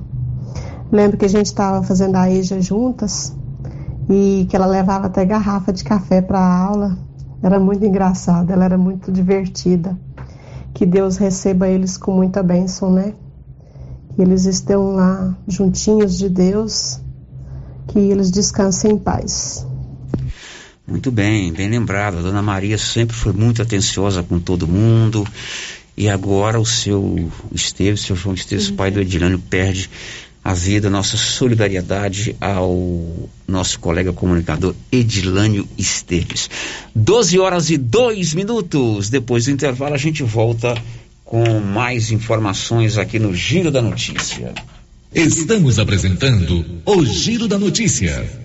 Lembro 0.91 1.17
que 1.17 1.25
a 1.25 1.29
gente 1.29 1.47
estava 1.47 1.83
fazendo 1.83 2.15
a 2.15 2.29
EJA 2.29 2.61
juntas 2.61 3.35
e 4.09 4.45
que 4.49 4.55
ela 4.55 4.65
levava 4.65 5.07
até 5.07 5.25
garrafa 5.25 5.73
de 5.73 5.83
café 5.83 6.21
para 6.21 6.39
a 6.39 6.63
aula. 6.63 6.97
Era 7.41 7.59
muito 7.59 7.85
engraçado, 7.85 8.51
ela 8.51 8.65
era 8.65 8.77
muito 8.77 9.11
divertida. 9.11 9.97
Que 10.73 10.85
Deus 10.85 11.17
receba 11.17 11.67
eles 11.67 11.97
com 11.97 12.11
muita 12.11 12.43
bênção, 12.43 12.91
né? 12.91 13.13
Que 14.13 14.21
eles 14.21 14.45
estejam 14.45 14.93
lá 14.93 15.35
juntinhos 15.47 16.17
de 16.17 16.29
Deus, 16.29 17.01
que 17.87 17.99
eles 17.99 18.29
descansem 18.29 18.91
em 18.91 18.97
paz. 18.97 19.65
Muito 20.87 21.11
bem, 21.11 21.51
bem 21.51 21.69
lembrado. 21.69 22.19
A 22.19 22.21
dona 22.21 22.41
Maria 22.41 22.77
sempre 22.77 23.15
foi 23.15 23.33
muito 23.33 23.61
atenciosa 23.61 24.21
com 24.21 24.39
todo 24.39 24.67
mundo. 24.67 25.25
E 25.97 26.09
agora 26.09 26.59
o 26.59 26.65
seu 26.65 27.31
Esteves, 27.53 28.01
seu 28.01 28.15
João 28.15 28.35
Esteves, 28.35 28.69
uhum. 28.69 28.75
pai 28.75 28.91
do 28.91 29.01
Edilânio, 29.01 29.39
perde 29.39 29.89
a 30.43 30.53
vida. 30.53 30.89
Nossa 30.89 31.17
solidariedade 31.17 32.35
ao 32.39 33.29
nosso 33.47 33.79
colega 33.79 34.13
comunicador 34.13 34.75
Edilânio 34.91 35.67
Esteves. 35.77 36.49
12 36.93 37.39
horas 37.39 37.69
e 37.69 37.77
2 37.77 38.35
minutos. 38.35 39.09
Depois 39.09 39.45
do 39.45 39.51
intervalo, 39.51 39.95
a 39.95 39.97
gente 39.97 40.21
volta 40.21 40.75
com 41.23 41.59
mais 41.59 42.11
informações 42.11 42.97
aqui 42.99 43.17
no 43.17 43.33
Giro 43.33 43.71
da 43.71 43.81
Notícia. 43.81 44.53
Estamos 45.13 45.79
apresentando 45.79 46.63
o 46.85 47.05
Giro 47.05 47.47
da 47.47 47.57
Notícia. 47.57 48.44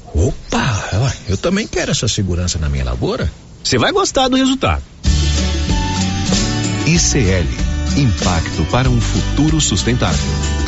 Opa, 0.13 1.13
eu 1.27 1.37
também 1.37 1.67
quero 1.67 1.91
essa 1.91 2.07
segurança 2.07 2.59
na 2.59 2.69
minha 2.69 2.83
lavoura. 2.83 3.31
Você 3.63 3.77
vai 3.77 3.91
gostar 3.91 4.27
do 4.27 4.35
resultado. 4.35 4.83
ICL 6.85 7.71
Impacto 7.97 8.65
para 8.71 8.89
um 8.89 9.01
futuro 9.01 9.59
sustentável. 9.59 10.60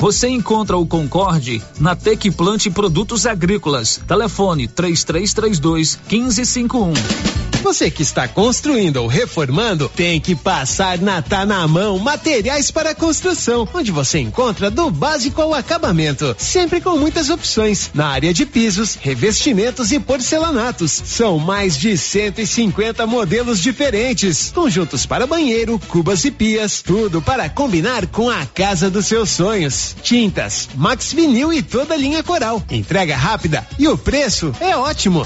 Você 0.00 0.28
encontra 0.28 0.78
o 0.78 0.86
Concorde 0.86 1.62
na 1.78 1.94
Tec 1.94 2.30
Plante 2.30 2.70
Produtos 2.70 3.26
Agrícolas. 3.26 4.00
Telefone 4.08 4.66
3332 4.66 5.98
1551. 6.10 7.40
Você 7.62 7.90
que 7.90 8.02
está 8.02 8.26
construindo 8.26 8.96
ou 8.96 9.06
reformando, 9.06 9.90
tem 9.94 10.18
que 10.18 10.34
passar 10.34 10.98
na 10.98 11.20
Tá 11.20 11.44
na 11.44 11.68
Mão 11.68 11.98
Materiais 11.98 12.70
para 12.70 12.94
Construção, 12.94 13.68
onde 13.74 13.92
você 13.92 14.18
encontra 14.18 14.70
do 14.70 14.90
básico 14.90 15.42
ao 15.42 15.52
acabamento, 15.52 16.34
sempre 16.38 16.80
com 16.80 16.96
muitas 16.96 17.28
opções 17.28 17.90
na 17.92 18.06
área 18.06 18.32
de 18.32 18.46
pisos, 18.46 18.96
revestimentos 18.98 19.92
e 19.92 20.00
porcelanatos. 20.00 20.90
São 20.90 21.38
mais 21.38 21.76
de 21.76 21.98
150 21.98 23.06
modelos 23.06 23.60
diferentes, 23.60 24.50
conjuntos 24.54 25.04
para 25.04 25.26
banheiro, 25.26 25.78
cubas 25.86 26.24
e 26.24 26.30
pias, 26.30 26.80
tudo 26.80 27.20
para 27.20 27.48
combinar 27.50 28.06
com 28.06 28.30
a 28.30 28.46
casa 28.46 28.88
dos 28.88 29.06
seus 29.06 29.30
sonhos. 29.30 29.89
Tintas, 30.02 30.68
Max 30.74 31.12
Vinil 31.12 31.52
e 31.52 31.62
toda 31.62 31.94
a 31.94 31.96
linha 31.96 32.22
Coral. 32.22 32.62
Entrega 32.70 33.16
rápida 33.16 33.66
e 33.78 33.88
o 33.88 33.96
preço 33.96 34.52
é 34.60 34.76
ótimo. 34.76 35.24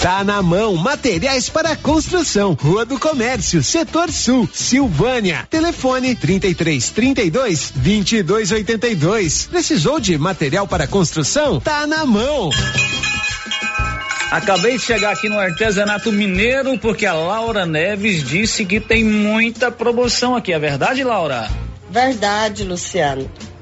Tá 0.00 0.22
na 0.22 0.40
mão, 0.40 0.76
materiais 0.76 1.48
para 1.48 1.74
construção, 1.74 2.56
Rua 2.60 2.84
do 2.84 3.00
Comércio, 3.00 3.64
Setor 3.64 4.12
Sul, 4.12 4.48
Silvânia. 4.52 5.46
Telefone 5.50 6.14
33 6.14 6.90
32 6.90 7.72
22 7.74 8.52
82. 8.52 9.48
Precisou 9.48 9.98
de 9.98 10.16
material 10.16 10.68
para 10.68 10.86
construção? 10.86 11.58
Tá 11.58 11.84
na 11.84 12.06
mão. 12.06 12.50
Acabei 14.30 14.76
de 14.76 14.84
chegar 14.84 15.12
aqui 15.12 15.28
no 15.28 15.38
artesanato 15.38 16.12
mineiro 16.12 16.78
porque 16.78 17.06
a 17.06 17.14
Laura 17.14 17.64
Neves 17.64 18.22
disse 18.22 18.64
que 18.64 18.78
tem 18.78 19.02
muita 19.02 19.70
promoção 19.70 20.36
aqui. 20.36 20.52
É 20.52 20.58
verdade, 20.58 21.02
Laura? 21.02 21.48
Verdade, 21.90 22.62
Luciano. 22.62 23.28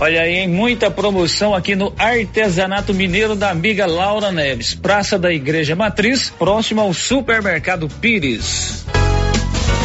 Olha 0.00 0.22
aí, 0.22 0.36
hein? 0.36 0.48
muita 0.48 0.90
promoção 0.90 1.54
aqui 1.54 1.74
no 1.74 1.92
Artesanato 1.98 2.94
Mineiro 2.94 3.34
da 3.34 3.50
amiga 3.50 3.84
Laura 3.84 4.30
Neves, 4.30 4.72
Praça 4.72 5.18
da 5.18 5.32
Igreja 5.32 5.74
Matriz, 5.74 6.30
próximo 6.30 6.80
ao 6.80 6.94
Supermercado 6.94 7.88
Pires. 7.88 8.84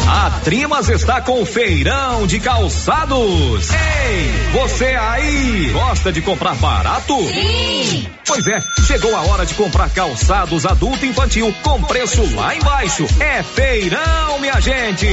A 0.06 0.30
Trimas 0.44 0.88
está 0.88 1.20
com 1.20 1.44
feirão 1.44 2.28
de 2.28 2.38
calçados. 2.38 3.70
Ei, 3.70 4.60
você 4.60 4.86
aí, 4.96 5.70
gosta 5.72 6.12
de 6.12 6.22
comprar 6.22 6.54
barato? 6.54 7.16
Sim. 7.26 8.06
Pois 8.24 8.46
é, 8.46 8.60
chegou 8.86 9.16
a 9.16 9.22
hora 9.22 9.44
de 9.44 9.54
comprar 9.54 9.90
calçados 9.90 10.64
adulto 10.64 11.04
e 11.04 11.08
infantil 11.08 11.52
com 11.62 11.82
preço 11.82 12.22
lá 12.36 12.54
embaixo. 12.54 13.04
É 13.18 13.42
feirão, 13.42 14.38
minha 14.38 14.60
gente. 14.60 15.08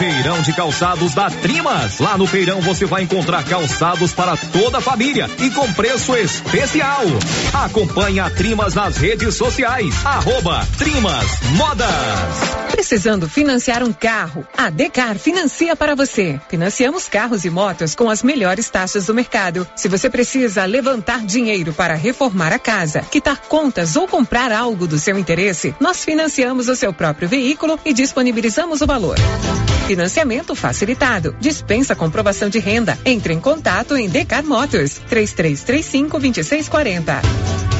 Feirão 0.00 0.40
de 0.40 0.54
calçados 0.54 1.12
da 1.12 1.28
Trimas. 1.28 1.98
Lá 1.98 2.16
no 2.16 2.26
feirão 2.26 2.58
você 2.62 2.86
vai 2.86 3.02
encontrar 3.02 3.44
calçados 3.44 4.14
para 4.14 4.34
toda 4.34 4.78
a 4.78 4.80
família 4.80 5.28
e 5.38 5.50
com 5.50 5.70
preço 5.74 6.16
especial. 6.16 7.02
Acompanhe 7.52 8.18
a 8.18 8.30
Trimas 8.30 8.72
nas 8.72 8.96
redes 8.96 9.34
sociais. 9.34 9.94
Arroba 10.02 10.66
Trimas 10.78 11.26
Modas. 11.54 11.90
Precisando 12.70 13.28
financiar 13.28 13.82
um 13.82 13.92
carro? 13.92 14.46
A 14.56 14.70
Decar 14.70 15.18
financia 15.18 15.76
para 15.76 15.94
você. 15.94 16.40
Financiamos 16.48 17.06
carros 17.06 17.44
e 17.44 17.50
motos 17.50 17.94
com 17.94 18.08
as 18.08 18.22
melhores 18.22 18.70
taxas 18.70 19.04
do 19.04 19.14
mercado. 19.14 19.68
Se 19.76 19.86
você 19.86 20.08
precisa 20.08 20.64
levantar 20.64 21.26
dinheiro 21.26 21.74
para 21.74 21.94
reformar 21.94 22.54
a 22.54 22.58
casa, 22.58 23.02
quitar 23.02 23.36
contas 23.36 23.96
ou 23.96 24.08
comprar 24.08 24.50
algo 24.50 24.86
do 24.86 24.98
seu 24.98 25.18
interesse, 25.18 25.74
nós 25.78 26.02
financiamos 26.02 26.68
o 26.70 26.74
seu 26.74 26.90
próprio 26.90 27.28
veículo 27.28 27.78
e 27.84 27.92
disponibilizamos 27.92 28.80
o 28.80 28.86
valor. 28.86 29.16
Financiamento 29.90 30.54
facilitado. 30.54 31.34
Dispensa 31.40 31.96
comprovação 31.96 32.48
de 32.48 32.60
renda. 32.60 32.96
Entre 33.04 33.34
em 33.34 33.40
contato 33.40 33.96
em 33.96 34.08
Decar 34.08 34.44
Motors 34.44 35.00
3335 35.08 36.20
2640. 36.20 37.79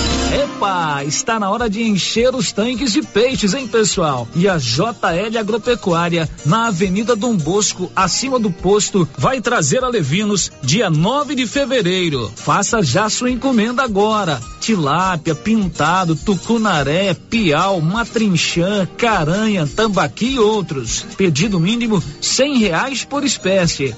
Epa, 0.31 1.03
está 1.03 1.37
na 1.37 1.49
hora 1.49 1.69
de 1.69 1.83
encher 1.83 2.33
os 2.33 2.53
tanques 2.53 2.93
de 2.93 3.01
peixes, 3.01 3.53
hein, 3.53 3.67
pessoal? 3.67 4.25
E 4.33 4.47
a 4.47 4.57
JL 4.57 5.37
Agropecuária, 5.37 6.29
na 6.45 6.67
Avenida 6.67 7.17
Dom 7.17 7.35
Bosco, 7.35 7.91
acima 7.93 8.39
do 8.39 8.49
posto, 8.49 9.05
vai 9.17 9.41
trazer 9.41 9.83
a 9.83 9.89
Levinos 9.89 10.49
dia 10.63 10.89
9 10.89 11.35
de 11.35 11.45
fevereiro. 11.45 12.31
Faça 12.33 12.81
já 12.81 13.09
sua 13.09 13.29
encomenda 13.29 13.83
agora. 13.83 14.41
Tilápia, 14.61 15.35
pintado, 15.35 16.15
tucunaré, 16.15 17.13
piau, 17.13 17.81
matrinchã, 17.81 18.87
caranha, 18.97 19.67
tambaqui 19.67 20.35
e 20.35 20.39
outros. 20.39 21.05
Pedido 21.17 21.59
mínimo 21.59 22.01
cem 22.21 22.57
reais 22.57 23.03
por 23.03 23.25
espécie. 23.25 23.93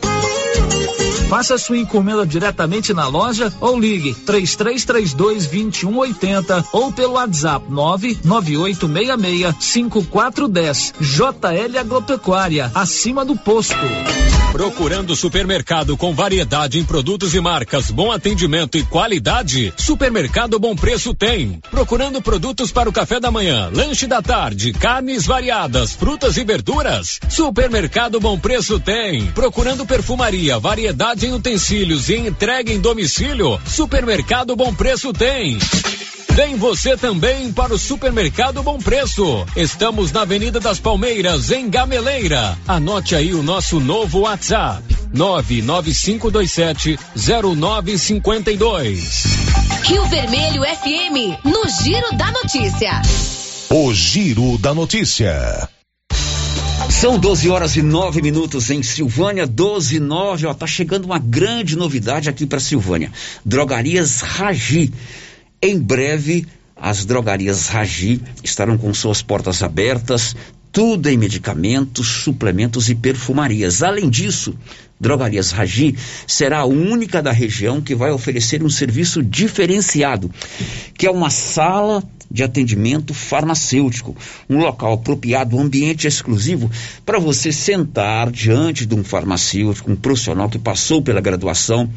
Faça 1.34 1.57
sua 1.57 1.80
encomenda 1.80 2.27
diretamente 2.27 2.93
na 2.93 3.07
loja 3.07 3.51
ou 3.60 3.80
ligue 3.80 4.14
3332 4.14 5.47
2180 5.47 6.64
ou 6.72 6.91
pelo 6.91 7.14
WhatsApp 7.14 7.65
99866 7.72 9.55
5410. 9.60 10.93
JL 11.01 11.80
Agropecuária, 11.80 12.72
acima 12.76 13.26
do 13.26 13.35
posto. 13.35 13.73
Procurando 14.53 15.15
supermercado 15.15 15.97
com 15.97 16.14
variedade 16.14 16.77
em 16.77 16.85
produtos 16.85 17.34
e 17.34 17.41
marcas, 17.41 17.89
bom 17.89 18.11
atendimento 18.11 18.77
e 18.77 18.84
qualidade? 18.84 19.73
Supermercado 19.76 20.60
Bom 20.60 20.76
Preço 20.76 21.11
tem. 21.15 21.60
Procurando 21.72 22.22
produtos 22.22 22.72
para 22.72 22.88
o 22.88 22.93
café 22.93 23.19
da 23.19 23.31
manhã, 23.31 23.72
lanche 23.73 24.05
da 24.05 24.22
tarde, 24.22 24.72
carnes 24.72 25.26
variadas, 25.26 25.93
frutas 25.93 26.38
e 26.38 26.43
verduras? 26.43 27.19
Supermercado 27.27 28.19
Bom 28.19 28.38
Preço 28.38 28.80
tem. 28.80 29.26
Procurando 29.31 29.88
perfumaria, 29.88 30.60
variedade 30.60 31.23
em 31.24 31.34
utensílios 31.34 32.10
e 32.10 32.18
entrega 32.18 32.72
em 32.72 32.80
domicílio? 32.80 33.60
Supermercado 33.66 34.56
Bom 34.56 34.72
Preço 34.74 35.12
tem. 35.14 35.58
Vem 36.32 36.56
você 36.56 36.98
também 36.98 37.52
para 37.52 37.74
o 37.74 37.78
Supermercado 37.78 38.64
Bom 38.64 38.80
Preço. 38.80 39.45
Estamos 39.56 40.12
na 40.12 40.22
Avenida 40.22 40.60
das 40.60 40.80
Palmeiras, 40.80 41.52
em 41.52 41.70
Gameleira. 41.70 42.58
Anote 42.68 43.16
aí 43.16 43.34
o 43.34 43.44
nosso 43.44 43.80
novo 43.80 44.22
WhatsApp: 44.22 44.84
99527 45.14 46.98
0952. 47.16 49.24
Rio 49.84 50.04
Vermelho 50.06 50.64
FM, 50.64 51.45
no 51.45 51.62
Giro 51.84 52.18
da 52.18 52.32
Notícia. 52.32 53.02
O 53.70 53.94
Giro 53.94 54.58
da 54.58 54.74
Notícia. 54.74 55.70
São 56.89 57.18
12 57.18 57.49
horas 57.49 57.76
e 57.76 57.81
9 57.81 58.22
minutos 58.22 58.69
em 58.69 58.81
Silvânia, 58.84 59.45
12 59.45 59.97
e 59.97 59.99
9. 59.99 60.45
Ó, 60.47 60.53
tá 60.53 60.68
chegando 60.68 61.05
uma 61.05 61.19
grande 61.19 61.76
novidade 61.76 62.30
aqui 62.30 62.45
para 62.45 62.60
Silvânia. 62.60 63.11
Drogarias 63.45 64.22
Ragi. 64.22 64.91
Em 65.61 65.80
breve, 65.80 66.45
as 66.76 67.05
drogarias 67.05 67.68
Ragi 67.68 68.22
estarão 68.43 68.77
com 68.77 68.93
suas 68.93 69.22
portas 69.22 69.64
abertas, 69.64 70.35
tudo 70.72 71.07
em 71.10 71.18
medicamentos, 71.18 72.07
suplementos 72.07 72.89
e 72.89 72.95
perfumarias. 72.95 73.84
Além 73.84 74.10
disso, 74.10 74.55
Drogarias 74.99 75.51
Ragi 75.51 75.95
será 76.26 76.60
a 76.60 76.65
única 76.65 77.22
da 77.22 77.31
região 77.31 77.81
que 77.81 77.93
vai 77.93 78.11
oferecer 78.11 78.64
um 78.64 78.69
serviço 78.69 79.22
diferenciado, 79.22 80.31
que 80.97 81.05
é 81.05 81.11
uma 81.11 81.30
sala 81.30 82.03
de 82.34 82.43
atendimento 82.43 83.14
farmacêutico, 83.14 84.18
um 84.49 84.57
local 84.57 84.93
apropriado, 84.93 85.55
um 85.55 85.61
ambiente 85.61 86.07
exclusivo 86.07 86.72
para 87.05 87.19
você 87.19 87.51
sentar 87.51 88.31
diante 88.31 88.88
de 88.88 88.95
um 88.95 89.03
farmacêutico, 89.03 89.91
um 89.91 89.95
profissional 89.95 90.49
que 90.49 90.57
passou 90.57 91.03
pela 91.03 91.22
graduação 91.22 91.88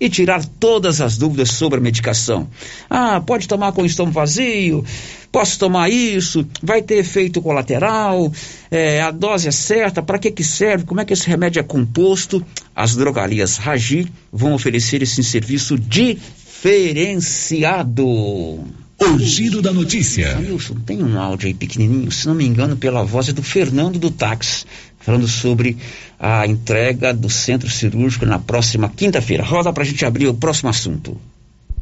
e 0.00 0.08
tirar 0.08 0.42
todas 0.58 1.02
as 1.02 1.18
dúvidas 1.18 1.50
sobre 1.50 1.78
a 1.78 1.82
medicação. 1.82 2.48
Ah, 2.88 3.20
pode 3.20 3.46
tomar 3.46 3.72
com 3.72 3.82
o 3.82 3.86
estômago 3.86 4.14
vazio? 4.14 4.82
Posso 5.30 5.58
tomar 5.58 5.90
isso? 5.90 6.46
Vai 6.62 6.80
ter 6.80 6.94
efeito 6.94 7.42
colateral? 7.42 8.32
É, 8.70 9.02
a 9.02 9.10
dose 9.10 9.48
é 9.48 9.50
certa? 9.50 10.02
Para 10.02 10.18
que 10.18 10.30
que 10.30 10.44
serve? 10.44 10.84
Como 10.84 11.00
é 11.00 11.04
que 11.04 11.12
esse 11.12 11.28
remédio 11.28 11.60
é 11.60 11.62
composto? 11.62 12.42
As 12.74 12.96
drogarias 12.96 13.58
Ragi 13.58 14.10
vão 14.32 14.54
oferecer 14.54 15.02
esse 15.02 15.22
serviço 15.22 15.76
diferenciado. 15.76 18.64
O 19.04 19.18
Giro 19.18 19.60
da 19.60 19.70
Notícia. 19.70 20.38
Wilson, 20.38 20.76
tem 20.86 21.02
um 21.02 21.20
áudio 21.20 21.48
aí 21.48 21.54
pequenininho, 21.54 22.10
se 22.10 22.26
não 22.26 22.34
me 22.34 22.46
engano, 22.46 22.74
pela 22.74 23.04
voz 23.04 23.28
é 23.28 23.32
do 23.32 23.42
Fernando 23.42 23.98
do 23.98 24.10
Táxi, 24.10 24.64
falando 24.98 25.28
sobre 25.28 25.76
a 26.18 26.46
entrega 26.46 27.12
do 27.12 27.28
centro 27.28 27.68
cirúrgico 27.68 28.24
na 28.24 28.38
próxima 28.38 28.88
quinta-feira. 28.88 29.44
Roda 29.44 29.72
pra 29.74 29.84
gente 29.84 30.04
abrir 30.06 30.26
o 30.26 30.34
próximo 30.34 30.70
assunto. 30.70 31.18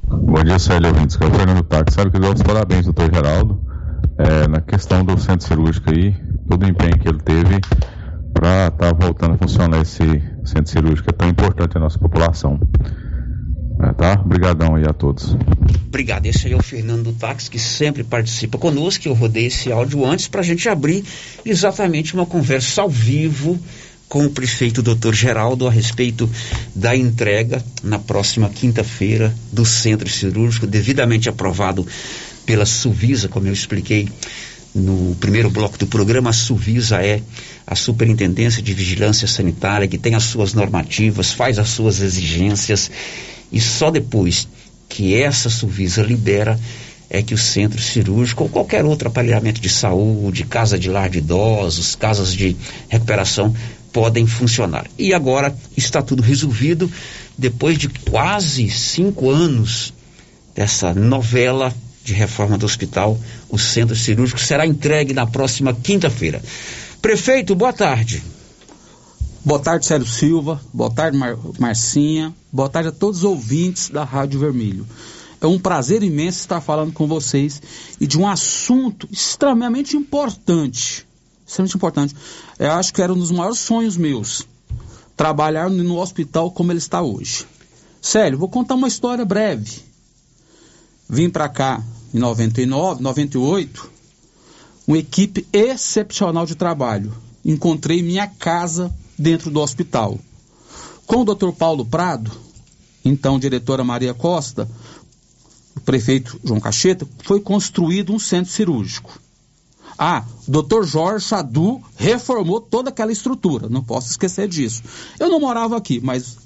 Bom 0.05 0.43
dia, 0.43 0.59
Célio 0.59 0.89
ouvintes, 0.89 1.16
que 1.16 1.23
é 1.23 1.28
o 1.28 1.31
Fernando 1.31 1.62
Táxi. 1.62 1.94
Sabe 1.94 2.11
que 2.11 2.19
dou 2.19 2.35
os 2.35 2.43
parabéns, 2.43 2.86
doutor 2.86 3.09
Geraldo, 3.15 3.61
é, 4.19 4.49
na 4.49 4.61
questão 4.61 5.05
do 5.05 5.16
centro 5.19 5.47
cirúrgico 5.47 5.90
aí, 5.90 6.15
todo 6.49 6.65
o 6.65 6.69
empenho 6.69 6.99
que 6.99 7.09
ele 7.09 7.20
teve 7.20 7.61
para 8.35 8.66
estar 8.66 8.93
tá 8.93 8.93
voltando 8.93 9.35
a 9.35 9.39
funcionar 9.39 9.81
esse 9.81 10.03
centro 10.44 10.70
cirúrgico 10.70 11.09
é 11.09 11.12
tão 11.12 11.28
importante 11.28 11.77
à 11.77 11.81
nossa 11.81 11.99
população. 12.01 12.59
É, 13.82 13.92
tá? 13.92 14.12
Obrigadão 14.24 14.76
aí 14.76 14.84
a 14.84 14.92
todos. 14.92 15.36
Obrigado. 15.88 16.26
Esse 16.26 16.46
aí 16.46 16.52
é 16.52 16.56
o 16.56 16.62
Fernando 16.62 17.02
do 17.02 17.12
Táxi, 17.12 17.50
que 17.50 17.59
sempre 17.59 18.04
participa 18.04 18.56
conosco. 18.56 19.09
Eu 19.09 19.12
rodei 19.12 19.46
esse 19.46 19.72
áudio 19.72 20.06
antes 20.06 20.28
para 20.28 20.40
a 20.40 20.44
gente 20.44 20.68
abrir 20.68 21.04
exatamente 21.44 22.14
uma 22.14 22.24
conversa 22.24 22.82
ao 22.82 22.88
vivo 22.88 23.59
com 24.09 24.24
o 24.24 24.30
prefeito 24.30 24.82
Dr. 24.82 25.12
Geraldo 25.12 25.66
a 25.66 25.70
respeito 25.70 26.30
da 26.74 26.94
entrega 26.94 27.64
na 27.82 27.98
próxima 27.98 28.48
quinta-feira 28.48 29.34
do 29.50 29.64
centro 29.64 30.09
cirúrgico, 30.09 30.66
devidamente 30.66 31.28
aprovado 31.28 31.84
pela 32.46 32.66
Suvisa, 32.66 33.28
como 33.28 33.48
eu 33.48 33.52
expliquei 33.52 34.09
no 34.74 35.16
primeiro 35.16 35.50
bloco 35.50 35.76
do 35.78 35.86
programa. 35.86 36.30
A 36.30 36.32
Suvisa 36.34 37.04
é 37.04 37.20
a 37.66 37.74
Superintendência 37.74 38.62
de 38.62 38.72
Vigilância 38.74 39.26
Sanitária, 39.26 39.88
que 39.88 39.98
tem 39.98 40.14
as 40.14 40.24
suas 40.24 40.54
normativas, 40.54 41.32
faz 41.32 41.59
as 41.59 41.70
suas 41.70 42.00
exigências 42.00 42.90
e 43.52 43.60
só 43.60 43.90
depois 43.90 44.48
que 44.88 45.14
essa 45.14 45.50
Suvisa 45.50 46.02
libera 46.02 46.58
é 47.08 47.22
que 47.22 47.34
o 47.34 47.38
centro 47.38 47.80
cirúrgico 47.80 48.44
ou 48.44 48.48
qualquer 48.48 48.84
outro 48.84 49.08
aparelhamento 49.08 49.60
de 49.60 49.68
saúde, 49.68 50.44
casa 50.44 50.78
de 50.78 50.88
lar 50.88 51.10
de 51.10 51.18
idosos, 51.18 51.94
casas 51.94 52.32
de 52.32 52.56
recuperação 52.88 53.54
podem 53.92 54.26
funcionar. 54.26 54.86
E 54.98 55.12
agora 55.12 55.54
está 55.76 56.00
tudo 56.00 56.22
resolvido 56.22 56.90
depois 57.36 57.76
de 57.76 57.88
quase 57.88 58.70
cinco 58.70 59.30
anos 59.30 59.92
dessa 60.54 60.94
novela 60.94 61.74
de 62.02 62.14
reforma 62.14 62.56
do 62.56 62.64
hospital. 62.64 63.18
O 63.50 63.58
centro 63.58 63.94
cirúrgico 63.94 64.40
será 64.40 64.66
entregue 64.66 65.12
na 65.12 65.26
próxima 65.26 65.74
quinta-feira. 65.74 66.40
Prefeito, 67.02 67.54
boa 67.54 67.72
tarde. 67.72 68.22
Boa 69.44 69.59
tarde, 69.59 69.86
Célio 69.86 70.06
Silva. 70.06 70.60
Boa 70.73 70.89
tarde, 70.89 71.19
Mar 71.19 71.36
Marcinha. 71.59 72.32
Boa 72.52 72.69
tarde 72.69 72.90
a 72.90 72.93
todos 72.93 73.19
os 73.19 73.24
ouvintes 73.24 73.89
da 73.89 74.05
Rádio 74.05 74.39
Vermelho. 74.39 74.86
É 75.40 75.47
um 75.48 75.59
prazer 75.59 76.05
imenso 76.05 76.39
estar 76.39 76.60
falando 76.60 76.93
com 76.93 77.09
vocês 77.09 77.60
e 78.01 78.06
de 78.06 78.16
um 78.16 78.28
assunto 78.28 79.09
extremamente 79.10 79.97
importante. 79.97 81.05
Extremamente 81.44 81.77
importante. 81.77 82.16
Eu 82.56 82.70
acho 82.70 82.94
que 82.94 83.02
era 83.02 83.12
um 83.12 83.19
dos 83.19 83.32
maiores 83.32 83.59
sonhos 83.59 83.97
meus. 83.97 84.47
Trabalhar 85.16 85.69
no 85.69 85.98
hospital 85.98 86.52
como 86.52 86.70
ele 86.70 86.78
está 86.78 87.02
hoje. 87.02 87.44
Célio, 88.01 88.39
vou 88.39 88.48
contar 88.48 88.77
uma 88.77 88.86
história 88.86 89.24
breve. 89.24 89.81
Vim 91.09 91.28
para 91.28 91.48
cá 91.48 91.82
em 92.14 92.19
99, 92.20 93.02
98, 93.02 93.90
uma 94.86 94.98
equipe 94.98 95.44
excepcional 95.52 96.47
de 96.47 96.55
trabalho. 96.55 97.12
Encontrei 97.44 98.05
minha 98.05 98.28
casa 98.28 98.94
dentro 99.23 99.51
do 99.51 99.61
hospital. 99.61 100.19
Com 101.07 101.23
o 101.23 101.24
Dr. 101.24 101.53
Paulo 101.53 101.85
Prado, 101.85 102.31
então 103.05 103.39
diretora 103.39 103.85
Maria 103.85 104.12
Costa, 104.12 104.69
o 105.74 105.81
prefeito 105.81 106.39
João 106.44 106.61
Cacheta, 106.61 107.07
foi 107.24 107.40
construído 107.40 108.12
um 108.12 108.19
centro 108.19 108.53
cirúrgico. 108.53 109.19
Ah, 109.99 110.24
o 110.49 110.62
Dr. 110.62 110.85
Jorge 110.85 111.27
Chadu 111.27 111.81
reformou 111.97 112.61
toda 112.61 112.90
aquela 112.90 113.12
estrutura, 113.12 113.69
não 113.69 113.82
posso 113.82 114.11
esquecer 114.11 114.49
disso. 114.49 114.82
Eu 115.19 115.28
não 115.28 115.39
morava 115.39 115.77
aqui, 115.77 116.01
mas 116.03 116.36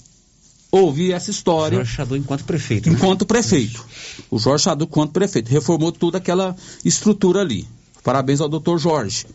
ouvi 0.71 1.13
essa 1.13 1.31
história. 1.31 1.77
Jorge 1.77 1.93
Chadu 1.95 2.17
enquanto 2.17 2.45
prefeito. 2.45 2.91
Né? 2.91 2.97
Enquanto 2.97 3.25
prefeito. 3.25 3.85
O 4.31 4.39
Jorge 4.39 4.65
Chadu 4.65 4.85
enquanto 4.85 5.13
prefeito. 5.13 5.49
Reformou 5.49 5.93
toda 5.93 6.19
aquela 6.19 6.55
estrutura 6.85 7.41
ali. 7.41 7.67
Parabéns 8.03 8.41
ao 8.41 8.49
Dr. 8.49 8.79
Jorge. 8.79 9.27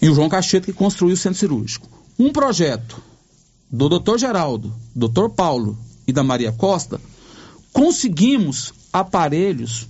E 0.00 0.08
o 0.08 0.14
João 0.14 0.28
Cacheta 0.28 0.66
que 0.66 0.72
construiu 0.72 1.14
o 1.14 1.16
centro 1.16 1.38
cirúrgico. 1.38 1.88
Um 2.18 2.32
projeto 2.32 3.02
do 3.70 3.88
Dr. 3.88 4.18
Geraldo, 4.18 4.72
Dr. 4.94 5.28
Paulo 5.34 5.76
e 6.06 6.12
da 6.12 6.22
Maria 6.22 6.52
Costa, 6.52 7.00
conseguimos 7.72 8.72
aparelhos 8.92 9.88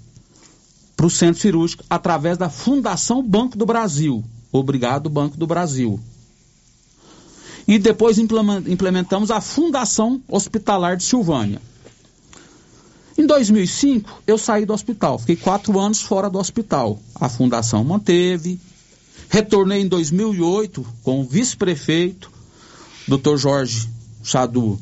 para 0.97 1.07
o 1.07 1.11
centro 1.11 1.43
cirúrgico 1.43 1.85
através 1.91 2.39
da 2.39 2.49
Fundação 2.49 3.23
Banco 3.23 3.59
do 3.59 3.67
Brasil. 3.67 4.25
Obrigado, 4.51 5.11
Banco 5.11 5.37
do 5.37 5.47
Brasil. 5.47 6.01
E 7.67 7.79
depois 7.79 8.19
implementamos 8.19 9.31
a 9.31 9.41
Fundação 9.41 10.23
Hospitalar 10.29 10.97
de 10.97 11.05
Silvânia. 11.05 11.61
Em 13.17 13.27
2005, 13.27 14.23
eu 14.27 14.37
saí 14.37 14.67
do 14.67 14.73
hospital, 14.73 15.19
fiquei 15.19 15.37
quatro 15.37 15.79
anos 15.79 16.01
fora 16.03 16.29
do 16.29 16.39
hospital. 16.39 16.99
A 17.15 17.29
fundação 17.29 17.85
manteve. 17.85 18.59
Retornei 19.35 19.81
em 19.81 19.89
2008 19.89 20.87
com 21.03 21.21
o 21.21 21.25
vice-prefeito, 21.25 22.31
Dr. 23.09 23.37
Jorge 23.37 23.89
Chadu, 24.23 24.79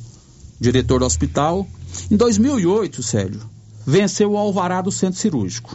diretor 0.60 1.00
do 1.00 1.06
hospital. 1.06 1.66
Em 2.10 2.18
2008, 2.18 3.02
Célio, 3.02 3.40
venceu 3.86 4.32
o 4.32 4.36
alvará 4.36 4.82
do 4.82 4.92
centro 4.92 5.18
cirúrgico. 5.18 5.74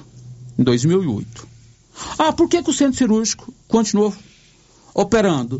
Em 0.60 0.64
2008. 0.64 1.48
Ah, 2.20 2.32
por 2.32 2.48
que, 2.48 2.62
que 2.62 2.70
o 2.70 2.74
centro 2.74 3.00
cirúrgico 3.00 3.52
continuou 3.68 4.14
operando? 4.94 5.60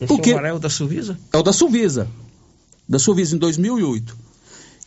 Esse 0.00 0.08
Porque 0.08 0.30
alvará 0.30 0.48
é 0.48 0.54
o 0.54 0.58
da 0.58 0.70
Suvisa? 0.70 1.18
É 1.30 1.36
o 1.36 1.42
da 1.42 1.52
Suvisa. 1.52 2.08
Da 2.88 2.98
Suvisa 2.98 3.36
em 3.36 3.38
2008. 3.38 4.16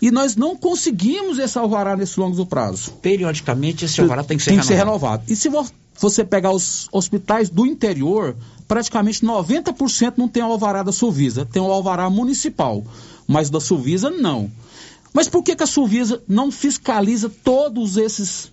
E 0.02 0.10
nós 0.10 0.36
não 0.36 0.56
conseguimos 0.56 1.38
esse 1.38 1.58
alvará 1.58 1.96
nesse 1.96 2.20
longo 2.20 2.46
prazo. 2.46 2.92
Periodicamente 3.02 3.86
esse 3.86 4.02
alvará 4.02 4.24
tem 4.24 4.38
que 4.38 4.44
ser 4.44 4.52
tem 4.52 4.60
que 4.60 4.66
ser 4.66 4.76
renovado. 4.76 5.24
E 5.28 5.36
se 5.36 5.48
você 6.00 6.24
pegar 6.24 6.52
os 6.52 6.88
hospitais 6.92 7.50
do 7.50 7.68
interior, 7.68 8.36
praticamente 8.68 9.24
90% 9.24 10.14
não 10.18 10.28
tem 10.28 10.42
o 10.42 10.48
alvará 10.48 10.82
da 10.82 10.92
Suvisa, 10.92 11.46
tem 11.46 11.62
o 11.62 11.72
alvará 11.72 12.10
municipal, 12.10 12.84
mas 13.28 13.50
da 13.52 13.60
Suvisa 13.60 14.10
não. 14.10 14.52
Mas 15.14 15.30
por 15.30 15.44
que, 15.44 15.56
que 15.56 15.64
a 15.64 15.68
Suvisa 15.68 16.24
não 16.28 16.52
fiscaliza 16.52 17.30
todos 17.30 17.98
esses 17.98 18.52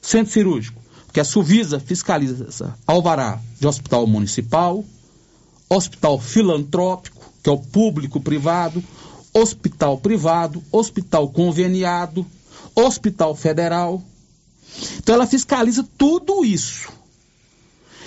centros 0.00 0.32
cirúrgicos? 0.32 0.82
Porque 1.06 1.18
a 1.18 1.24
Suvisa 1.24 1.80
fiscaliza 1.80 2.74
alvará 2.86 3.40
de 3.58 3.66
hospital 3.66 4.06
municipal, 4.06 4.84
hospital 5.68 6.20
filantrópico, 6.20 7.32
que 7.42 7.48
é 7.48 7.52
o 7.52 7.58
público-privado, 7.58 8.84
hospital 9.36 9.98
privado, 9.98 10.62
hospital 10.72 11.28
conveniado, 11.28 12.24
hospital 12.74 13.34
federal. 13.36 14.02
Então 14.98 15.14
ela 15.14 15.26
fiscaliza 15.26 15.86
tudo 15.98 16.44
isso. 16.44 16.90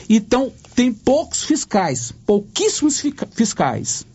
Então 0.10 0.51
tem 0.73 0.91
poucos 0.91 1.43
fiscais, 1.43 2.11
pouquíssimos 2.26 3.01
fiscais. 3.31 4.06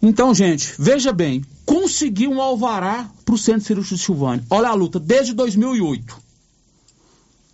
Então, 0.00 0.34
gente, 0.34 0.74
veja 0.78 1.12
bem, 1.12 1.44
conseguiu 1.64 2.30
um 2.32 2.42
alvará 2.42 3.08
para 3.24 3.34
o 3.34 3.38
Centro 3.38 3.66
Cirúrgico 3.66 3.96
de 3.96 4.02
Silvânia. 4.02 4.44
Olha 4.50 4.68
a 4.68 4.74
luta, 4.74 4.98
desde 4.98 5.32
2008. 5.32 6.16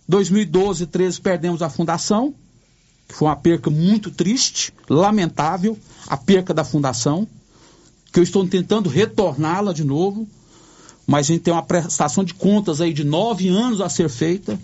2012, 0.07 0.87
13, 0.87 1.21
perdemos 1.21 1.61
a 1.61 1.69
fundação, 1.69 2.33
foi 3.09 3.27
uma 3.27 3.35
perca 3.35 3.69
muito 3.69 4.11
triste, 4.11 4.73
lamentável, 4.89 5.77
a 6.07 6.15
perca 6.15 6.53
da 6.53 6.63
fundação, 6.63 7.27
que 8.11 8.19
eu 8.19 8.23
estou 8.23 8.47
tentando 8.47 8.89
retorná-la 8.89 9.73
de 9.73 9.83
novo, 9.83 10.27
mas 11.05 11.25
a 11.25 11.33
gente 11.33 11.41
tem 11.41 11.53
uma 11.53 11.63
prestação 11.63 12.23
de 12.23 12.33
contas 12.33 12.79
aí 12.81 12.93
de 12.93 13.03
nove 13.03 13.49
anos 13.49 13.81
a 13.81 13.89
ser 13.89 14.09
feita, 14.09 14.59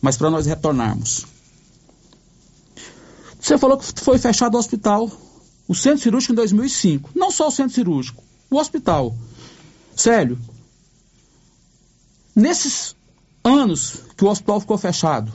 mas 0.00 0.16
para 0.16 0.30
nós 0.30 0.46
retornarmos. 0.46 1.26
Você 3.38 3.58
falou 3.58 3.76
que 3.76 4.00
foi 4.00 4.18
fechado 4.18 4.54
o 4.54 4.58
hospital, 4.58 5.10
o 5.68 5.74
centro 5.74 6.02
cirúrgico 6.02 6.32
em 6.32 6.36
2005. 6.36 7.10
Não 7.14 7.30
só 7.30 7.48
o 7.48 7.50
centro 7.50 7.74
cirúrgico, 7.74 8.22
o 8.50 8.56
hospital. 8.56 9.14
Sério, 9.94 10.38
nesses 12.34 12.96
anos 13.44 13.96
que 14.16 14.24
o 14.24 14.28
hospital 14.28 14.60
ficou 14.60 14.78
fechado, 14.78 15.32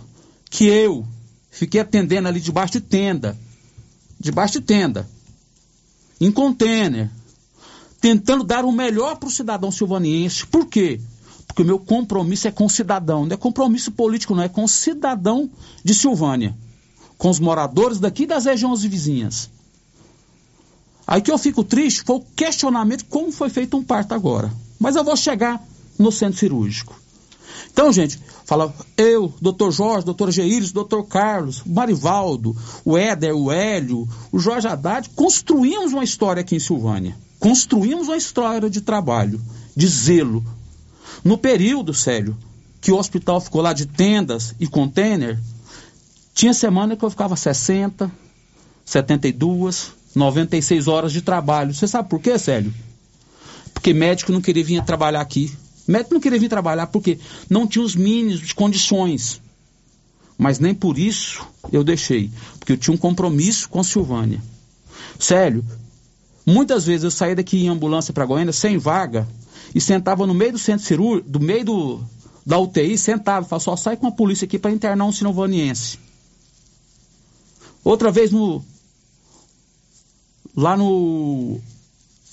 que 0.50 0.66
eu 0.66 1.06
fiquei 1.58 1.82
atendendo 1.82 2.28
ali 2.28 2.40
debaixo 2.40 2.74
de 2.74 2.82
tenda, 2.82 3.38
debaixo 4.20 4.60
de 4.60 4.66
tenda, 4.66 5.10
em 6.22 6.32
container, 6.32 7.10
tentando 8.00 8.44
dar 8.44 8.64
o 8.64 8.72
melhor 8.72 9.18
para 9.18 9.28
o 9.28 9.32
cidadão 9.32 9.72
silvaniense. 9.72 10.46
Por 10.46 10.68
quê? 10.68 11.02
Porque 11.48 11.64
o 11.64 11.66
meu 11.66 11.80
compromisso 11.80 12.48
é 12.48 12.52
com 12.52 12.66
o 12.66 12.70
cidadão, 12.70 13.26
não 13.26 13.34
é 13.34 13.38
compromisso 13.38 13.92
político, 13.92 14.36
não, 14.36 14.44
é 14.44 14.50
com 14.50 14.64
o 14.64 14.68
cidadão 14.68 15.50
de 15.84 15.94
Silvânia, 15.94 16.56
com 17.18 17.30
os 17.30 17.40
moradores 17.40 18.00
daqui 18.00 18.26
das 18.26 18.46
regiões 18.46 18.84
vizinhas. 18.84 19.50
Aí 21.08 21.22
que 21.22 21.32
eu 21.32 21.38
fico 21.38 21.64
triste 21.64 22.04
foi 22.04 22.18
o 22.18 22.26
questionamento 22.36 23.06
como 23.06 23.32
foi 23.32 23.50
feito 23.50 23.78
um 23.78 23.84
parto 23.84 24.14
agora. 24.14 24.52
Mas 24.78 24.96
eu 24.96 25.04
vou 25.04 25.16
chegar 25.16 25.66
no 25.98 26.12
centro 26.12 26.38
cirúrgico. 26.38 27.00
Então, 27.78 27.94
gente, 27.94 28.20
fala 28.44 28.74
eu, 28.98 29.32
doutor 29.40 29.72
Jorge, 29.72 30.04
doutor 30.04 30.32
Geiros, 30.32 30.72
doutor 30.72 31.04
Carlos, 31.04 31.62
Marivaldo, 31.64 32.58
o 32.84 32.98
Éder, 32.98 33.36
o 33.36 33.52
Hélio, 33.52 34.10
o 34.32 34.40
Jorge 34.40 34.68
Haddad, 34.68 35.08
construímos 35.10 35.94
uma 35.94 36.04
história 36.04 36.42
aqui 36.42 36.56
em 36.56 36.60
Silvânia. 36.60 37.16
Construímos 37.40 38.08
uma 38.08 38.18
história 38.18 38.68
de 38.68 38.82
trabalho, 38.82 39.40
de 39.76 39.88
zelo. 39.88 40.44
No 41.24 41.38
período, 41.38 41.94
sério, 41.94 42.36
que 42.82 42.92
o 42.92 42.98
hospital 42.98 43.40
ficou 43.40 43.62
lá 43.62 43.74
de 43.74 43.86
tendas 43.86 44.56
e 44.60 44.66
container, 44.66 45.40
tinha 46.34 46.56
semana 46.56 46.96
que 46.96 47.06
eu 47.06 47.12
ficava 47.12 47.36
60, 47.36 48.12
72, 48.84 49.92
96 50.16 50.88
horas 50.88 51.14
de 51.14 51.22
trabalho. 51.22 51.76
Você 51.76 51.88
sabe 51.88 52.10
por 52.10 52.20
quê, 52.20 52.40
Célio? 52.40 52.74
Porque 53.72 53.94
médico 53.94 54.32
não 54.32 54.42
queria 54.42 54.64
vir 54.64 54.84
trabalhar 54.84 55.22
aqui. 55.22 55.56
Médico 55.88 56.14
não 56.14 56.22
queria 56.22 56.40
vir 56.40 56.50
trabalhar 56.50 56.88
porque 56.88 57.18
não 57.50 57.66
tinha 57.66 57.84
os 57.84 57.96
mínimos 57.96 58.42
de 58.42 58.54
condições. 58.54 59.42
Mas 60.38 60.60
nem 60.60 60.76
por 60.76 60.98
isso 61.00 61.48
eu 61.72 61.84
deixei. 61.84 62.30
Porque 62.60 62.74
eu 62.74 62.78
tinha 62.78 62.94
um 62.94 62.98
compromisso 62.98 63.70
com 63.70 63.80
a 63.80 63.84
Silvânia. 63.84 64.42
Célio, 65.18 65.66
muitas 66.46 66.86
vezes 66.86 67.06
eu 67.06 67.12
saía 67.12 67.36
daqui 67.36 67.66
em 67.66 67.70
ambulância 67.70 68.14
para 68.14 68.26
Goiânia 68.26 68.54
sem 68.54 68.78
vaga 68.78 69.28
e 69.74 69.82
sentava 69.82 70.28
no 70.28 70.34
meio 70.34 70.54
do 70.54 70.60
centro 70.60 70.86
cirúrgico, 70.86 71.30
do 71.30 71.40
meio 71.40 71.66
do, 71.66 72.02
da 72.46 72.60
UTI, 72.60 72.98
sentava 72.98 73.46
falava, 73.46 73.64
só 73.64 73.76
sai 73.76 73.98
com 73.98 74.08
a 74.08 74.12
polícia 74.12 74.46
aqui 74.46 74.60
para 74.60 74.72
internar 74.72 75.06
um 75.06 75.12
sinovaniense. 75.12 76.00
Outra 77.84 78.12
vez 78.12 78.32
no 78.32 78.64
lá 80.56 80.76
no 80.76 81.60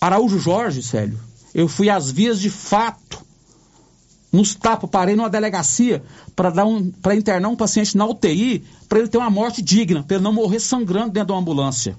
Araújo 0.01 0.39
Jorge, 0.39 0.83
Célio, 0.83 1.19
eu 1.55 1.69
fui 1.69 1.91
às 1.91 2.11
vias 2.11 2.41
de 2.41 2.51
fato 2.51 3.24
nos 4.35 4.55
tapas, 4.55 4.91
parei 4.91 5.15
numa 5.15 5.31
delegacia 5.31 6.03
para 6.35 6.65
um, 6.67 6.91
para 6.91 7.15
internar 7.15 7.49
um 7.49 7.57
paciente 7.57 7.97
na 7.97 8.05
UTI, 8.05 8.65
para 8.89 8.99
ele 8.99 9.09
ter 9.09 9.19
uma 9.19 9.31
morte 9.31 9.63
digna, 9.63 10.03
para 10.03 10.17
ele 10.17 10.25
não 10.25 10.33
morrer 10.33 10.59
sangrando 10.59 11.11
dentro 11.11 11.29
de 11.29 11.33
uma 11.33 11.41
ambulância. 11.41 11.97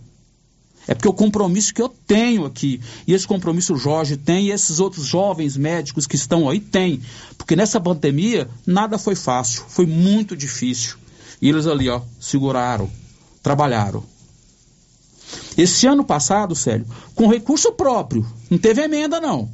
É 0.88 0.94
porque 0.94 1.08
o 1.08 1.14
compromisso 1.14 1.74
que 1.74 1.82
eu 1.82 1.90
tenho 1.90 2.46
aqui, 2.46 2.80
e 3.08 3.14
esse 3.14 3.26
compromisso 3.26 3.74
o 3.74 3.78
Jorge 3.78 4.18
tem, 4.18 4.48
e 4.48 4.52
esses 4.52 4.80
outros 4.80 5.06
jovens 5.06 5.56
médicos 5.56 6.06
que 6.06 6.16
estão 6.16 6.48
aí 6.48 6.60
têm. 6.60 7.02
Porque 7.38 7.56
nessa 7.56 7.80
pandemia, 7.80 8.48
nada 8.68 8.98
foi 9.00 9.16
fácil, 9.16 9.64
foi 9.68 9.86
muito 9.86 10.36
difícil. 10.36 10.98
E 11.42 11.50
eles 11.50 11.66
ali, 11.66 11.90
ó, 11.90 12.02
seguraram, 12.20 12.90
trabalharam. 13.42 14.04
Esse 15.58 15.88
ano 15.88 16.04
passado, 16.04 16.54
Célio, 16.54 16.86
com 17.16 17.28
recurso 17.28 17.72
próprio, 17.72 18.26
não 18.50 18.58
teve 18.58 18.84
emenda 18.84 19.20
não. 19.20 19.50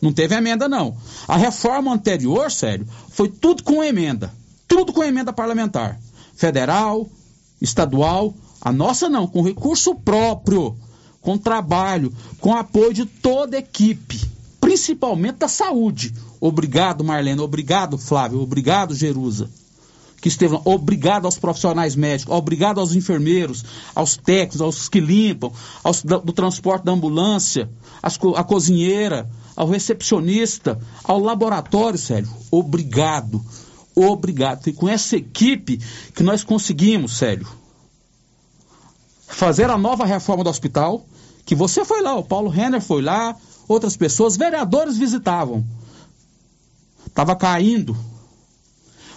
Não 0.00 0.12
teve 0.12 0.34
emenda, 0.34 0.68
não. 0.68 0.96
A 1.28 1.36
reforma 1.36 1.92
anterior, 1.92 2.50
sério, 2.50 2.86
foi 3.10 3.28
tudo 3.28 3.62
com 3.62 3.84
emenda. 3.84 4.32
Tudo 4.66 4.92
com 4.92 5.04
emenda 5.04 5.32
parlamentar. 5.32 6.00
Federal, 6.34 7.08
estadual. 7.60 8.34
A 8.60 8.72
nossa 8.72 9.08
não, 9.08 9.26
com 9.26 9.42
recurso 9.42 9.94
próprio, 9.94 10.76
com 11.20 11.36
trabalho, 11.36 12.12
com 12.40 12.54
apoio 12.54 12.92
de 12.92 13.04
toda 13.04 13.56
a 13.56 13.60
equipe, 13.60 14.20
principalmente 14.60 15.36
da 15.38 15.48
saúde. 15.48 16.14
Obrigado, 16.40 17.04
Marlene. 17.04 17.40
Obrigado, 17.40 17.98
Flávio. 17.98 18.40
Obrigado, 18.40 18.94
Jerusa. 18.94 19.50
Que 20.20 20.28
esteve 20.28 20.58
Obrigado 20.64 21.24
aos 21.24 21.38
profissionais 21.38 21.96
médicos, 21.96 22.34
obrigado 22.34 22.78
aos 22.78 22.94
enfermeiros, 22.94 23.64
aos 23.94 24.16
técnicos, 24.16 24.60
aos 24.60 24.88
que 24.88 25.00
limpam, 25.00 25.50
aos 25.82 26.02
do, 26.02 26.32
transporte 26.32 26.84
da 26.84 26.92
ambulância, 26.92 27.70
a 28.02 28.44
cozinheira, 28.44 29.28
ao 29.56 29.68
recepcionista, 29.68 30.78
ao 31.02 31.18
laboratório, 31.18 31.98
Sérgio. 31.98 32.32
Obrigado. 32.50 33.42
Obrigado. 33.94 34.64
Foi 34.64 34.72
com 34.72 34.88
essa 34.88 35.16
equipe 35.16 35.80
que 36.14 36.22
nós 36.22 36.44
conseguimos, 36.44 37.16
Sérgio, 37.16 37.48
fazer 39.26 39.70
a 39.70 39.78
nova 39.78 40.04
reforma 40.04 40.44
do 40.44 40.50
hospital, 40.50 41.04
que 41.44 41.54
você 41.54 41.84
foi 41.84 42.02
lá, 42.02 42.14
o 42.14 42.24
Paulo 42.24 42.50
Renner 42.50 42.80
foi 42.80 43.02
lá, 43.02 43.34
outras 43.66 43.96
pessoas, 43.96 44.36
vereadores 44.36 44.96
visitavam. 44.96 45.64
Estava 47.06 47.34
caindo. 47.34 47.96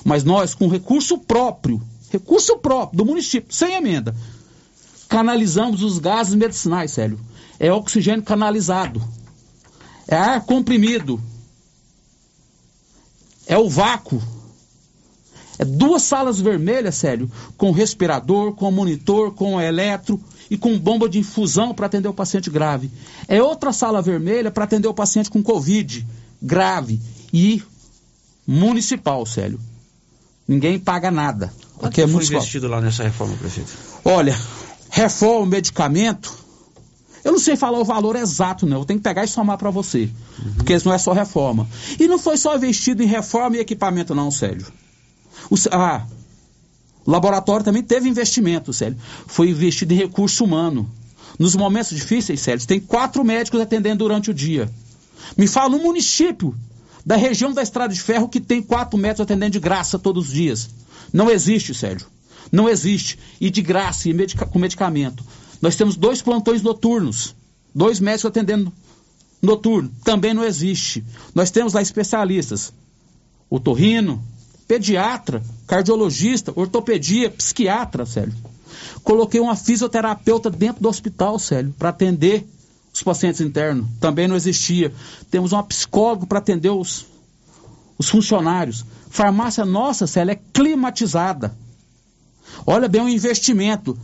Mas 0.04 0.24
nós, 0.24 0.54
com 0.54 0.68
recurso 0.68 1.18
próprio, 1.18 1.82
recurso 2.10 2.58
próprio 2.58 2.98
do 2.98 3.06
município, 3.06 3.54
sem 3.54 3.76
emenda, 3.76 4.16
canalizamos 5.08 5.84
os 5.84 6.00
gases 6.00 6.36
medicinais, 6.36 6.92
Célio. 6.92 7.20
É 7.60 7.72
oxigênio 7.72 8.24
canalizado 8.24 9.02
é 10.08 10.16
ar 10.16 10.42
comprimido, 10.46 11.20
é 13.48 13.58
o 13.58 13.70
vácuo, 13.70 14.22
É 15.60 15.64
duas 15.64 16.02
salas 16.02 16.42
vermelhas, 16.42 16.96
sério, 16.96 17.32
com 17.56 17.72
respirador, 17.72 18.54
com 18.54 18.72
monitor, 18.72 19.36
com 19.36 19.62
eletro 19.62 20.20
e 20.50 20.58
com 20.58 20.80
bomba 20.80 21.08
de 21.08 21.20
infusão 21.20 21.76
para 21.76 21.86
atender 21.86 22.08
o 22.08 22.14
paciente 22.14 22.50
grave. 22.50 22.90
É 23.28 23.42
outra 23.42 23.72
sala 23.72 24.02
vermelha 24.02 24.50
para 24.50 24.64
atender 24.64 24.88
o 24.88 24.96
paciente 24.96 25.30
com 25.30 25.44
Covid 25.44 26.06
grave 26.42 27.00
e 27.32 27.62
municipal, 28.48 29.24
sério. 29.28 29.60
Ninguém 30.48 30.78
paga 30.78 31.10
nada. 31.10 31.53
Quanto 31.78 31.91
Aqui 31.91 32.02
é 32.02 32.06
foi 32.06 32.14
municipal. 32.14 32.40
investido 32.40 32.68
lá 32.68 32.82
nessa 32.82 33.03
reforma, 33.03 33.36
prefeito? 33.38 33.72
Olha, 34.03 34.38
reforma, 34.90 35.45
medicamento. 35.48 36.34
Eu 37.24 37.32
não 37.32 37.40
sei 37.40 37.56
falar 37.56 37.80
o 37.80 37.86
valor 37.86 38.15
exato, 38.18 38.65
não. 38.65 38.80
Eu 38.80 38.86
tenho 38.86 38.99
que 38.99 39.03
pegar 39.03 39.24
e 39.24 39.28
somar 39.28 39.57
para 39.57 39.70
você. 39.70 40.10
Porque 40.56 40.74
isso 40.74 40.88
não 40.88 40.94
é 40.94 40.98
só 40.98 41.14
reforma. 41.14 41.68
E 41.98 42.07
não 42.07 42.20
foi 42.20 42.36
só 42.36 42.56
investido 42.56 43.02
em 43.02 43.06
reforma 43.07 43.56
e 43.56 43.60
equipamento, 43.60 44.14
não, 44.14 44.30
Célio. 44.30 44.68
O, 45.49 45.56
ah, 45.72 46.06
o 47.06 47.11
laboratório 47.11 47.64
também 47.64 47.82
teve 47.82 48.10
investimento, 48.10 48.74
Célio. 48.74 48.98
Foi 49.26 49.49
investido 49.49 49.94
em 49.94 49.98
recurso 49.98 50.44
humano. 50.44 50.90
Nos 51.40 51.56
momentos 51.56 51.95
difíceis, 51.95 52.41
Célio, 52.41 52.65
tem 52.68 52.80
quatro 52.80 53.24
médicos 53.24 53.60
atendendo 53.61 54.03
durante 54.03 54.30
o 54.30 54.34
dia. 54.34 54.70
Me 55.38 55.48
fala 55.48 55.76
um 55.76 55.82
município 55.82 56.56
da 57.06 57.16
região 57.16 57.52
da 57.54 57.62
Estrada 57.62 57.94
de 57.94 58.02
Ferro 58.02 58.30
que 58.30 58.40
tem 58.40 58.62
quatro 58.62 58.98
médicos 58.98 59.22
atendendo 59.22 59.52
de 59.52 59.60
graça 59.60 60.00
todos 60.00 60.28
os 60.28 60.34
dias. 60.34 60.70
Não 61.12 61.30
existe, 61.30 61.74
Sérgio. 61.74 62.08
Não 62.52 62.70
existe. 62.70 63.18
E 63.42 63.50
de 63.50 63.62
graça, 63.62 64.10
e 64.10 64.14
medica- 64.14 64.46
com 64.46 64.60
medicamento. 64.60 65.24
Nós 65.62 65.76
temos 65.76 65.96
dois 65.96 66.22
plantões 66.22 66.62
noturnos. 66.62 67.36
Dois 67.74 68.00
médicos 68.00 68.26
atendendo 68.26 68.72
noturno. 69.42 69.92
Também 70.04 70.34
não 70.34 70.44
existe. 70.44 71.04
Nós 71.36 71.52
temos 71.52 71.74
lá 71.74 71.82
especialistas. 71.82 72.72
Otorrino, 73.50 74.24
pediatra, 74.68 75.44
cardiologista, 75.68 76.52
ortopedia, 76.56 77.30
psiquiatra, 77.30 78.06
Sérgio. 78.06 78.38
Coloquei 79.04 79.40
uma 79.40 79.56
fisioterapeuta 79.56 80.50
dentro 80.50 80.82
do 80.82 80.90
hospital, 80.90 81.38
Célio, 81.38 81.74
para 81.78 81.90
atender 81.90 82.48
os 82.94 83.02
pacientes 83.02 83.41
internos. 83.41 83.88
Também 83.99 84.28
não 84.28 84.36
existia. 84.36 84.94
Temos 85.32 85.52
uma 85.52 85.64
psicóloga 85.64 86.28
para 86.28 86.38
atender 86.38 86.70
os, 86.70 87.07
os 87.98 88.07
funcionários. 88.07 88.86
Farmácia 89.10 89.65
nossa, 89.65 90.06
Célio, 90.06 90.34
é 90.34 90.40
climatizada. 90.53 91.56
Olha 92.65 92.88
bem 92.88 93.02
o 93.02 93.10
investimento. 93.10 93.98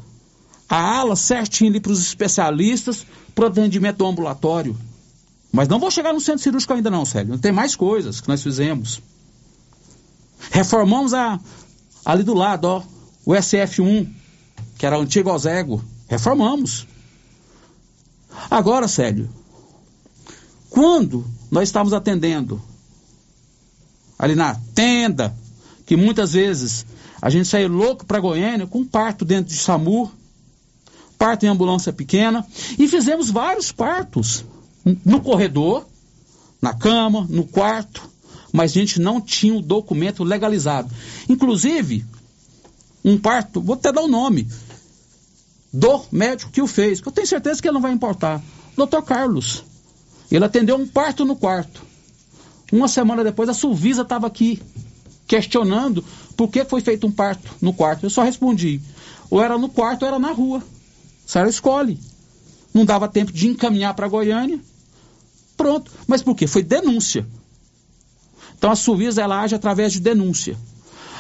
A 0.67 0.99
ala 0.99 1.15
certinho 1.15 1.69
ali 1.69 1.79
para 1.79 1.91
os 1.91 2.01
especialistas, 2.01 3.05
para 3.35 3.45
o 3.45 3.47
atendimento 3.47 3.97
do 3.97 4.07
ambulatório. 4.07 4.75
Mas 5.51 5.67
não 5.67 5.79
vou 5.79 5.89
chegar 5.89 6.13
no 6.13 6.19
centro 6.19 6.43
cirúrgico 6.43 6.73
ainda 6.73 6.91
não, 6.91 7.05
Célio. 7.05 7.37
Tem 7.37 7.51
mais 7.51 7.75
coisas 7.75 8.21
que 8.21 8.27
nós 8.27 8.41
fizemos. 8.41 9.01
Reformamos 10.51 11.13
a, 11.13 11.39
ali 12.05 12.23
do 12.23 12.33
lado, 12.33 12.65
ó, 12.65 12.83
o 13.25 13.31
SF1, 13.31 14.07
que 14.77 14.85
era 14.85 14.97
o 14.97 15.01
antigo 15.01 15.31
Ozego. 15.31 15.83
Reformamos. 16.07 16.87
Agora, 18.49 18.87
Célio, 18.87 19.29
quando 20.69 21.25
nós 21.49 21.69
estávamos 21.69 21.93
atendendo 21.93 22.61
ali 24.17 24.35
na 24.35 24.55
tenda, 24.75 25.35
que 25.85 25.95
muitas 25.95 26.33
vezes 26.33 26.85
a 27.21 27.29
gente 27.29 27.47
saiu 27.47 27.69
louco 27.69 28.05
para 28.05 28.19
Goiânia 28.19 28.67
com 28.67 28.85
parto 28.85 29.25
dentro 29.25 29.53
de 29.53 29.59
SAMU, 29.59 30.11
parto 31.17 31.45
em 31.45 31.49
ambulância 31.49 31.91
pequena, 31.91 32.45
e 32.77 32.87
fizemos 32.87 33.29
vários 33.29 33.71
partos 33.71 34.45
no 35.03 35.21
corredor, 35.21 35.85
na 36.61 36.73
cama, 36.73 37.25
no 37.29 37.45
quarto, 37.45 38.09
mas 38.51 38.71
a 38.71 38.73
gente 38.73 38.99
não 38.99 39.19
tinha 39.19 39.55
o 39.55 39.61
documento 39.61 40.23
legalizado. 40.23 40.89
Inclusive, 41.27 42.05
um 43.03 43.17
parto, 43.17 43.61
vou 43.61 43.75
até 43.75 43.91
dar 43.91 44.01
o 44.01 44.07
nome, 44.07 44.47
do 45.71 46.05
médico 46.11 46.51
que 46.51 46.61
o 46.61 46.67
fez, 46.67 46.99
que 46.99 47.07
eu 47.07 47.11
tenho 47.11 47.27
certeza 47.27 47.61
que 47.61 47.67
ele 47.67 47.75
não 47.75 47.81
vai 47.81 47.91
importar. 47.91 48.41
Dr. 48.75 49.01
Carlos. 49.05 49.63
Ele 50.31 50.45
atendeu 50.45 50.75
um 50.75 50.87
parto 50.87 51.25
no 51.25 51.35
quarto. 51.35 51.83
Uma 52.71 52.87
semana 52.87 53.23
depois, 53.23 53.49
a 53.49 53.53
Suvisa 53.53 54.03
estava 54.03 54.27
aqui 54.27 54.61
questionando 55.27 56.03
por 56.35 56.49
que 56.49 56.63
foi 56.65 56.81
feito 56.81 57.05
um 57.07 57.11
parto 57.11 57.55
no 57.61 57.73
quarto. 57.73 58.05
Eu 58.05 58.09
só 58.09 58.23
respondi: 58.23 58.81
ou 59.29 59.41
era 59.41 59.57
no 59.57 59.69
quarto 59.69 60.03
ou 60.03 60.07
era 60.07 60.19
na 60.19 60.31
rua. 60.31 60.59
A 60.59 61.31
senhora 61.31 61.49
escolhe. 61.49 61.99
Não 62.73 62.85
dava 62.85 63.07
tempo 63.07 63.31
de 63.31 63.47
encaminhar 63.47 63.93
para 63.95 64.07
Goiânia. 64.07 64.59
Pronto. 65.57 65.91
Mas 66.07 66.21
por 66.21 66.35
quê? 66.35 66.45
Foi 66.45 66.63
denúncia. 66.63 67.25
Então 68.57 68.71
a 68.71 68.75
Suvisa 68.75 69.21
ela 69.21 69.41
age 69.41 69.55
através 69.55 69.93
de 69.93 69.99
denúncia. 69.99 70.55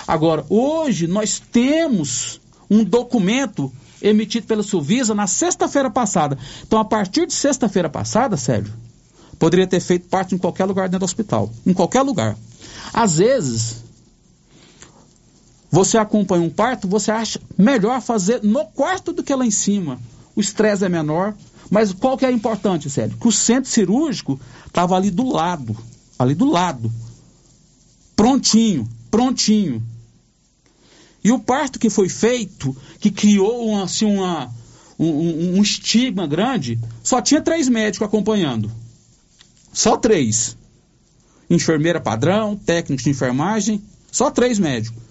Agora, 0.07 0.45
hoje 0.49 1.07
nós 1.07 1.39
temos 1.39 2.39
um 2.69 2.83
documento 2.83 3.71
emitido 4.01 4.47
pela 4.47 4.63
Suvisa 4.63 5.13
na 5.13 5.27
sexta-feira 5.27 5.89
passada. 5.89 6.37
Então, 6.65 6.79
a 6.79 6.85
partir 6.85 7.25
de 7.25 7.33
sexta-feira 7.33 7.89
passada, 7.89 8.37
Sérgio, 8.37 8.73
poderia 9.37 9.67
ter 9.67 9.79
feito 9.79 10.07
parte 10.07 10.35
em 10.35 10.37
qualquer 10.37 10.65
lugar 10.65 10.87
dentro 10.87 10.99
do 10.99 11.05
hospital. 11.05 11.51
Em 11.65 11.73
qualquer 11.73 12.01
lugar. 12.01 12.37
Às 12.93 13.17
vezes, 13.17 13.83
você 15.71 15.97
acompanha 15.97 16.43
um 16.43 16.49
parto, 16.49 16.87
você 16.87 17.11
acha 17.11 17.39
melhor 17.57 18.01
fazer 18.01 18.41
no 18.43 18.65
quarto 18.65 19.13
do 19.13 19.23
que 19.23 19.33
lá 19.33 19.45
em 19.45 19.51
cima. 19.51 19.99
O 20.35 20.41
estresse 20.41 20.85
é 20.85 20.89
menor. 20.89 21.33
Mas 21.69 21.93
qual 21.93 22.17
que 22.17 22.25
é 22.25 22.31
importante, 22.31 22.89
Sérgio? 22.89 23.17
Que 23.17 23.27
o 23.27 23.31
centro 23.31 23.69
cirúrgico 23.69 24.39
estava 24.65 24.95
ali 24.95 25.11
do 25.11 25.29
lado. 25.29 25.77
Ali 26.17 26.33
do 26.33 26.49
lado. 26.49 26.91
Prontinho, 28.15 28.89
prontinho. 29.11 29.83
E 31.23 31.31
o 31.31 31.39
parto 31.39 31.79
que 31.79 31.89
foi 31.89 32.07
feito, 32.09 32.75
que 32.99 33.11
criou 33.11 33.81
assim, 33.81 34.05
uma, 34.05 34.49
um, 34.97 35.57
um 35.57 35.61
estigma 35.61 36.25
grande, 36.27 36.79
só 37.03 37.21
tinha 37.21 37.41
três 37.41 37.67
médicos 37.67 38.07
acompanhando. 38.07 38.71
Só 39.73 39.97
três. 39.97 40.57
Enfermeira 41.49 41.99
padrão, 41.99 42.55
técnico 42.55 43.03
de 43.03 43.09
enfermagem, 43.09 43.81
só 44.11 44.29
três 44.29 44.59
médicos. 44.59 45.01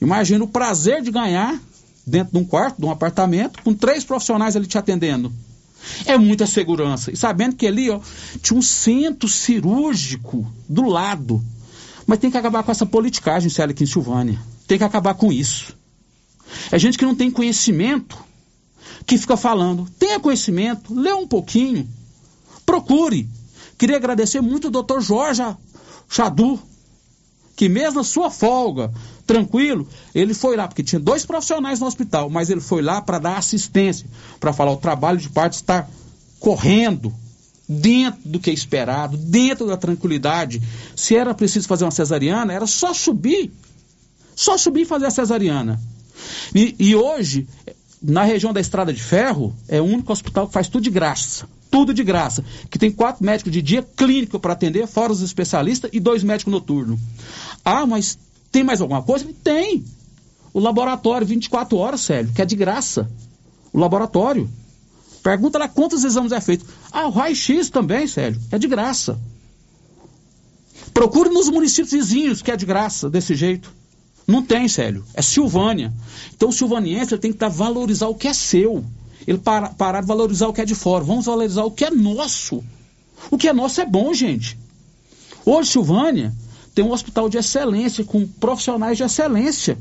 Imagina 0.00 0.44
o 0.44 0.48
prazer 0.48 1.02
de 1.02 1.10
ganhar 1.10 1.60
dentro 2.06 2.32
de 2.32 2.38
um 2.38 2.44
quarto, 2.44 2.78
de 2.78 2.86
um 2.86 2.90
apartamento, 2.90 3.62
com 3.62 3.74
três 3.74 4.04
profissionais 4.04 4.56
ali 4.56 4.66
te 4.66 4.78
atendendo. 4.78 5.32
É 6.04 6.18
muita 6.18 6.46
segurança. 6.46 7.10
E 7.10 7.16
sabendo 7.16 7.56
que 7.56 7.66
ali 7.66 7.90
ó, 7.90 8.00
tinha 8.42 8.58
um 8.58 8.62
centro 8.62 9.28
cirúrgico 9.28 10.50
do 10.68 10.86
lado. 10.86 11.42
Mas 12.10 12.18
tem 12.18 12.28
que 12.28 12.36
acabar 12.36 12.64
com 12.64 12.72
essa 12.72 12.84
politicagem, 12.84 13.48
Célia, 13.48 13.86
Silvânia. 13.86 14.36
Tem 14.66 14.76
que 14.76 14.82
acabar 14.82 15.14
com 15.14 15.32
isso. 15.32 15.76
É 16.72 16.76
gente 16.76 16.98
que 16.98 17.04
não 17.04 17.14
tem 17.14 17.30
conhecimento, 17.30 18.18
que 19.06 19.16
fica 19.16 19.36
falando. 19.36 19.88
Tenha 19.96 20.18
conhecimento, 20.18 20.92
lê 20.92 21.12
um 21.12 21.24
pouquinho, 21.24 21.88
procure. 22.66 23.28
Queria 23.78 23.94
agradecer 23.94 24.40
muito 24.40 24.66
o 24.66 24.70
doutor 24.72 25.00
Jorge 25.00 25.40
Chadu, 26.08 26.58
que 27.54 27.68
mesmo 27.68 27.98
na 27.98 28.04
sua 28.04 28.28
folga, 28.28 28.92
tranquilo, 29.24 29.86
ele 30.12 30.34
foi 30.34 30.56
lá, 30.56 30.66
porque 30.66 30.82
tinha 30.82 30.98
dois 30.98 31.24
profissionais 31.24 31.78
no 31.78 31.86
hospital, 31.86 32.28
mas 32.28 32.50
ele 32.50 32.60
foi 32.60 32.82
lá 32.82 33.00
para 33.00 33.20
dar 33.20 33.38
assistência, 33.38 34.04
para 34.40 34.52
falar 34.52 34.72
o 34.72 34.78
trabalho 34.78 35.18
de 35.18 35.28
parto 35.28 35.52
está 35.52 35.86
correndo 36.40 37.14
dentro 37.72 38.20
do 38.24 38.40
que 38.40 38.50
é 38.50 38.52
esperado, 38.52 39.16
dentro 39.16 39.64
da 39.64 39.76
tranquilidade. 39.76 40.60
Se 40.96 41.14
era 41.14 41.32
preciso 41.32 41.68
fazer 41.68 41.84
uma 41.84 41.92
cesariana, 41.92 42.52
era 42.52 42.66
só 42.66 42.92
subir, 42.92 43.52
só 44.34 44.58
subir 44.58 44.82
e 44.82 44.84
fazer 44.84 45.06
a 45.06 45.10
cesariana. 45.10 45.80
E, 46.52 46.74
e 46.80 46.96
hoje, 46.96 47.46
na 48.02 48.24
região 48.24 48.52
da 48.52 48.60
Estrada 48.60 48.92
de 48.92 49.00
Ferro, 49.00 49.54
é 49.68 49.80
o 49.80 49.84
único 49.84 50.12
hospital 50.12 50.48
que 50.48 50.52
faz 50.52 50.66
tudo 50.66 50.82
de 50.82 50.90
graça. 50.90 51.48
Tudo 51.70 51.94
de 51.94 52.02
graça. 52.02 52.44
Que 52.68 52.76
tem 52.76 52.90
quatro 52.90 53.24
médicos 53.24 53.52
de 53.52 53.62
dia 53.62 53.86
clínico 53.96 54.40
para 54.40 54.52
atender, 54.52 54.88
fora 54.88 55.12
os 55.12 55.22
especialistas, 55.22 55.90
e 55.94 56.00
dois 56.00 56.24
médicos 56.24 56.52
noturnos. 56.52 56.98
Ah, 57.64 57.86
mas 57.86 58.18
tem 58.50 58.64
mais 58.64 58.80
alguma 58.80 59.00
coisa? 59.00 59.24
Tem. 59.44 59.84
O 60.52 60.58
laboratório, 60.58 61.24
24 61.24 61.78
horas, 61.78 62.00
Célio, 62.00 62.32
que 62.32 62.42
é 62.42 62.44
de 62.44 62.56
graça. 62.56 63.08
O 63.72 63.78
laboratório. 63.78 64.50
Pergunta 65.30 65.60
lá 65.60 65.68
quantos 65.68 66.02
exames 66.02 66.32
é 66.32 66.40
feito. 66.40 66.66
Ah, 66.90 67.06
o 67.06 67.10
raio-x 67.10 67.70
também, 67.70 68.04
Sérgio, 68.04 68.42
é 68.50 68.58
de 68.58 68.66
graça. 68.66 69.16
Procure 70.92 71.30
nos 71.30 71.48
municípios 71.48 71.92
vizinhos, 71.92 72.42
que 72.42 72.50
é 72.50 72.56
de 72.56 72.66
graça, 72.66 73.08
desse 73.08 73.36
jeito. 73.36 73.72
Não 74.26 74.42
tem, 74.42 74.66
Célio. 74.66 75.04
É 75.14 75.22
Silvânia. 75.22 75.92
Então 76.34 76.48
o 76.48 76.52
silvaniense 76.52 77.16
tem 77.16 77.30
que 77.30 77.38
tá, 77.38 77.48
valorizar 77.48 78.08
o 78.08 78.14
que 78.16 78.26
é 78.26 78.32
seu. 78.32 78.84
Ele 79.24 79.38
para, 79.38 79.68
parar 79.68 80.00
de 80.00 80.08
valorizar 80.08 80.48
o 80.48 80.52
que 80.52 80.62
é 80.62 80.64
de 80.64 80.74
fora. 80.74 81.04
Vamos 81.04 81.26
valorizar 81.26 81.62
o 81.62 81.70
que 81.70 81.84
é 81.84 81.92
nosso. 81.92 82.64
O 83.30 83.38
que 83.38 83.46
é 83.46 83.52
nosso 83.52 83.80
é 83.80 83.86
bom, 83.86 84.12
gente. 84.12 84.58
Hoje, 85.46 85.70
Silvânia 85.70 86.34
tem 86.74 86.84
um 86.84 86.90
hospital 86.90 87.28
de 87.28 87.38
excelência, 87.38 88.02
com 88.02 88.26
profissionais 88.26 88.96
de 88.96 89.04
excelência. 89.04 89.78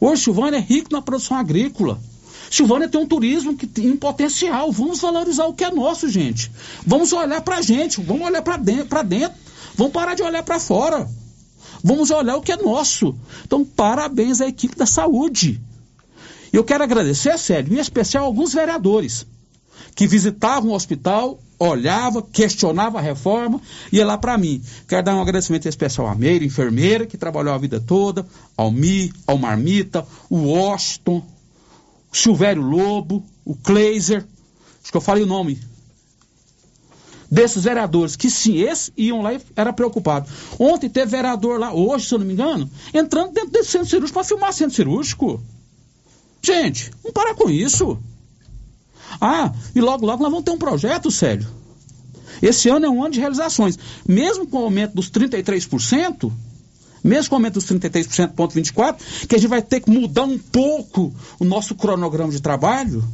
Hoje, 0.00 0.22
Silvânia 0.22 0.56
é 0.56 0.60
rico 0.60 0.88
na 0.90 1.00
produção 1.00 1.36
agrícola. 1.36 2.00
Silvânia 2.54 2.88
tem 2.88 3.00
um 3.00 3.06
turismo 3.06 3.56
que 3.56 3.66
tem 3.66 3.96
potencial. 3.96 4.70
Vamos 4.70 5.00
valorizar 5.00 5.44
o 5.46 5.52
que 5.52 5.64
é 5.64 5.70
nosso, 5.72 6.08
gente. 6.08 6.52
Vamos 6.86 7.12
olhar 7.12 7.40
para 7.40 7.60
gente, 7.60 8.00
vamos 8.00 8.24
olhar 8.24 8.42
para 8.42 8.56
dentro, 8.56 9.02
dentro. 9.02 9.36
Vamos 9.74 9.92
parar 9.92 10.14
de 10.14 10.22
olhar 10.22 10.42
para 10.44 10.60
fora. 10.60 11.08
Vamos 11.82 12.12
olhar 12.12 12.36
o 12.36 12.40
que 12.40 12.52
é 12.52 12.56
nosso. 12.56 13.12
Então, 13.44 13.64
parabéns 13.64 14.40
à 14.40 14.46
equipe 14.46 14.76
da 14.76 14.86
saúde. 14.86 15.60
Eu 16.52 16.62
quero 16.62 16.84
agradecer, 16.84 17.36
sério, 17.38 17.74
em 17.74 17.80
especial 17.80 18.24
alguns 18.24 18.54
vereadores 18.54 19.26
que 19.96 20.06
visitavam 20.06 20.70
o 20.70 20.74
hospital, 20.74 21.40
olhava, 21.58 22.22
questionava 22.22 22.98
a 22.98 23.02
reforma, 23.02 23.60
ia 23.90 24.06
lá 24.06 24.16
para 24.16 24.38
mim. 24.38 24.62
Quero 24.86 25.02
dar 25.02 25.16
um 25.16 25.20
agradecimento 25.20 25.68
especial 25.68 26.06
à 26.06 26.14
Meira, 26.14 26.44
enfermeira, 26.44 27.04
que 27.04 27.18
trabalhou 27.18 27.52
a 27.52 27.58
vida 27.58 27.80
toda, 27.80 28.24
ao 28.56 28.70
Mi, 28.70 29.12
ao 29.26 29.36
Marmita, 29.36 30.06
o 30.30 30.36
Washington, 30.36 31.33
Silvério 32.18 32.62
Lobo, 32.62 33.24
o 33.44 33.54
Kleiser, 33.54 34.24
acho 34.82 34.90
que 34.90 34.96
eu 34.96 35.00
falei 35.00 35.22
o 35.22 35.26
nome 35.26 35.60
desses 37.30 37.64
vereadores, 37.64 38.14
que 38.14 38.30
sim, 38.30 38.58
esses 38.60 38.92
iam 38.96 39.20
lá 39.20 39.34
e 39.34 39.40
era 39.56 39.72
preocupado. 39.72 40.30
Ontem 40.58 40.88
teve 40.88 41.10
vereador 41.10 41.58
lá, 41.58 41.74
hoje, 41.74 42.06
se 42.06 42.14
eu 42.14 42.18
não 42.20 42.26
me 42.26 42.32
engano, 42.32 42.70
entrando 42.92 43.32
dentro 43.32 43.50
desse 43.50 43.70
centro 43.70 43.88
cirúrgico 43.88 44.14
para 44.14 44.24
filmar 44.24 44.52
centro 44.52 44.76
cirúrgico. 44.76 45.42
Gente, 46.40 46.92
vamos 47.02 47.12
parar 47.12 47.34
com 47.34 47.50
isso. 47.50 47.98
Ah, 49.20 49.52
e 49.74 49.80
logo, 49.80 50.06
logo 50.06 50.22
nós 50.22 50.30
vamos 50.30 50.44
ter 50.44 50.52
um 50.52 50.58
projeto, 50.58 51.10
sério. 51.10 51.46
Esse 52.40 52.68
ano 52.68 52.86
é 52.86 52.90
um 52.90 53.02
ano 53.02 53.14
de 53.14 53.20
realizações. 53.20 53.78
Mesmo 54.06 54.46
com 54.46 54.58
o 54.58 54.64
aumento 54.64 54.94
dos 54.94 55.10
33%, 55.10 56.30
mesmo 57.04 57.28
com 57.28 57.34
o 57.34 57.38
aumento 57.38 57.54
dos 57.54 57.66
33%, 57.66 58.30
ponto 58.30 58.54
24, 58.54 59.04
que 59.28 59.36
a 59.36 59.38
gente 59.38 59.50
vai 59.50 59.60
ter 59.60 59.80
que 59.80 59.90
mudar 59.90 60.24
um 60.24 60.38
pouco 60.38 61.12
o 61.38 61.44
nosso 61.44 61.74
cronograma 61.74 62.32
de 62.32 62.40
trabalho, 62.40 63.04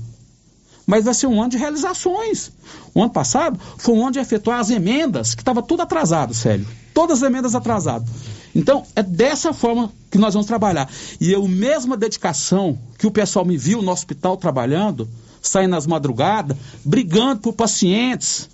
mas 0.87 1.05
vai 1.05 1.13
ser 1.13 1.27
um 1.27 1.41
ano 1.41 1.51
de 1.51 1.59
realizações. 1.59 2.53
O 2.95 3.03
ano 3.03 3.13
passado 3.13 3.61
foi 3.79 3.95
um 3.95 4.03
ano 4.03 4.13
de 4.13 4.21
efetuar 4.21 4.61
as 4.61 4.71
emendas, 4.71 5.35
que 5.35 5.43
estava 5.43 5.61
tudo 5.61 5.83
atrasado, 5.83 6.33
sério. 6.33 6.67
Todas 6.95 7.23
as 7.23 7.29
emendas 7.29 7.55
atrasadas. 7.55 8.09
Então, 8.55 8.85
é 8.97 9.03
dessa 9.03 9.53
forma 9.53 9.93
que 10.11 10.19
nós 10.19 10.35
vamos 10.35 10.47
trabalhar. 10.47 10.89
E 11.21 11.33
eu, 11.33 11.47
mesma 11.47 11.97
dedicação 11.97 12.79
que 12.99 13.07
o 13.07 13.11
pessoal 13.11 13.45
me 13.45 13.57
viu 13.57 13.83
no 13.83 13.91
hospital 13.91 14.37
trabalhando, 14.37 15.09
saindo 15.41 15.71
nas 15.71 15.87
madrugadas, 15.87 16.57
brigando 16.85 17.41
por 17.41 17.53
pacientes, 17.53 18.49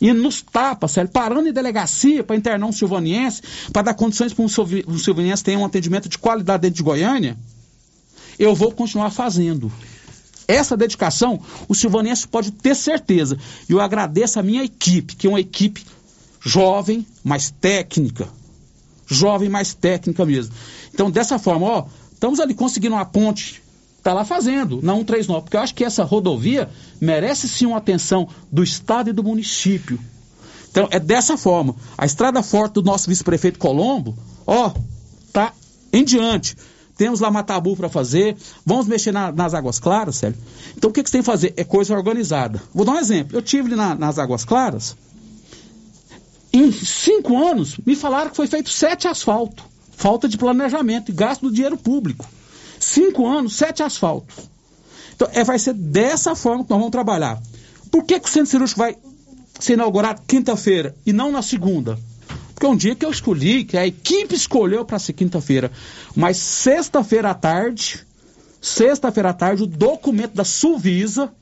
indo 0.00 0.22
nos 0.22 0.40
tapas, 0.40 0.92
sério, 0.92 1.10
parando 1.10 1.48
em 1.48 1.52
delegacia 1.52 2.24
para 2.24 2.36
internar 2.36 2.66
um 2.66 2.72
silvaniense, 2.72 3.42
para 3.72 3.82
dar 3.82 3.94
condições 3.94 4.32
para 4.32 4.44
um 4.44 4.98
silvaniense 4.98 5.44
ter 5.44 5.56
um 5.56 5.64
atendimento 5.64 6.08
de 6.08 6.18
qualidade 6.18 6.62
dentro 6.62 6.76
de 6.76 6.82
Goiânia, 6.82 7.36
eu 8.38 8.54
vou 8.54 8.72
continuar 8.72 9.10
fazendo. 9.10 9.70
Essa 10.48 10.76
dedicação, 10.76 11.40
o 11.68 11.74
silvanense 11.74 12.26
pode 12.26 12.50
ter 12.50 12.74
certeza. 12.74 13.38
E 13.68 13.72
eu 13.72 13.80
agradeço 13.80 14.40
a 14.40 14.42
minha 14.42 14.64
equipe, 14.64 15.14
que 15.14 15.26
é 15.26 15.30
uma 15.30 15.38
equipe 15.38 15.84
jovem, 16.44 17.06
mais 17.22 17.50
técnica. 17.50 18.28
Jovem, 19.06 19.48
mais 19.48 19.74
técnica 19.74 20.24
mesmo. 20.24 20.54
Então, 20.92 21.10
dessa 21.10 21.38
forma, 21.38 21.66
ó, 21.66 21.86
estamos 22.12 22.40
ali 22.40 22.54
conseguindo 22.54 22.96
uma 22.96 23.04
ponte 23.04 23.59
está 24.00 24.12
lá 24.12 24.24
fazendo, 24.24 24.80
na 24.82 24.94
139, 24.94 25.44
porque 25.44 25.56
eu 25.56 25.60
acho 25.60 25.74
que 25.74 25.84
essa 25.84 26.02
rodovia 26.02 26.68
merece 27.00 27.48
sim 27.48 27.66
uma 27.66 27.76
atenção 27.76 28.28
do 28.50 28.62
Estado 28.62 29.10
e 29.10 29.12
do 29.12 29.22
município. 29.22 29.98
Então, 30.70 30.88
é 30.90 30.98
dessa 30.98 31.36
forma. 31.36 31.74
A 31.98 32.06
estrada 32.06 32.42
forte 32.42 32.74
do 32.74 32.82
nosso 32.82 33.08
vice-prefeito 33.08 33.58
Colombo, 33.58 34.16
ó, 34.46 34.72
tá 35.32 35.52
em 35.92 36.04
diante. 36.04 36.56
Temos 36.96 37.20
lá 37.20 37.30
Matabu 37.30 37.76
para 37.76 37.88
fazer, 37.88 38.36
vamos 38.64 38.86
mexer 38.86 39.12
na, 39.12 39.32
nas 39.32 39.54
Águas 39.54 39.78
Claras, 39.78 40.16
sério. 40.16 40.36
Então, 40.76 40.90
o 40.90 40.92
que, 40.92 41.02
que 41.02 41.08
você 41.08 41.14
tem 41.14 41.22
que 41.22 41.26
fazer? 41.26 41.54
É 41.56 41.64
coisa 41.64 41.94
organizada. 41.94 42.62
Vou 42.74 42.84
dar 42.84 42.92
um 42.92 42.98
exemplo. 42.98 43.36
Eu 43.36 43.42
tive 43.42 43.74
na, 43.74 43.94
nas 43.94 44.18
Águas 44.18 44.44
Claras, 44.44 44.96
em 46.52 46.72
cinco 46.72 47.36
anos, 47.36 47.76
me 47.84 47.94
falaram 47.94 48.30
que 48.30 48.36
foi 48.36 48.46
feito 48.46 48.70
sete 48.70 49.06
asfalto. 49.06 49.64
Falta 49.92 50.28
de 50.28 50.38
planejamento 50.38 51.10
e 51.10 51.14
gasto 51.14 51.42
do 51.42 51.52
dinheiro 51.52 51.76
público. 51.76 52.26
Cinco 52.92 53.24
anos, 53.24 53.54
sete 53.54 53.84
asfaltos. 53.84 54.50
Então, 55.14 55.28
é, 55.32 55.44
vai 55.44 55.60
ser 55.60 55.74
dessa 55.74 56.34
forma 56.34 56.64
que 56.64 56.70
nós 56.70 56.78
vamos 56.80 56.90
trabalhar. 56.90 57.40
Por 57.88 58.02
que, 58.02 58.18
que 58.18 58.28
o 58.28 58.32
centro 58.32 58.50
cirúrgico 58.50 58.80
vai 58.80 58.96
ser 59.60 59.74
inaugurado 59.74 60.22
quinta-feira 60.26 60.96
e 61.06 61.12
não 61.12 61.30
na 61.30 61.40
segunda? 61.40 61.96
Porque 62.52 62.66
é 62.66 62.68
um 62.68 62.74
dia 62.76 62.96
que 62.96 63.04
eu 63.04 63.10
escolhi, 63.12 63.62
que 63.62 63.76
a 63.78 63.86
equipe 63.86 64.34
escolheu 64.34 64.84
para 64.84 64.98
ser 64.98 65.12
quinta-feira. 65.12 65.70
Mas 66.16 66.36
sexta-feira 66.38 67.30
à 67.30 67.34
tarde, 67.34 68.04
sexta-feira 68.60 69.30
à 69.30 69.34
tarde, 69.34 69.62
o 69.62 69.66
documento 69.68 70.34
da 70.34 70.44
Suvisa 70.44 71.32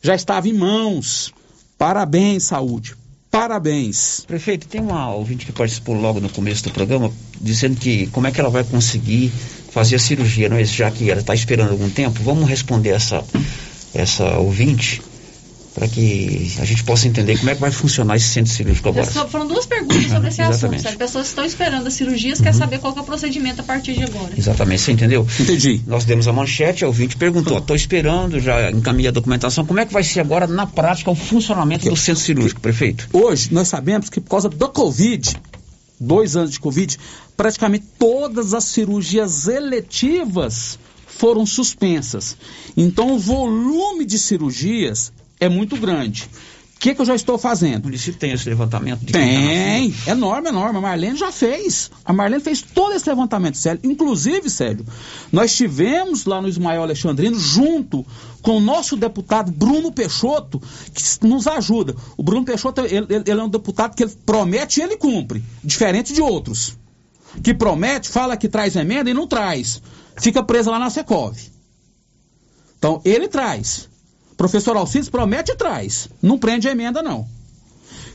já 0.00 0.14
estava 0.14 0.48
em 0.48 0.54
mãos. 0.54 1.34
Parabéns, 1.76 2.44
saúde. 2.44 2.96
Parabéns. 3.30 4.24
Prefeito, 4.26 4.66
tem 4.66 4.80
uma 4.80 5.12
ouvinte 5.14 5.44
que 5.44 5.52
participou 5.52 5.94
logo 5.94 6.18
no 6.18 6.30
começo 6.30 6.64
do 6.64 6.70
programa, 6.70 7.12
dizendo 7.38 7.76
que 7.76 8.06
como 8.06 8.26
é 8.26 8.32
que 8.32 8.40
ela 8.40 8.50
vai 8.50 8.64
conseguir 8.64 9.30
fazer 9.70 9.96
a 9.96 9.98
cirurgia, 9.98 10.48
não 10.48 10.56
é? 10.56 10.64
já 10.64 10.90
que 10.90 11.10
ela 11.10 11.20
está 11.20 11.34
esperando 11.34 11.70
algum 11.70 11.88
tempo. 11.88 12.22
Vamos 12.22 12.48
responder 12.48 12.90
essa, 12.90 13.24
essa 13.94 14.38
ouvinte 14.38 15.02
para 15.74 15.86
que 15.86 16.52
a 16.58 16.64
gente 16.64 16.82
possa 16.84 17.06
entender 17.06 17.38
como 17.38 17.50
é 17.50 17.54
que 17.54 17.60
vai 17.60 17.70
funcionar 17.70 18.16
esse 18.16 18.28
centro 18.28 18.52
cirúrgico 18.52 18.88
agora. 18.88 19.06
Foram 19.06 19.46
duas 19.46 19.66
perguntas 19.66 20.08
sobre 20.08 20.28
esse 20.28 20.42
assunto. 20.42 20.88
As 20.88 20.94
pessoas 20.94 21.28
estão 21.28 21.44
esperando 21.44 21.86
as 21.86 21.94
cirurgias, 21.94 22.38
uhum. 22.38 22.44
quer 22.44 22.54
saber 22.54 22.78
qual 22.78 22.94
é 22.96 23.00
o 23.00 23.04
procedimento 23.04 23.60
a 23.60 23.64
partir 23.64 23.94
de 23.94 24.04
agora. 24.04 24.32
Exatamente, 24.36 24.82
você 24.82 24.92
entendeu? 24.92 25.26
Entendi. 25.38 25.80
Nós 25.86 26.04
demos 26.04 26.26
a 26.26 26.32
manchete, 26.32 26.84
a 26.84 26.86
ouvinte 26.86 27.16
perguntou, 27.16 27.58
estou 27.58 27.76
esperando, 27.76 28.40
já 28.40 28.70
encaminhei 28.70 29.08
a 29.08 29.12
documentação, 29.12 29.64
como 29.64 29.80
é 29.80 29.86
que 29.86 29.92
vai 29.92 30.02
ser 30.02 30.20
agora 30.20 30.46
na 30.46 30.66
prática 30.66 31.10
o 31.10 31.14
funcionamento 31.14 31.88
do 31.88 31.96
centro 31.96 32.22
cirúrgico, 32.22 32.60
prefeito? 32.60 33.08
Hoje, 33.12 33.48
nós 33.52 33.68
sabemos 33.68 34.10
que 34.10 34.20
por 34.20 34.30
causa 34.30 34.48
do 34.48 34.68
Covid, 34.68 35.36
dois 36.00 36.34
anos 36.36 36.52
de 36.52 36.60
Covid, 36.60 36.98
praticamente 37.36 37.84
todas 37.98 38.54
as 38.54 38.64
cirurgias 38.64 39.46
eletivas 39.46 40.78
foram 41.06 41.44
suspensas. 41.44 42.36
Então, 42.76 43.14
o 43.14 43.18
volume 43.18 44.06
de 44.06 44.18
cirurgias 44.18 45.12
é 45.38 45.48
muito 45.48 45.76
grande. 45.76 46.28
O 46.80 46.82
que, 46.82 46.94
que 46.94 47.00
eu 47.02 47.04
já 47.04 47.14
estou 47.14 47.36
fazendo? 47.36 47.82
O 47.82 47.86
município 47.88 48.18
tem 48.18 48.32
esse 48.32 48.48
levantamento? 48.48 49.04
Tem, 49.04 49.92
tá 49.92 50.12
enorme, 50.12 50.48
enorme. 50.48 50.78
A 50.78 50.80
Marlene 50.80 51.14
já 51.14 51.30
fez. 51.30 51.90
A 52.02 52.10
Marlene 52.10 52.42
fez 52.42 52.62
todo 52.62 52.94
esse 52.94 53.06
levantamento, 53.06 53.58
sério. 53.58 53.78
Inclusive, 53.84 54.48
sério, 54.48 54.86
nós 55.30 55.54
tivemos 55.54 56.24
lá 56.24 56.40
no 56.40 56.48
Ismael 56.48 56.82
Alexandrino, 56.82 57.38
junto 57.38 58.02
com 58.40 58.56
o 58.56 58.60
nosso 58.60 58.96
deputado 58.96 59.52
Bruno 59.52 59.92
Peixoto, 59.92 60.58
que 60.94 61.02
nos 61.26 61.46
ajuda. 61.46 61.94
O 62.16 62.22
Bruno 62.22 62.46
Peixoto, 62.46 62.80
ele, 62.80 63.06
ele 63.10 63.40
é 63.40 63.44
um 63.44 63.50
deputado 63.50 63.94
que 63.94 64.04
ele 64.04 64.12
promete 64.24 64.80
e 64.80 64.82
ele 64.82 64.96
cumpre, 64.96 65.44
diferente 65.62 66.14
de 66.14 66.22
outros. 66.22 66.78
Que 67.42 67.52
promete, 67.52 68.08
fala 68.08 68.38
que 68.38 68.48
traz 68.48 68.74
emenda 68.74 69.10
e 69.10 69.12
não 69.12 69.26
traz. 69.26 69.82
Fica 70.16 70.42
preso 70.42 70.70
lá 70.70 70.78
na 70.78 70.88
Secov. 70.88 71.36
Então, 72.78 73.02
ele 73.04 73.28
traz. 73.28 73.89
Professor 74.40 74.74
Alcides 74.74 75.10
promete 75.10 75.52
e 75.52 75.54
traz. 75.54 76.08
Não 76.22 76.38
prende 76.38 76.66
a 76.66 76.72
emenda, 76.72 77.02
não. 77.02 77.28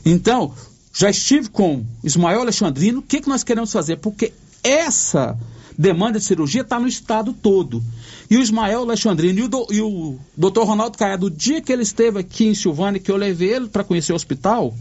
Então, 0.04 0.52
já 0.92 1.08
estive 1.08 1.48
com 1.48 1.86
Ismael 2.02 2.40
Alexandrino. 2.40 2.98
O 2.98 3.02
que, 3.02 3.20
que 3.20 3.28
nós 3.28 3.44
queremos 3.44 3.70
fazer? 3.70 3.98
Porque 3.98 4.32
essa 4.60 5.38
demanda 5.78 6.18
de 6.18 6.24
cirurgia 6.24 6.62
está 6.62 6.80
no 6.80 6.88
estado 6.88 7.32
todo. 7.32 7.80
E 8.28 8.36
o 8.36 8.42
Ismael 8.42 8.80
Alexandrino 8.80 9.38
e 9.38 9.42
o, 9.44 9.48
do, 9.48 9.66
e 9.70 9.80
o 9.80 10.18
doutor 10.36 10.66
Ronaldo 10.66 10.98
Caiado, 10.98 11.30
do 11.30 11.36
dia 11.36 11.60
que 11.60 11.72
ele 11.72 11.84
esteve 11.84 12.18
aqui 12.18 12.46
em 12.46 12.56
Silvânia, 12.56 12.98
que 12.98 13.12
eu 13.12 13.16
levei 13.16 13.54
ele 13.54 13.68
para 13.68 13.84
conhecer 13.84 14.12
o 14.12 14.16
hospital, 14.16 14.74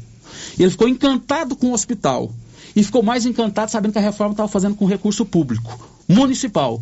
ele 0.57 0.71
ficou 0.71 0.89
encantado 0.89 1.55
com 1.55 1.67
o 1.67 1.73
hospital. 1.73 2.33
E 2.75 2.83
ficou 2.83 3.03
mais 3.03 3.23
encantado 3.23 3.69
sabendo 3.69 3.91
que 3.91 3.99
a 3.99 4.01
reforma 4.01 4.33
estava 4.33 4.49
fazendo 4.49 4.73
com 4.73 4.87
recurso 4.87 5.23
público, 5.23 5.87
municipal. 6.07 6.81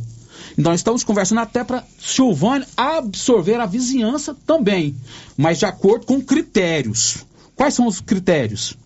Então, 0.57 0.71
nós 0.71 0.79
estamos 0.79 1.03
conversando 1.03 1.41
até 1.41 1.63
para 1.63 1.83
Silvânia 1.99 2.67
absorver 2.77 3.59
a 3.59 3.65
vizinhança 3.65 4.35
também, 4.45 4.95
mas 5.37 5.59
de 5.59 5.65
acordo 5.65 6.05
com 6.05 6.21
critérios. 6.21 7.25
Quais 7.55 7.73
são 7.73 7.87
os 7.87 7.99
critérios? 7.99 8.77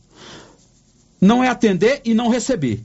Não 1.20 1.44
é 1.44 1.50
atender 1.50 2.02
e 2.06 2.14
não 2.14 2.30
receber. 2.30 2.84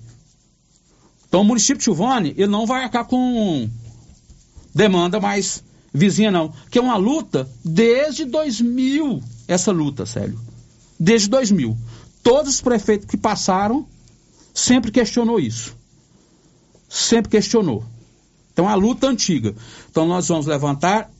Então, 1.29 1.41
o 1.41 1.45
município 1.45 1.79
de 1.79 1.85
Silvânia, 1.85 2.35
ele 2.37 2.47
não 2.47 2.67
vai 2.67 2.85
arcar 2.85 3.05
com 3.05 3.69
demanda 4.75 5.21
mais 5.21 5.63
vizinha, 5.93 6.31
não. 6.31 6.53
Que 6.71 6.79
é 6.79 6.83
uma 6.83 6.97
luta 6.97 7.49
desde 7.65 8.25
2000, 8.25 9.23
essa 9.47 9.71
luta, 9.71 10.07
sério. 10.07 10.39
Desde 10.99 11.29
2000. 11.29 11.77
Todos 12.23 12.55
os 12.55 12.61
prefeitos 12.61 13.07
que 13.07 13.17
passaram 13.17 13.87
sempre 14.55 14.91
questionou 14.91 15.41
isso. 15.41 15.77
Sempre 16.89 17.31
questionou. 17.31 17.85
Então, 18.53 18.69
a 18.69 18.75
luta 18.75 19.09
antiga. 19.09 19.55
Então, 19.91 20.07
nós 20.07 20.29
vamos 20.29 20.47
levantar 20.47 21.11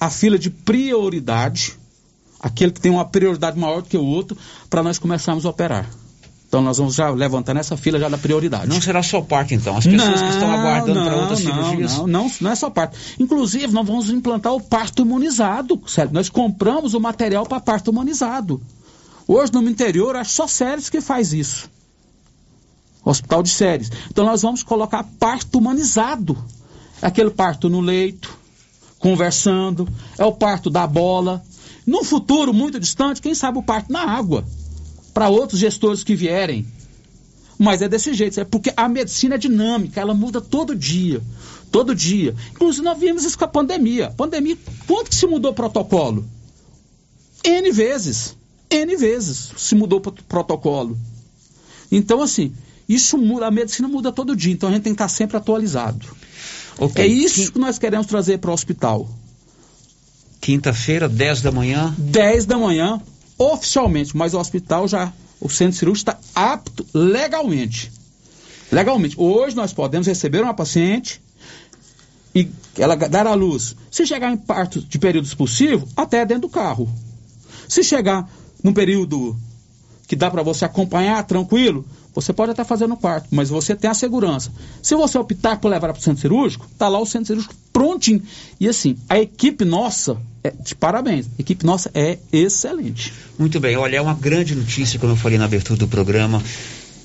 a 0.00 0.10
fila 0.10 0.38
de 0.38 0.50
prioridade, 0.50 1.74
aquele 2.40 2.72
que 2.72 2.80
tem 2.80 2.90
uma 2.90 3.04
prioridade 3.04 3.58
maior 3.58 3.82
do 3.82 3.88
que 3.88 3.96
o 3.96 4.04
outro, 4.04 4.36
para 4.70 4.82
nós 4.82 4.98
começarmos 4.98 5.44
a 5.44 5.50
operar. 5.50 5.88
Então 6.48 6.62
nós 6.62 6.78
vamos 6.78 6.94
já 6.94 7.10
levantar 7.10 7.52
nessa 7.52 7.76
fila 7.76 7.98
já 7.98 8.08
da 8.08 8.16
prioridade. 8.16 8.68
Não 8.68 8.80
será 8.80 9.02
só 9.02 9.20
parte, 9.20 9.54
então. 9.54 9.76
As 9.76 9.86
pessoas 9.86 10.20
não, 10.20 10.28
que 10.28 10.34
estão 10.34 10.50
aguardando 10.50 11.04
para 11.04 11.16
outras 11.16 11.44
não, 11.44 11.52
cirurgias. 11.54 11.98
Não, 11.98 12.06
não, 12.06 12.32
não 12.40 12.50
é 12.50 12.54
só 12.54 12.70
parte. 12.70 12.96
Inclusive, 13.20 13.66
nós 13.66 13.86
vamos 13.86 14.08
implantar 14.08 14.54
o 14.54 14.60
parto 14.60 15.02
imunizado. 15.02 15.78
Certo? 15.86 16.10
Nós 16.12 16.30
compramos 16.30 16.94
o 16.94 17.00
material 17.00 17.44
para 17.44 17.60
parto 17.60 17.90
imunizado. 17.90 18.62
Hoje 19.26 19.52
no 19.52 19.68
interior, 19.68 20.16
acho 20.16 20.32
só 20.32 20.46
Séries 20.46 20.88
que 20.88 21.02
faz 21.02 21.34
isso. 21.34 21.68
Hospital 23.04 23.42
de 23.42 23.50
séries. 23.50 23.90
Então 24.10 24.24
nós 24.24 24.40
vamos 24.40 24.62
colocar 24.62 25.04
parto 25.18 25.58
humanizado. 25.58 26.36
Aquele 27.00 27.30
parto 27.30 27.68
no 27.68 27.80
leito, 27.80 28.36
conversando, 28.98 29.88
é 30.18 30.24
o 30.24 30.32
parto 30.32 30.68
da 30.68 30.86
bola. 30.86 31.42
Num 31.86 32.04
futuro 32.04 32.52
muito 32.52 32.78
distante, 32.78 33.22
quem 33.22 33.34
sabe 33.34 33.58
o 33.58 33.62
parto 33.62 33.92
na 33.92 34.02
água. 34.02 34.44
Para 35.14 35.28
outros 35.28 35.60
gestores 35.60 36.04
que 36.04 36.14
vierem. 36.14 36.66
Mas 37.58 37.82
é 37.82 37.88
desse 37.88 38.14
jeito, 38.14 38.38
é 38.38 38.44
porque 38.44 38.72
a 38.76 38.88
medicina 38.88 39.34
é 39.34 39.38
dinâmica, 39.38 40.00
ela 40.00 40.14
muda 40.14 40.40
todo 40.40 40.76
dia. 40.76 41.20
Todo 41.72 41.94
dia. 41.94 42.34
Inclusive, 42.52 42.84
nós 42.84 42.98
vimos 42.98 43.24
isso 43.24 43.38
com 43.38 43.44
a 43.44 43.48
pandemia. 43.48 44.10
Pandemia, 44.16 44.56
quanto 44.86 45.10
que 45.10 45.16
se 45.16 45.26
mudou 45.26 45.50
o 45.50 45.54
protocolo? 45.54 46.24
N 47.44 47.70
vezes. 47.72 48.36
N 48.70 48.96
vezes 48.96 49.52
se 49.56 49.74
mudou 49.74 49.98
o 49.98 50.12
protocolo. 50.12 50.96
Então, 51.90 52.22
assim, 52.22 52.52
isso 52.88 53.18
muda, 53.18 53.46
a 53.46 53.50
medicina 53.50 53.88
muda 53.88 54.12
todo 54.12 54.36
dia, 54.36 54.52
então 54.52 54.68
a 54.68 54.72
gente 54.72 54.82
tem 54.82 54.94
que 54.94 55.02
estar 55.02 55.08
sempre 55.08 55.36
atualizado. 55.36 56.06
Okay. 56.78 57.04
É 57.04 57.06
isso 57.06 57.52
que 57.52 57.58
nós 57.58 57.78
queremos 57.78 58.06
trazer 58.06 58.38
para 58.38 58.50
o 58.50 58.54
hospital. 58.54 59.08
Quinta-feira, 60.40 61.08
10 61.08 61.42
da 61.42 61.50
manhã? 61.50 61.94
10 61.98 62.46
da 62.46 62.56
manhã, 62.56 63.02
oficialmente, 63.36 64.16
mas 64.16 64.34
o 64.34 64.38
hospital 64.38 64.86
já 64.86 65.12
o 65.40 65.48
centro 65.48 65.76
cirúrgico 65.76 66.10
está 66.10 66.18
apto 66.34 66.86
legalmente. 66.92 67.92
Legalmente. 68.70 69.14
Hoje 69.18 69.54
nós 69.56 69.72
podemos 69.72 70.06
receber 70.06 70.42
uma 70.42 70.54
paciente 70.54 71.20
e 72.34 72.48
ela 72.76 72.96
dar 72.96 73.26
à 73.26 73.34
luz. 73.34 73.74
Se 73.90 74.06
chegar 74.06 74.32
em 74.32 74.36
parto 74.36 74.80
de 74.80 74.98
período 74.98 75.26
expulsivo, 75.26 75.88
até 75.96 76.24
dentro 76.26 76.42
do 76.42 76.48
carro. 76.48 76.88
Se 77.68 77.82
chegar 77.82 78.28
num 78.62 78.72
período 78.72 79.36
que 80.08 80.16
dá 80.16 80.30
para 80.30 80.42
você 80.42 80.64
acompanhar 80.64 81.22
tranquilo, 81.24 81.84
você 82.14 82.32
pode 82.32 82.50
até 82.50 82.64
fazer 82.64 82.88
no 82.88 82.96
parto, 82.96 83.28
mas 83.30 83.50
você 83.50 83.76
tem 83.76 83.88
a 83.88 83.94
segurança. 83.94 84.50
Se 84.82 84.96
você 84.96 85.18
optar 85.18 85.60
por 85.60 85.68
levar 85.68 85.92
para 85.92 86.00
o 86.00 86.02
centro 86.02 86.22
cirúrgico, 86.22 86.66
está 86.72 86.88
lá 86.88 86.98
o 86.98 87.06
centro 87.06 87.26
cirúrgico 87.26 87.54
prontinho. 87.72 88.22
E 88.58 88.66
assim, 88.66 88.96
a 89.08 89.20
equipe 89.20 89.64
nossa, 89.64 90.16
é, 90.42 90.50
de 90.50 90.74
parabéns, 90.74 91.26
a 91.26 91.42
equipe 91.42 91.64
nossa 91.64 91.90
é 91.94 92.18
excelente. 92.32 93.12
Muito 93.38 93.60
bem, 93.60 93.76
olha, 93.76 93.98
é 93.98 94.00
uma 94.00 94.14
grande 94.14 94.54
notícia, 94.54 94.98
como 94.98 95.12
eu 95.12 95.16
falei 95.16 95.38
na 95.38 95.44
abertura 95.44 95.78
do 95.78 95.86
programa. 95.86 96.42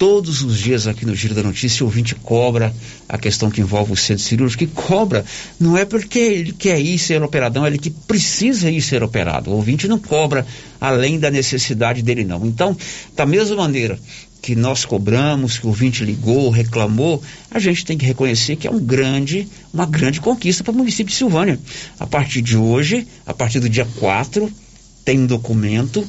Todos 0.06 0.42
os 0.42 0.60
dias 0.60 0.86
aqui 0.86 1.06
no 1.06 1.16
Giro 1.16 1.34
da 1.34 1.42
Notícia, 1.42 1.82
o 1.82 1.88
ouvinte 1.88 2.14
cobra 2.14 2.76
a 3.08 3.18
questão 3.18 3.50
que 3.50 3.62
envolve 3.62 3.94
o 3.94 3.96
centro 3.96 4.22
cirúrgico, 4.22 4.66
e 4.66 4.68
cobra 4.68 5.24
não 5.58 5.78
é 5.78 5.86
porque 5.86 6.20
ele 6.20 6.52
quer 6.52 6.78
ir 6.78 7.00
ser 7.00 7.24
operado, 7.24 7.58
não, 7.58 7.66
é 7.66 7.70
ele 7.70 7.78
que 7.78 7.90
precisa 7.90 8.70
ir 8.70 8.82
ser 8.82 9.02
operado. 9.02 9.50
O 9.50 9.54
ouvinte 9.54 9.88
não 9.88 9.98
cobra 9.98 10.46
além 10.82 11.18
da 11.18 11.32
necessidade 11.32 12.02
dele, 12.02 12.26
não. 12.26 12.46
Então, 12.46 12.76
da 13.16 13.26
mesma 13.26 13.56
maneira 13.56 13.98
que 14.42 14.58
nós 14.58 14.84
cobramos, 14.84 15.58
que 15.58 15.66
o 15.66 15.70
ouvinte 15.70 16.04
ligou, 16.04 16.50
reclamou, 16.50 17.24
a 17.50 17.58
gente 17.58 17.86
tem 17.86 17.98
que 17.98 18.06
reconhecer 18.06 18.58
que 18.58 18.68
é 18.68 18.72
um 18.72 18.82
grande, 18.82 19.48
uma 19.74 19.86
grande 19.86 20.20
conquista 20.20 20.66
para 20.66 20.74
o 20.74 20.76
município 20.76 21.12
de 21.12 21.16
Silvânia. 21.16 21.58
A 21.98 22.06
partir 22.06 22.42
de 22.42 22.58
hoje, 22.58 23.08
a 23.26 23.34
partir 23.34 23.62
do 23.62 23.70
dia 23.70 23.88
4, 24.02 24.52
tem 25.06 25.20
um 25.20 25.26
documento 25.26 26.06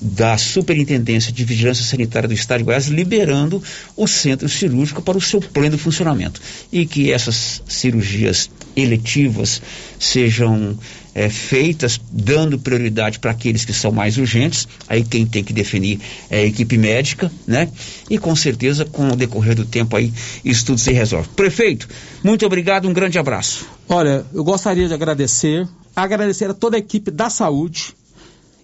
da 0.00 0.36
Superintendência 0.36 1.32
de 1.32 1.44
Vigilância 1.44 1.84
Sanitária 1.84 2.28
do 2.28 2.34
Estado 2.34 2.58
de 2.58 2.64
Goiás 2.64 2.86
liberando 2.86 3.62
o 3.96 4.06
centro 4.06 4.48
cirúrgico 4.48 5.00
para 5.00 5.16
o 5.16 5.20
seu 5.20 5.40
pleno 5.40 5.78
funcionamento. 5.78 6.40
E 6.70 6.86
que 6.86 7.10
essas 7.10 7.62
cirurgias 7.66 8.50
eletivas 8.76 9.62
sejam 9.98 10.76
é, 11.14 11.30
feitas 11.30 11.98
dando 12.12 12.58
prioridade 12.58 13.18
para 13.18 13.30
aqueles 13.30 13.64
que 13.64 13.72
são 13.72 13.90
mais 13.90 14.18
urgentes, 14.18 14.68
aí 14.86 15.02
quem 15.02 15.24
tem 15.24 15.42
que 15.42 15.52
definir 15.52 15.98
é 16.28 16.40
a 16.40 16.44
equipe 16.44 16.76
médica, 16.76 17.32
né? 17.46 17.70
E 18.10 18.18
com 18.18 18.36
certeza, 18.36 18.84
com 18.84 19.08
o 19.08 19.16
decorrer 19.16 19.54
do 19.54 19.64
tempo 19.64 19.96
aí, 19.96 20.12
isso 20.44 20.66
tudo 20.66 20.78
se 20.78 20.92
resolve. 20.92 21.26
Prefeito, 21.34 21.88
muito 22.22 22.44
obrigado, 22.44 22.86
um 22.86 22.92
grande 22.92 23.18
abraço. 23.18 23.66
Olha, 23.88 24.26
eu 24.34 24.44
gostaria 24.44 24.86
de 24.86 24.92
agradecer, 24.92 25.66
agradecer 25.94 26.50
a 26.50 26.54
toda 26.54 26.76
a 26.76 26.78
equipe 26.78 27.10
da 27.10 27.30
saúde 27.30 27.94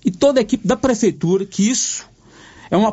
e 0.05 0.11
toda 0.11 0.41
a 0.41 0.43
equipe 0.43 0.66
da 0.66 0.77
prefeitura, 0.77 1.45
que 1.47 1.69
isso 1.69 2.09
é 2.70 2.77
uma 2.77 2.91